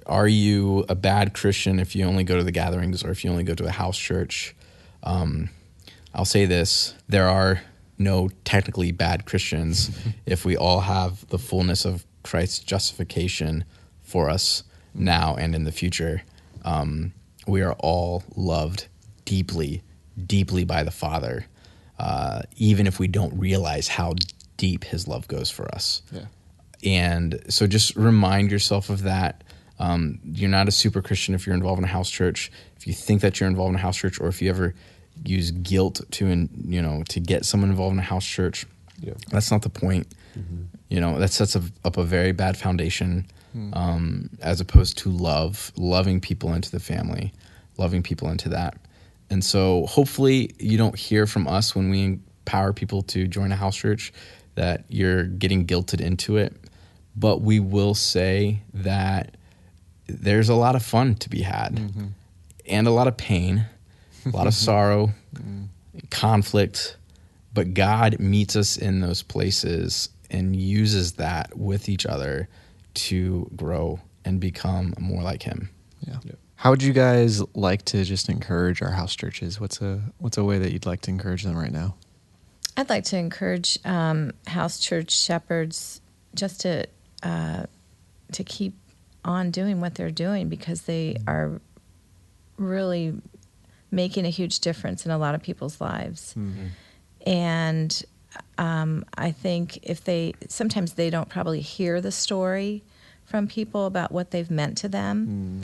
are 0.06 0.28
you 0.28 0.84
a 0.88 0.94
bad 0.94 1.34
Christian 1.34 1.78
if 1.78 1.94
you 1.94 2.04
only 2.04 2.24
go 2.24 2.36
to 2.36 2.44
the 2.44 2.52
gatherings 2.52 3.04
or 3.04 3.10
if 3.10 3.24
you 3.24 3.30
only 3.30 3.44
go 3.44 3.54
to 3.54 3.66
a 3.66 3.70
house 3.70 3.98
church? 3.98 4.54
Um, 5.02 5.50
I'll 6.14 6.24
say 6.24 6.46
this 6.46 6.94
there 7.08 7.28
are 7.28 7.62
no 7.98 8.28
technically 8.44 8.92
bad 8.92 9.24
Christians 9.26 9.90
if 10.26 10.44
we 10.44 10.56
all 10.56 10.80
have 10.80 11.26
the 11.28 11.38
fullness 11.38 11.84
of 11.84 12.04
Christ's 12.22 12.60
justification 12.60 13.64
for 14.02 14.28
us 14.28 14.64
now 14.94 15.36
and 15.36 15.54
in 15.54 15.64
the 15.64 15.72
future. 15.72 16.22
Um, 16.64 17.12
we 17.46 17.62
are 17.62 17.74
all 17.78 18.22
loved 18.36 18.86
deeply, 19.24 19.82
deeply 20.26 20.64
by 20.64 20.82
the 20.82 20.90
Father, 20.90 21.46
uh, 21.98 22.42
even 22.56 22.86
if 22.86 22.98
we 22.98 23.08
don't 23.08 23.36
realize 23.38 23.88
how 23.88 24.14
deep 24.56 24.84
His 24.84 25.08
love 25.08 25.26
goes 25.28 25.50
for 25.50 25.72
us. 25.74 26.02
Yeah. 26.12 26.26
And 26.84 27.42
so 27.48 27.66
just 27.66 27.96
remind 27.96 28.50
yourself 28.50 28.90
of 28.90 29.02
that. 29.02 29.44
Um, 29.82 30.20
you're 30.24 30.48
not 30.58 30.68
a 30.68 30.70
super 30.70 31.02
Christian 31.02 31.34
if 31.34 31.44
you're 31.44 31.56
involved 31.56 31.78
in 31.78 31.84
a 31.84 31.94
house 31.98 32.08
church. 32.08 32.50
If 32.76 32.86
you 32.86 32.92
think 32.92 33.20
that 33.22 33.40
you're 33.40 33.48
involved 33.48 33.70
in 33.70 33.76
a 33.76 33.82
house 33.82 33.96
church, 33.96 34.20
or 34.20 34.28
if 34.28 34.40
you 34.40 34.48
ever 34.48 34.74
use 35.24 35.50
guilt 35.50 36.00
to, 36.12 36.26
in, 36.28 36.48
you 36.68 36.80
know, 36.80 37.02
to 37.08 37.18
get 37.20 37.44
someone 37.44 37.70
involved 37.70 37.94
in 37.94 37.98
a 37.98 38.02
house 38.14 38.24
church, 38.24 38.64
Yeah. 39.00 39.14
that's 39.30 39.50
not 39.50 39.62
the 39.62 39.68
point. 39.84 40.06
You 40.88 41.00
know, 41.00 41.18
that 41.18 41.30
sets 41.32 41.56
up, 41.56 41.64
up 41.84 41.96
a 41.96 42.04
very 42.04 42.32
bad 42.32 42.56
foundation, 42.56 43.26
um, 43.72 44.30
as 44.40 44.60
opposed 44.60 44.96
to 44.98 45.10
love, 45.10 45.72
loving 45.76 46.20
people 46.20 46.54
into 46.54 46.70
the 46.70 46.80
family, 46.80 47.32
loving 47.76 48.02
people 48.02 48.28
into 48.30 48.48
that. 48.50 48.78
And 49.30 49.42
so 49.44 49.86
hopefully 49.86 50.54
you 50.58 50.78
don't 50.78 50.98
hear 50.98 51.26
from 51.26 51.46
us 51.48 51.74
when 51.74 51.90
we 51.90 52.04
empower 52.04 52.72
people 52.72 53.02
to 53.14 53.26
join 53.26 53.50
a 53.52 53.56
house 53.56 53.76
church 53.76 54.12
that 54.54 54.84
you're 54.88 55.24
getting 55.24 55.66
guilted 55.66 56.00
into 56.00 56.36
it. 56.36 56.54
But 57.16 57.42
we 57.42 57.58
will 57.60 57.94
say 57.94 58.62
that 58.72 59.36
there's 60.20 60.48
a 60.48 60.54
lot 60.54 60.76
of 60.76 60.84
fun 60.84 61.14
to 61.16 61.28
be 61.28 61.42
had 61.42 61.80
and 62.66 62.86
a 62.86 62.90
lot 62.90 63.08
of 63.08 63.16
pain, 63.16 63.66
a 64.26 64.30
lot 64.30 64.46
of 64.46 64.54
sorrow, 64.68 65.10
conflict. 66.10 66.96
But 67.54 67.74
God 67.74 68.18
meets 68.18 68.56
us 68.56 68.76
in 68.76 69.00
those 69.00 69.22
places 69.22 70.08
and 70.30 70.56
uses 70.56 71.12
that 71.14 71.56
with 71.56 71.88
each 71.88 72.06
other 72.06 72.48
to 72.94 73.50
grow 73.54 74.00
and 74.24 74.40
become 74.40 74.94
more 74.98 75.22
like 75.22 75.42
Him. 75.42 75.68
Yeah. 76.00 76.18
How 76.56 76.70
would 76.70 76.82
you 76.82 76.92
guys 76.92 77.42
like 77.54 77.84
to 77.86 78.04
just 78.04 78.28
encourage 78.28 78.82
our 78.82 78.92
house 78.92 79.16
churches? 79.16 79.60
What's 79.60 79.80
a 79.80 80.00
what's 80.18 80.38
a 80.38 80.44
way 80.44 80.58
that 80.58 80.72
you'd 80.72 80.86
like 80.86 81.00
to 81.02 81.10
encourage 81.10 81.42
them 81.42 81.56
right 81.56 81.72
now? 81.72 81.96
I'd 82.76 82.88
like 82.88 83.04
to 83.06 83.18
encourage 83.18 83.78
um, 83.84 84.32
house 84.46 84.78
church 84.78 85.10
shepherds 85.10 86.00
just 86.34 86.60
to 86.60 86.86
uh, 87.22 87.64
to 88.32 88.44
keep 88.44 88.74
on 89.24 89.50
doing 89.50 89.80
what 89.80 89.94
they're 89.94 90.10
doing 90.10 90.48
because 90.48 90.82
they 90.82 91.16
are 91.26 91.60
really 92.56 93.14
making 93.90 94.24
a 94.26 94.30
huge 94.30 94.60
difference 94.60 95.04
in 95.04 95.12
a 95.12 95.18
lot 95.18 95.34
of 95.34 95.42
people's 95.42 95.80
lives. 95.80 96.34
And 97.26 98.02
um, 98.58 99.04
I 99.16 99.30
think 99.30 99.78
if 99.82 100.02
they 100.04 100.34
sometimes 100.48 100.94
they 100.94 101.10
don't 101.10 101.28
probably 101.28 101.60
hear 101.60 102.00
the 102.00 102.10
story 102.12 102.82
from 103.24 103.46
people 103.46 103.86
about 103.86 104.10
what 104.12 104.30
they've 104.30 104.50
meant 104.50 104.78
to 104.78 104.88
them. 104.88 105.62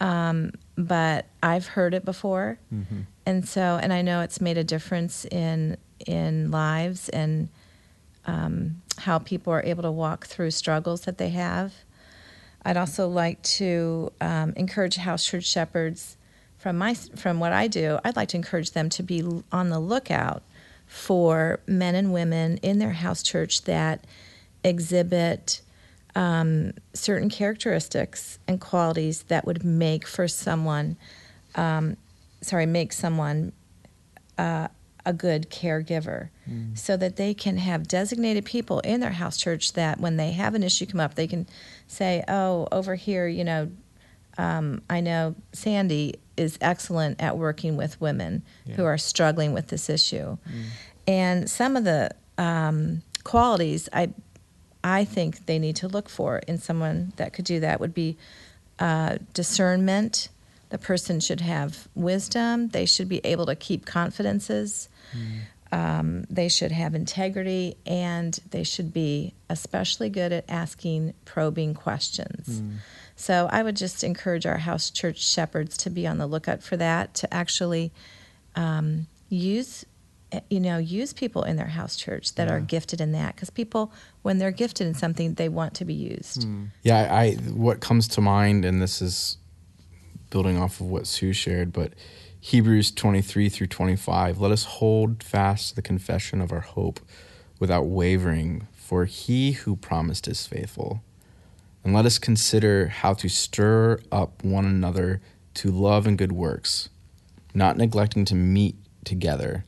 um, 0.00 0.52
but 0.76 1.26
I've 1.42 1.66
heard 1.66 1.92
it 1.94 2.04
before, 2.04 2.58
Mm-hmm. 2.72 3.00
and 3.26 3.46
so 3.48 3.78
and 3.82 3.92
I 3.92 4.00
know 4.02 4.20
it's 4.22 4.40
made 4.40 4.56
a 4.58 4.64
difference 4.64 5.24
in 5.26 5.76
in 6.06 6.50
lives 6.50 7.08
and 7.10 7.48
um, 8.26 8.80
how 8.98 9.18
people 9.18 9.52
are 9.52 9.62
able 9.62 9.82
to 9.82 9.90
walk 9.90 10.26
through 10.26 10.52
struggles 10.52 11.02
that 11.02 11.18
they 11.18 11.30
have. 11.30 11.72
I'd 12.64 12.76
also 12.76 13.08
like 13.08 13.42
to 13.42 14.12
um, 14.20 14.52
encourage 14.56 14.96
house 14.96 15.24
church 15.24 15.44
shepherds 15.44 16.16
from 16.58 16.76
my 16.76 16.94
from 16.94 17.40
what 17.40 17.52
I 17.52 17.68
do. 17.68 17.98
I'd 18.04 18.16
like 18.16 18.28
to 18.28 18.36
encourage 18.36 18.72
them 18.72 18.88
to 18.90 19.02
be 19.02 19.24
on 19.50 19.70
the 19.70 19.80
lookout 19.80 20.42
for 20.86 21.60
men 21.66 21.94
and 21.94 22.12
women 22.12 22.58
in 22.58 22.78
their 22.78 22.92
house 22.92 23.22
church 23.22 23.62
that 23.62 24.04
exhibit 24.62 25.62
um, 26.14 26.72
certain 26.92 27.30
characteristics 27.30 28.38
and 28.48 28.60
qualities 28.60 29.22
that 29.24 29.46
would 29.46 29.64
make 29.64 30.06
for 30.06 30.26
someone, 30.28 30.96
um, 31.54 31.96
sorry, 32.40 32.66
make 32.66 32.92
someone 32.92 33.52
uh, 34.36 34.68
a 35.06 35.12
good 35.12 35.50
caregiver, 35.50 36.28
so 36.74 36.96
that 36.96 37.16
they 37.16 37.32
can 37.34 37.56
have 37.58 37.86
designated 37.86 38.44
people 38.44 38.80
in 38.80 39.00
their 39.00 39.12
house 39.12 39.36
church 39.36 39.72
that 39.74 40.00
when 40.00 40.16
they 40.16 40.32
have 40.32 40.54
an 40.54 40.62
issue 40.62 40.86
come 40.86 41.00
up, 41.00 41.14
they 41.14 41.26
can 41.26 41.46
say, 41.86 42.24
"Oh, 42.28 42.66
over 42.72 42.94
here, 42.96 43.26
you 43.28 43.44
know, 43.44 43.70
um, 44.38 44.82
I 44.90 45.00
know 45.00 45.34
Sandy 45.52 46.16
is 46.36 46.58
excellent 46.60 47.20
at 47.20 47.36
working 47.38 47.76
with 47.76 48.00
women 48.00 48.42
who 48.76 48.84
are 48.84 48.98
struggling 48.98 49.52
with 49.52 49.68
this 49.68 49.88
issue." 49.88 50.38
And 51.06 51.48
some 51.50 51.76
of 51.76 51.84
the 51.84 52.10
um, 52.38 53.02
qualities 53.24 53.88
I 53.92 54.10
I 54.82 55.04
think 55.04 55.46
they 55.46 55.58
need 55.58 55.76
to 55.76 55.88
look 55.88 56.08
for 56.08 56.38
in 56.48 56.58
someone 56.58 57.12
that 57.16 57.32
could 57.32 57.44
do 57.44 57.60
that 57.60 57.80
would 57.80 57.94
be 57.94 58.16
uh, 58.78 59.18
discernment. 59.34 60.30
The 60.70 60.78
person 60.78 61.20
should 61.20 61.40
have 61.40 61.88
wisdom. 61.94 62.68
They 62.68 62.86
should 62.86 63.08
be 63.08 63.20
able 63.24 63.46
to 63.46 63.56
keep 63.56 63.84
confidences. 63.86 64.88
Um, 65.72 66.24
they 66.28 66.48
should 66.48 66.72
have 66.72 66.94
integrity, 66.94 67.76
and 67.86 68.38
they 68.50 68.64
should 68.64 68.92
be 68.92 69.34
especially 69.48 70.08
good 70.08 70.32
at 70.32 70.44
asking 70.48 71.14
probing 71.24 71.74
questions. 71.74 72.62
So 73.14 73.48
I 73.52 73.62
would 73.62 73.76
just 73.76 74.02
encourage 74.02 74.46
our 74.46 74.58
house 74.58 74.90
church 74.90 75.22
shepherds 75.22 75.76
to 75.78 75.90
be 75.90 76.06
on 76.06 76.18
the 76.18 76.26
lookout 76.26 76.62
for 76.62 76.76
that. 76.78 77.14
To 77.14 77.32
actually 77.34 77.92
um, 78.56 79.06
use 79.28 79.84
you 80.48 80.60
know 80.60 80.78
use 80.78 81.12
people 81.12 81.42
in 81.42 81.56
their 81.56 81.66
house 81.66 81.96
church 81.96 82.34
that 82.36 82.48
are 82.48 82.60
gifted 82.60 83.00
in 83.00 83.12
that 83.12 83.34
because 83.34 83.50
people 83.50 83.92
when 84.22 84.38
they're 84.38 84.52
gifted 84.52 84.86
in 84.86 84.94
something 84.94 85.34
they 85.34 85.48
want 85.48 85.74
to 85.74 85.84
be 85.84 85.94
used 85.94 86.46
Yeah, 86.82 87.08
I, 87.10 87.24
I 87.24 87.32
what 87.34 87.80
comes 87.80 88.06
to 88.08 88.20
mind, 88.20 88.64
and 88.64 88.80
this 88.80 89.02
is 89.02 89.36
building 90.30 90.56
off 90.56 90.80
of 90.80 90.86
what 90.86 91.06
Sue 91.06 91.32
shared, 91.32 91.72
but 91.72 91.92
Hebrews 92.40 92.90
twenty 92.92 93.20
three 93.20 93.48
through 93.48 93.66
twenty 93.66 93.96
five. 93.96 94.40
Let 94.40 94.50
us 94.50 94.64
hold 94.64 95.22
fast 95.22 95.70
to 95.70 95.76
the 95.76 95.82
confession 95.82 96.40
of 96.40 96.52
our 96.52 96.60
hope 96.60 97.00
without 97.58 97.86
wavering, 97.86 98.66
for 98.72 99.04
he 99.04 99.52
who 99.52 99.76
promised 99.76 100.26
is 100.26 100.46
faithful. 100.46 101.02
And 101.84 101.94
let 101.94 102.06
us 102.06 102.18
consider 102.18 102.88
how 102.88 103.14
to 103.14 103.28
stir 103.28 104.00
up 104.10 104.42
one 104.42 104.64
another 104.64 105.20
to 105.54 105.70
love 105.70 106.06
and 106.06 106.16
good 106.16 106.32
works, 106.32 106.88
not 107.54 107.76
neglecting 107.76 108.24
to 108.26 108.34
meet 108.34 108.76
together, 109.04 109.64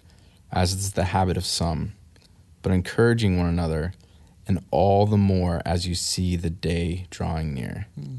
as 0.51 0.73
is 0.73 0.93
the 0.93 1.05
habit 1.05 1.37
of 1.37 1.45
some, 1.45 1.93
but 2.63 2.73
encouraging 2.73 3.39
one 3.39 3.49
another, 3.49 3.93
and 4.47 4.63
all 4.71 5.07
the 5.07 5.17
more 5.17 5.63
as 5.65 5.87
you 5.87 5.95
see 5.95 6.37
the 6.37 6.51
day 6.51 7.07
drawing 7.11 7.55
near. 7.55 7.87
Hmm. 7.95 8.17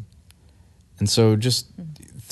And 1.00 1.10
so, 1.10 1.36
just 1.36 1.68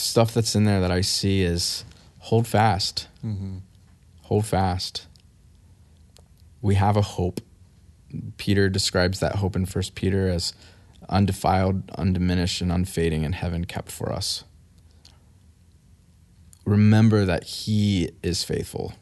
stuff 0.01 0.33
that's 0.33 0.55
in 0.55 0.63
there 0.65 0.81
that 0.81 0.91
I 0.91 1.01
see 1.01 1.41
is 1.43 1.85
hold 2.19 2.47
fast, 2.47 3.07
Mm-hmm. 3.25 3.57
hold 4.23 4.45
fast. 4.45 5.07
We 6.61 6.75
have 6.75 6.97
a 6.97 7.01
hope. 7.01 7.41
Peter 8.37 8.69
describes 8.69 9.19
that 9.19 9.35
hope 9.35 9.55
in 9.55 9.65
First 9.65 9.95
Peter 9.95 10.27
as 10.29 10.53
undefiled, 11.09 11.89
undiminished, 11.97 12.61
and 12.61 12.71
unfading 12.71 13.23
in 13.23 13.33
heaven 13.33 13.65
kept 13.65 13.91
for 13.91 14.11
us. 14.11 14.43
Remember 16.65 17.25
that 17.25 17.43
He 17.43 18.11
is 18.21 18.43
faithful. 18.43 18.93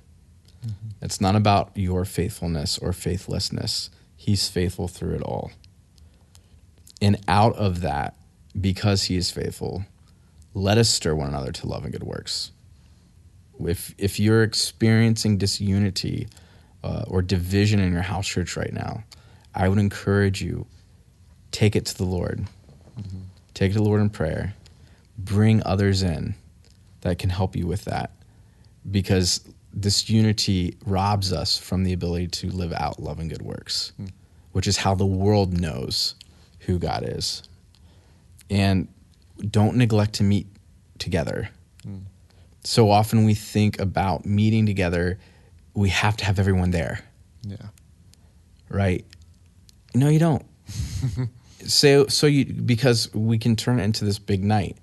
It's 1.01 1.21
not 1.21 1.35
about 1.35 1.71
your 1.75 2.03
faithfulness 2.05 2.77
or 2.77 2.91
faithlessness. 2.93 3.89
He's 4.15 4.49
faithful 4.49 4.87
through 4.87 5.15
it 5.15 5.21
all. 5.21 5.51
And 7.01 7.17
out 7.27 7.55
of 7.55 7.81
that, 7.81 8.15
because 8.59 9.03
He 9.03 9.15
is 9.15 9.31
faithful, 9.31 9.85
let 10.53 10.77
us 10.77 10.89
stir 10.89 11.15
one 11.15 11.27
another 11.27 11.51
to 11.51 11.67
love 11.67 11.83
and 11.83 11.93
good 11.93 12.03
works. 12.03 12.51
If 13.59 13.93
if 13.97 14.19
you're 14.19 14.43
experiencing 14.43 15.37
disunity 15.37 16.27
uh, 16.83 17.03
or 17.07 17.21
division 17.21 17.79
in 17.79 17.91
your 17.91 18.01
house 18.01 18.27
church 18.27 18.55
right 18.55 18.73
now, 18.73 19.03
I 19.53 19.67
would 19.67 19.79
encourage 19.79 20.41
you 20.41 20.65
take 21.51 21.75
it 21.75 21.85
to 21.87 21.97
the 21.97 22.05
Lord. 22.05 22.47
Take 23.53 23.71
it 23.71 23.73
to 23.73 23.79
the 23.79 23.85
Lord 23.85 24.01
in 24.01 24.09
prayer. 24.09 24.53
Bring 25.17 25.61
others 25.65 26.03
in 26.03 26.35
that 27.01 27.19
can 27.19 27.29
help 27.29 27.55
you 27.55 27.67
with 27.67 27.85
that, 27.85 28.11
because 28.89 29.41
this 29.73 30.09
unity 30.09 30.77
robs 30.85 31.31
us 31.33 31.57
from 31.57 31.83
the 31.83 31.93
ability 31.93 32.27
to 32.27 32.49
live 32.49 32.73
out 32.73 33.01
love 33.01 33.19
and 33.19 33.29
good 33.29 33.41
works, 33.41 33.91
which 34.53 34.67
is 34.67 34.77
how 34.77 34.95
the 34.95 35.05
world 35.05 35.59
knows 35.59 36.15
who 36.61 36.79
God 36.79 37.03
is. 37.05 37.43
And 38.49 38.87
don't 39.49 39.75
neglect 39.75 40.13
to 40.15 40.23
meet 40.23 40.47
together. 40.97 41.49
Mm. 41.85 42.03
So 42.63 42.89
often 42.91 43.25
we 43.25 43.33
think 43.33 43.79
about 43.79 44.25
meeting 44.25 44.65
together, 44.65 45.17
we 45.73 45.89
have 45.89 46.17
to 46.17 46.25
have 46.25 46.39
everyone 46.39 46.71
there, 46.71 46.99
Yeah. 47.43 47.57
right? 48.69 49.05
No, 49.95 50.09
you 50.09 50.19
don't. 50.19 50.45
so 51.65 52.07
so 52.07 52.27
you 52.27 52.45
because 52.45 53.13
we 53.13 53.37
can 53.37 53.55
turn 53.55 53.79
it 53.79 53.83
into 53.83 54.05
this 54.05 54.19
big 54.19 54.43
night, 54.43 54.77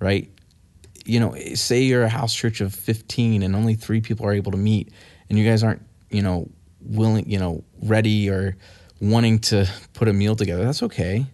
right? 0.00 0.28
You 1.04 1.20
know, 1.20 1.34
say 1.54 1.82
you're 1.82 2.02
a 2.04 2.08
house 2.08 2.34
church 2.34 2.60
of 2.60 2.74
15 2.74 3.42
and 3.42 3.54
only 3.54 3.74
3 3.74 4.00
people 4.00 4.26
are 4.26 4.32
able 4.32 4.52
to 4.52 4.58
meet 4.58 4.90
and 5.28 5.38
you 5.38 5.44
guys 5.48 5.62
aren't, 5.62 5.82
you 6.10 6.22
know, 6.22 6.48
willing, 6.80 7.28
you 7.30 7.38
know, 7.38 7.62
ready 7.82 8.30
or 8.30 8.56
wanting 9.00 9.38
to 9.40 9.68
put 9.92 10.08
a 10.08 10.12
meal 10.12 10.34
together. 10.34 10.64
That's 10.64 10.82
okay. 10.82 11.26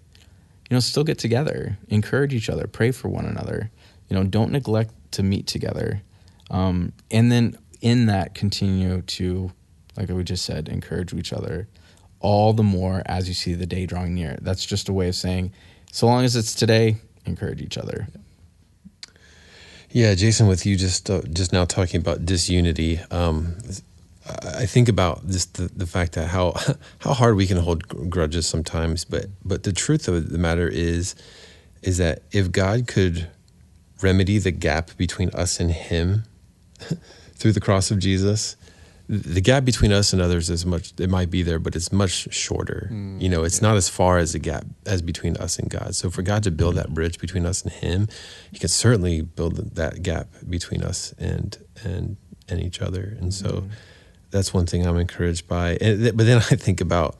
You 0.70 0.76
know, 0.76 0.80
still 0.80 1.04
get 1.04 1.18
together, 1.18 1.76
encourage 1.88 2.32
each 2.32 2.48
other, 2.48 2.66
pray 2.66 2.92
for 2.92 3.08
one 3.08 3.26
another. 3.26 3.70
You 4.08 4.16
know, 4.16 4.24
don't 4.24 4.52
neglect 4.52 4.94
to 5.12 5.22
meet 5.22 5.46
together. 5.46 6.02
Um, 6.50 6.92
and 7.10 7.30
then 7.30 7.58
in 7.80 8.06
that, 8.06 8.34
continue 8.34 9.02
to, 9.02 9.52
like 9.96 10.08
we 10.08 10.24
just 10.24 10.44
said, 10.44 10.68
encourage 10.68 11.12
each 11.12 11.32
other 11.32 11.68
all 12.20 12.52
the 12.52 12.62
more 12.62 13.02
as 13.06 13.28
you 13.28 13.34
see 13.34 13.54
the 13.54 13.66
day 13.66 13.86
drawing 13.86 14.14
near. 14.14 14.38
That's 14.42 14.64
just 14.64 14.88
a 14.88 14.92
way 14.92 15.08
of 15.08 15.14
saying, 15.14 15.52
so 15.90 16.06
long 16.06 16.24
as 16.24 16.36
it's 16.36 16.54
today, 16.54 16.96
encourage 17.24 17.60
each 17.60 17.78
other. 17.78 18.06
Yeah, 19.90 20.14
Jason, 20.14 20.46
with 20.46 20.66
you 20.66 20.76
just 20.76 21.10
uh, 21.10 21.22
just 21.32 21.52
now 21.52 21.64
talking 21.64 22.00
about 22.00 22.24
disunity, 22.24 23.00
um, 23.10 23.56
I 24.26 24.66
think 24.66 24.88
about 24.88 25.26
just 25.28 25.54
the, 25.54 25.70
the 25.74 25.86
fact 25.86 26.12
that 26.12 26.28
how 26.28 26.54
how 26.98 27.14
hard 27.14 27.36
we 27.36 27.46
can 27.46 27.56
hold 27.56 28.10
grudges 28.10 28.46
sometimes, 28.46 29.04
but 29.04 29.26
but 29.44 29.62
the 29.62 29.72
truth 29.72 30.08
of 30.08 30.30
the 30.30 30.38
matter 30.38 30.68
is 30.68 31.14
is 31.82 31.98
that 31.98 32.22
if 32.30 32.52
God 32.52 32.86
could 32.86 33.28
remedy 34.02 34.38
the 34.38 34.50
gap 34.50 34.96
between 34.96 35.30
us 35.30 35.60
and 35.60 35.70
Him 35.70 36.24
through 37.34 37.52
the 37.52 37.60
cross 37.60 37.90
of 37.90 37.98
Jesus, 37.98 38.56
the 39.08 39.40
gap 39.40 39.64
between 39.64 39.90
us 39.92 40.12
and 40.12 40.20
others 40.20 40.50
is 40.50 40.66
much 40.66 40.92
it 40.98 41.08
might 41.08 41.30
be 41.30 41.42
there 41.42 41.58
but 41.58 41.74
it's 41.74 41.90
much 41.90 42.32
shorter. 42.32 42.88
Mm, 42.92 43.20
you 43.22 43.28
know 43.28 43.42
it's 43.42 43.62
not 43.62 43.76
as 43.76 43.88
far 43.88 44.18
as 44.18 44.34
the 44.34 44.38
gap 44.38 44.64
as 44.84 45.00
between 45.00 45.36
us 45.38 45.58
and 45.58 45.70
god. 45.70 45.94
So 45.94 46.10
for 46.10 46.20
god 46.22 46.42
to 46.44 46.50
build 46.50 46.74
that 46.74 46.92
bridge 46.92 47.18
between 47.18 47.46
us 47.46 47.62
and 47.62 47.72
him 47.72 48.08
he 48.52 48.58
can 48.58 48.68
certainly 48.68 49.22
build 49.22 49.56
that 49.76 50.02
gap 50.02 50.28
between 50.48 50.82
us 50.82 51.14
and 51.18 51.56
and 51.82 52.18
and 52.50 52.60
each 52.60 52.80
other. 52.80 53.16
And 53.18 53.32
so 53.32 53.48
mm. 53.48 53.70
That's 54.30 54.52
one 54.54 54.66
thing 54.66 54.86
i'm 54.86 54.96
encouraged 54.96 55.48
by. 55.48 55.76
And 55.80 56.00
th- 56.00 56.16
but 56.16 56.26
then 56.26 56.38
i 56.38 56.56
think 56.56 56.80
about 56.80 57.16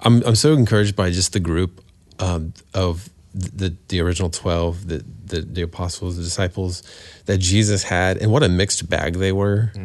i'm 0.00 0.22
i'm 0.24 0.34
so 0.34 0.52
encouraged 0.52 0.96
by 0.96 1.10
just 1.10 1.32
the 1.32 1.40
group 1.40 1.82
um, 2.18 2.52
of 2.74 3.08
the 3.34 3.76
the 3.88 4.00
original 4.00 4.30
12 4.30 4.88
the, 4.88 5.04
the 5.26 5.40
the 5.42 5.62
apostles 5.62 6.16
the 6.16 6.22
disciples 6.22 6.82
that 7.26 7.36
jesus 7.36 7.82
had 7.82 8.16
and 8.16 8.32
what 8.32 8.42
a 8.42 8.48
mixed 8.48 8.88
bag 8.88 9.14
they 9.14 9.32
were. 9.32 9.72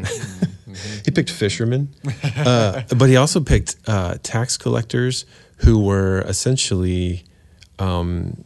He 1.03 1.11
picked 1.11 1.30
fishermen, 1.30 1.93
uh, 2.38 2.84
but 2.95 3.09
he 3.09 3.17
also 3.17 3.41
picked 3.41 3.76
uh, 3.88 4.15
tax 4.24 4.55
collectors 4.57 5.26
who 5.57 5.80
were 5.84 6.22
essentially 6.22 7.24
um, 7.80 8.43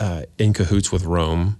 uh, 0.00 0.22
in 0.38 0.52
cahoots 0.52 0.90
with 0.90 1.04
Rome. 1.04 1.58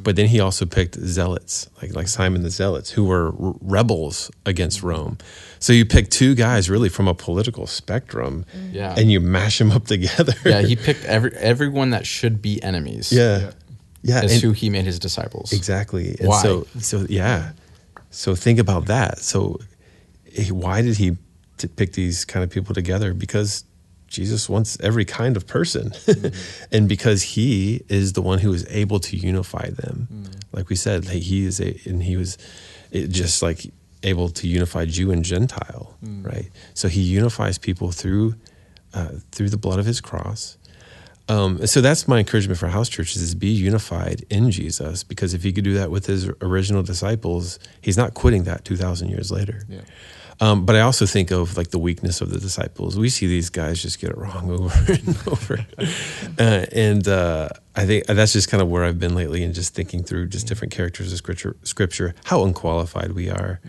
But 0.00 0.14
then 0.16 0.28
he 0.28 0.38
also 0.40 0.64
picked 0.64 0.94
zealots, 1.00 1.68
like 1.82 1.92
like 1.94 2.06
Simon 2.08 2.42
the 2.42 2.50
Zealots, 2.50 2.90
who 2.90 3.04
were 3.04 3.28
r- 3.28 3.54
rebels 3.60 4.30
against 4.46 4.82
Rome. 4.82 5.18
So 5.58 5.72
you 5.72 5.84
pick 5.84 6.08
two 6.08 6.34
guys 6.36 6.70
really 6.70 6.88
from 6.88 7.08
a 7.08 7.14
political 7.14 7.66
spectrum, 7.66 8.44
Yeah. 8.70 8.94
and 8.96 9.10
you 9.10 9.18
mash 9.20 9.58
them 9.58 9.72
up 9.72 9.86
together. 9.94 10.34
yeah, 10.44 10.62
he 10.62 10.76
picked 10.76 11.04
every 11.04 11.32
everyone 11.32 11.90
that 11.90 12.06
should 12.06 12.40
be 12.40 12.62
enemies. 12.62 13.10
yeah. 13.12 13.50
Yeah, 14.02 14.22
is 14.24 14.32
and- 14.34 14.42
who 14.42 14.52
he 14.52 14.70
made 14.70 14.84
his 14.84 15.00
disciples. 15.00 15.52
Exactly. 15.52 16.16
And 16.20 16.28
Why? 16.28 16.42
so 16.42 16.66
so 16.78 17.04
yeah. 17.08 17.52
So 18.10 18.36
think 18.36 18.58
about 18.60 18.86
that. 18.86 19.18
So 19.18 19.58
why 20.50 20.82
did 20.82 20.96
he 20.96 21.16
t- 21.56 21.68
pick 21.68 21.92
these 21.94 22.24
kind 22.24 22.44
of 22.44 22.50
people 22.50 22.72
together? 22.74 23.12
Because 23.14 23.64
Jesus 24.08 24.48
wants 24.48 24.78
every 24.80 25.04
kind 25.04 25.36
of 25.36 25.46
person. 25.46 25.92
and 26.72 26.88
because 26.88 27.22
he 27.22 27.82
is 27.88 28.14
the 28.14 28.22
one 28.22 28.38
who 28.38 28.52
is 28.52 28.66
able 28.70 28.98
to 29.00 29.16
unify 29.16 29.68
them. 29.70 30.08
Like 30.52 30.68
we 30.68 30.76
said, 30.76 31.06
like 31.06 31.22
he 31.22 31.44
is 31.44 31.60
a 31.60 31.78
and 31.84 32.02
he 32.02 32.16
was 32.16 32.38
it 32.90 33.08
just 33.08 33.42
like 33.42 33.70
able 34.02 34.28
to 34.30 34.48
unify 34.48 34.86
Jew 34.86 35.10
and 35.10 35.24
Gentile, 35.24 35.96
right? 36.22 36.50
So 36.74 36.88
he 36.88 37.02
unifies 37.02 37.58
people 37.58 37.92
through 37.92 38.34
uh, 38.94 39.10
through 39.32 39.50
the 39.50 39.58
blood 39.58 39.78
of 39.78 39.86
his 39.86 40.00
cross. 40.00 40.56
Um, 41.28 41.66
so 41.66 41.82
that's 41.82 42.08
my 42.08 42.20
encouragement 42.20 42.58
for 42.58 42.68
house 42.68 42.88
churches 42.88 43.20
is 43.20 43.34
be 43.34 43.48
unified 43.48 44.24
in 44.30 44.50
Jesus 44.50 45.04
because 45.04 45.34
if 45.34 45.42
he 45.42 45.52
could 45.52 45.64
do 45.64 45.74
that 45.74 45.90
with 45.90 46.06
his 46.06 46.30
original 46.40 46.82
disciples, 46.82 47.58
he's 47.82 47.98
not 47.98 48.14
quitting 48.14 48.44
that 48.44 48.64
2,000 48.64 49.10
years 49.10 49.30
later. 49.30 49.62
Yeah. 49.68 49.82
Um, 50.40 50.64
but 50.64 50.76
I 50.76 50.80
also 50.80 51.04
think 51.04 51.30
of 51.30 51.56
like 51.56 51.70
the 51.70 51.78
weakness 51.78 52.20
of 52.20 52.30
the 52.30 52.38
disciples. 52.38 52.96
We 52.96 53.08
see 53.08 53.26
these 53.26 53.50
guys 53.50 53.82
just 53.82 54.00
get 54.00 54.10
it 54.10 54.16
wrong 54.16 54.50
over 54.52 54.92
and 54.92 55.18
over. 55.28 55.66
Uh, 56.38 56.66
and 56.72 57.06
uh, 57.08 57.48
I 57.74 57.86
think 57.86 58.06
that's 58.06 58.32
just 58.32 58.48
kind 58.48 58.62
of 58.62 58.68
where 58.68 58.84
I've 58.84 58.98
been 58.98 59.14
lately 59.14 59.42
and 59.42 59.54
just 59.54 59.74
thinking 59.74 60.02
through 60.02 60.28
just 60.28 60.46
different 60.46 60.72
characters 60.72 61.12
of 61.12 61.18
scripture, 61.18 61.56
scripture 61.64 62.14
how 62.24 62.44
unqualified 62.44 63.12
we 63.12 63.30
are. 63.30 63.60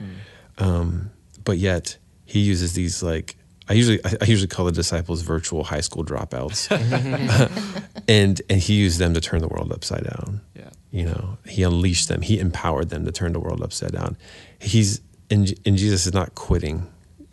Um, 0.59 1.09
but 1.43 1.57
yet 1.57 1.97
he 2.25 2.39
uses 2.39 2.73
these 2.73 3.01
like, 3.01 3.35
I 3.67 3.73
usually 3.73 4.03
I 4.03 4.15
I 4.21 4.25
usually 4.25 4.47
call 4.47 4.65
the 4.65 4.71
disciples 4.71 5.21
virtual 5.21 5.63
high 5.63 5.81
school 5.81 6.03
dropouts, 6.03 6.69
and 8.07 8.41
and 8.49 8.59
he 8.59 8.73
used 8.73 8.97
them 8.97 9.13
to 9.13 9.21
turn 9.21 9.41
the 9.41 9.47
world 9.47 9.71
upside 9.71 10.05
down. 10.05 10.41
Yeah. 10.55 10.69
You 10.89 11.05
know, 11.05 11.37
he 11.45 11.61
unleashed 11.61 12.07
them. 12.07 12.23
He 12.23 12.39
empowered 12.39 12.89
them 12.89 13.05
to 13.05 13.11
turn 13.11 13.33
the 13.33 13.39
world 13.39 13.61
upside 13.61 13.91
down. 13.91 14.17
He's 14.59 15.01
and, 15.29 15.53
and 15.65 15.77
Jesus 15.77 16.05
is 16.07 16.13
not 16.13 16.35
quitting 16.35 16.87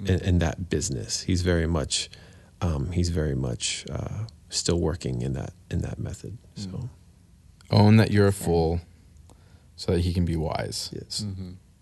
in, 0.04 0.20
in 0.22 0.38
that 0.40 0.68
business. 0.68 1.22
He's 1.22 1.42
very 1.42 1.66
much, 1.66 2.10
um, 2.60 2.90
he's 2.92 3.08
very 3.08 3.34
much 3.34 3.84
uh, 3.90 4.24
still 4.50 4.78
working 4.80 5.22
in 5.22 5.32
that 5.34 5.52
in 5.70 5.80
that 5.82 5.98
method. 5.98 6.38
So 6.54 6.88
Own 7.70 7.96
that 7.96 8.10
you're 8.10 8.28
a 8.28 8.32
fool 8.32 8.80
so 9.74 9.92
that 9.92 10.00
he 10.02 10.12
can 10.14 10.24
be 10.24 10.36
wise. 10.36 10.90
yes, 10.92 11.24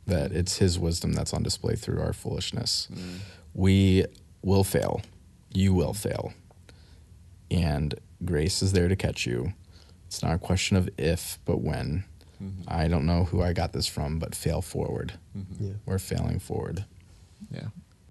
That 0.07 0.33
it's 0.33 0.59
his 0.59 0.79
wisdom 0.79 1.13
that's 1.13 1.33
on 1.35 1.43
display 1.43 1.77
through 1.77 2.01
our 2.01 2.13
foolishness. 2.13 2.89
We 3.53 4.05
will 4.43 4.65
fail. 4.65 5.03
You 5.53 5.75
will 5.75 5.93
fail. 5.95 6.33
And 7.51 7.95
grace 8.25 8.63
is 8.63 8.73
there 8.73 8.89
to 8.89 8.97
catch 8.97 9.27
you. 9.27 9.53
It's 10.07 10.23
not 10.23 10.35
a 10.35 10.39
question 10.39 10.77
of 10.77 10.89
if, 10.99 11.39
but 11.45 11.61
when. 11.61 12.05
I 12.69 12.89
don't 12.89 13.07
know 13.07 13.25
who 13.25 13.43
I 13.43 13.53
got 13.53 13.73
this 13.73 13.87
from, 13.87 14.19
but 14.19 14.35
fail 14.35 14.61
forward. 14.63 15.15
Yeah. 15.61 15.73
We're 15.87 15.99
failing 15.99 16.39
forward. 16.39 16.85
Yeah. 17.51 17.69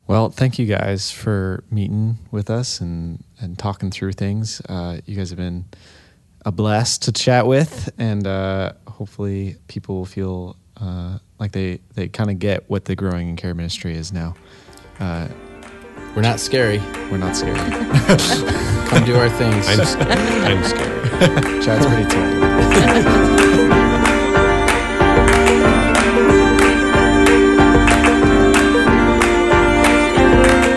Well, 0.08 0.30
thank 0.30 0.60
you 0.60 0.66
guys 0.66 1.12
for 1.12 1.64
meeting 1.72 2.18
with 2.32 2.50
us 2.50 2.82
and, 2.82 3.24
and 3.40 3.58
talking 3.58 3.90
through 3.92 4.14
things. 4.14 4.62
Uh, 4.68 5.00
you 5.06 5.16
guys 5.16 5.30
have 5.30 5.38
been 5.38 5.66
a 6.46 6.52
blast 6.52 7.04
to 7.04 7.12
chat 7.14 7.48
with, 7.48 7.90
and 7.98 8.28
uh, 8.28 8.74
hopefully, 8.88 9.56
people 9.68 9.96
will 9.96 10.06
feel 10.06 10.58
uh, 10.82 11.20
like 11.40 11.54
they, 11.54 11.80
they 11.96 12.10
kind 12.10 12.30
of 12.30 12.40
get 12.40 12.70
what 12.70 12.86
the 12.86 12.96
growing 12.96 13.30
and 13.30 13.38
care 13.38 13.54
ministry 13.54 13.96
is 13.96 14.12
now. 14.12 14.36
Uh, 15.00 15.30
We're 16.16 16.22
not 16.22 16.40
scary. 16.42 16.80
we're 17.10 17.18
not 17.18 17.36
scary. 17.36 17.56
Come 18.90 19.06
do 19.06 19.16
our 19.16 19.30
things. 19.30 19.68
I'm 19.70 19.80
s- 19.80 19.96
I'm 19.96 20.64
scared. 20.66 21.64
Chad's 21.64 21.86
pretty 21.86 22.10
tough. 22.10 23.04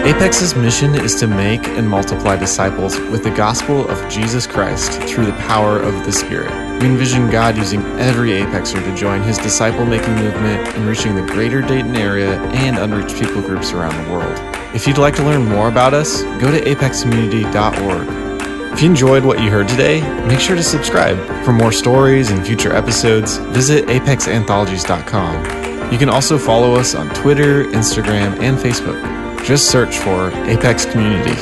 Apex's 0.07 0.55
mission 0.55 0.95
is 0.95 1.17
to 1.17 1.27
make 1.27 1.67
and 1.67 1.89
multiply 1.89 2.37
disciples 2.37 2.97
with 3.11 3.25
the 3.25 3.31
gospel 3.33 3.89
of 3.89 4.09
Jesus 4.09 4.47
Christ 4.47 5.03
through 5.03 5.27
the 5.27 5.33
power 5.33 5.81
of 5.81 6.07
the 6.07 6.13
Spirit. 6.13 6.53
We 6.81 6.87
envision 6.87 7.29
God 7.29 7.57
using 7.57 7.81
every 7.99 8.31
Apexer 8.31 8.81
to 8.85 8.95
join 8.95 9.21
his 9.23 9.37
disciple 9.37 9.85
making 9.85 10.15
movement 10.15 10.77
in 10.77 10.87
reaching 10.87 11.17
the 11.17 11.23
greater 11.23 11.61
Dayton 11.61 11.97
area 11.97 12.41
and 12.53 12.79
unreached 12.79 13.21
people 13.21 13.43
groups 13.43 13.73
around 13.73 14.01
the 14.05 14.11
world. 14.13 14.39
If 14.77 14.87
you'd 14.87 14.97
like 14.97 15.17
to 15.17 15.25
learn 15.25 15.45
more 15.45 15.67
about 15.67 15.93
us, 15.93 16.23
go 16.41 16.53
to 16.53 16.61
apexcommunity.org. 16.61 18.73
If 18.73 18.83
you 18.83 18.89
enjoyed 18.89 19.25
what 19.25 19.41
you 19.41 19.51
heard 19.51 19.67
today, 19.67 20.03
make 20.29 20.39
sure 20.39 20.55
to 20.55 20.63
subscribe. 20.63 21.17
For 21.45 21.53
more 21.53 21.73
stories 21.73 22.31
and 22.31 22.47
future 22.47 22.73
episodes, 22.73 23.39
visit 23.39 23.87
apexanthologies.com. 23.87 25.93
You 25.93 25.99
can 25.99 26.09
also 26.09 26.39
follow 26.39 26.77
us 26.77 26.95
on 26.95 27.13
Twitter, 27.13 27.65
Instagram, 27.65 28.39
and 28.39 28.57
Facebook. 28.57 29.26
Just 29.47 29.71
search 29.71 29.99
for 29.99 30.31
Apex 30.49 30.85
Community. 30.85 31.37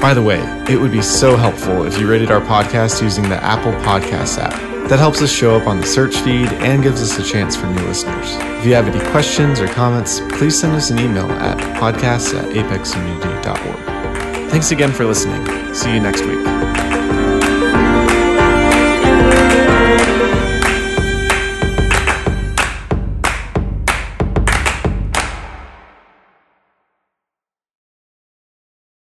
By 0.00 0.12
the 0.12 0.22
way, 0.22 0.40
it 0.68 0.76
would 0.76 0.90
be 0.90 1.00
so 1.00 1.36
helpful 1.36 1.86
if 1.86 1.96
you 2.00 2.10
rated 2.10 2.32
our 2.32 2.40
podcast 2.40 3.00
using 3.00 3.28
the 3.28 3.36
Apple 3.36 3.70
Podcasts 3.82 4.38
app. 4.38 4.50
That 4.88 4.98
helps 4.98 5.22
us 5.22 5.30
show 5.30 5.56
up 5.56 5.68
on 5.68 5.80
the 5.80 5.86
search 5.86 6.16
feed 6.16 6.48
and 6.48 6.82
gives 6.82 7.00
us 7.00 7.16
a 7.16 7.22
chance 7.22 7.54
for 7.54 7.68
new 7.68 7.86
listeners. 7.86 8.34
If 8.58 8.66
you 8.66 8.74
have 8.74 8.88
any 8.88 8.98
questions 9.12 9.60
or 9.60 9.68
comments, 9.68 10.18
please 10.36 10.58
send 10.58 10.74
us 10.74 10.90
an 10.90 10.98
email 10.98 11.30
at 11.30 11.56
podcasts 11.80 12.36
at 12.36 12.46
apexcommunity.org. 12.50 14.50
Thanks 14.50 14.72
again 14.72 14.90
for 14.92 15.04
listening. 15.04 15.46
See 15.74 15.94
you 15.94 16.00
next 16.00 16.22
week. 16.26 16.63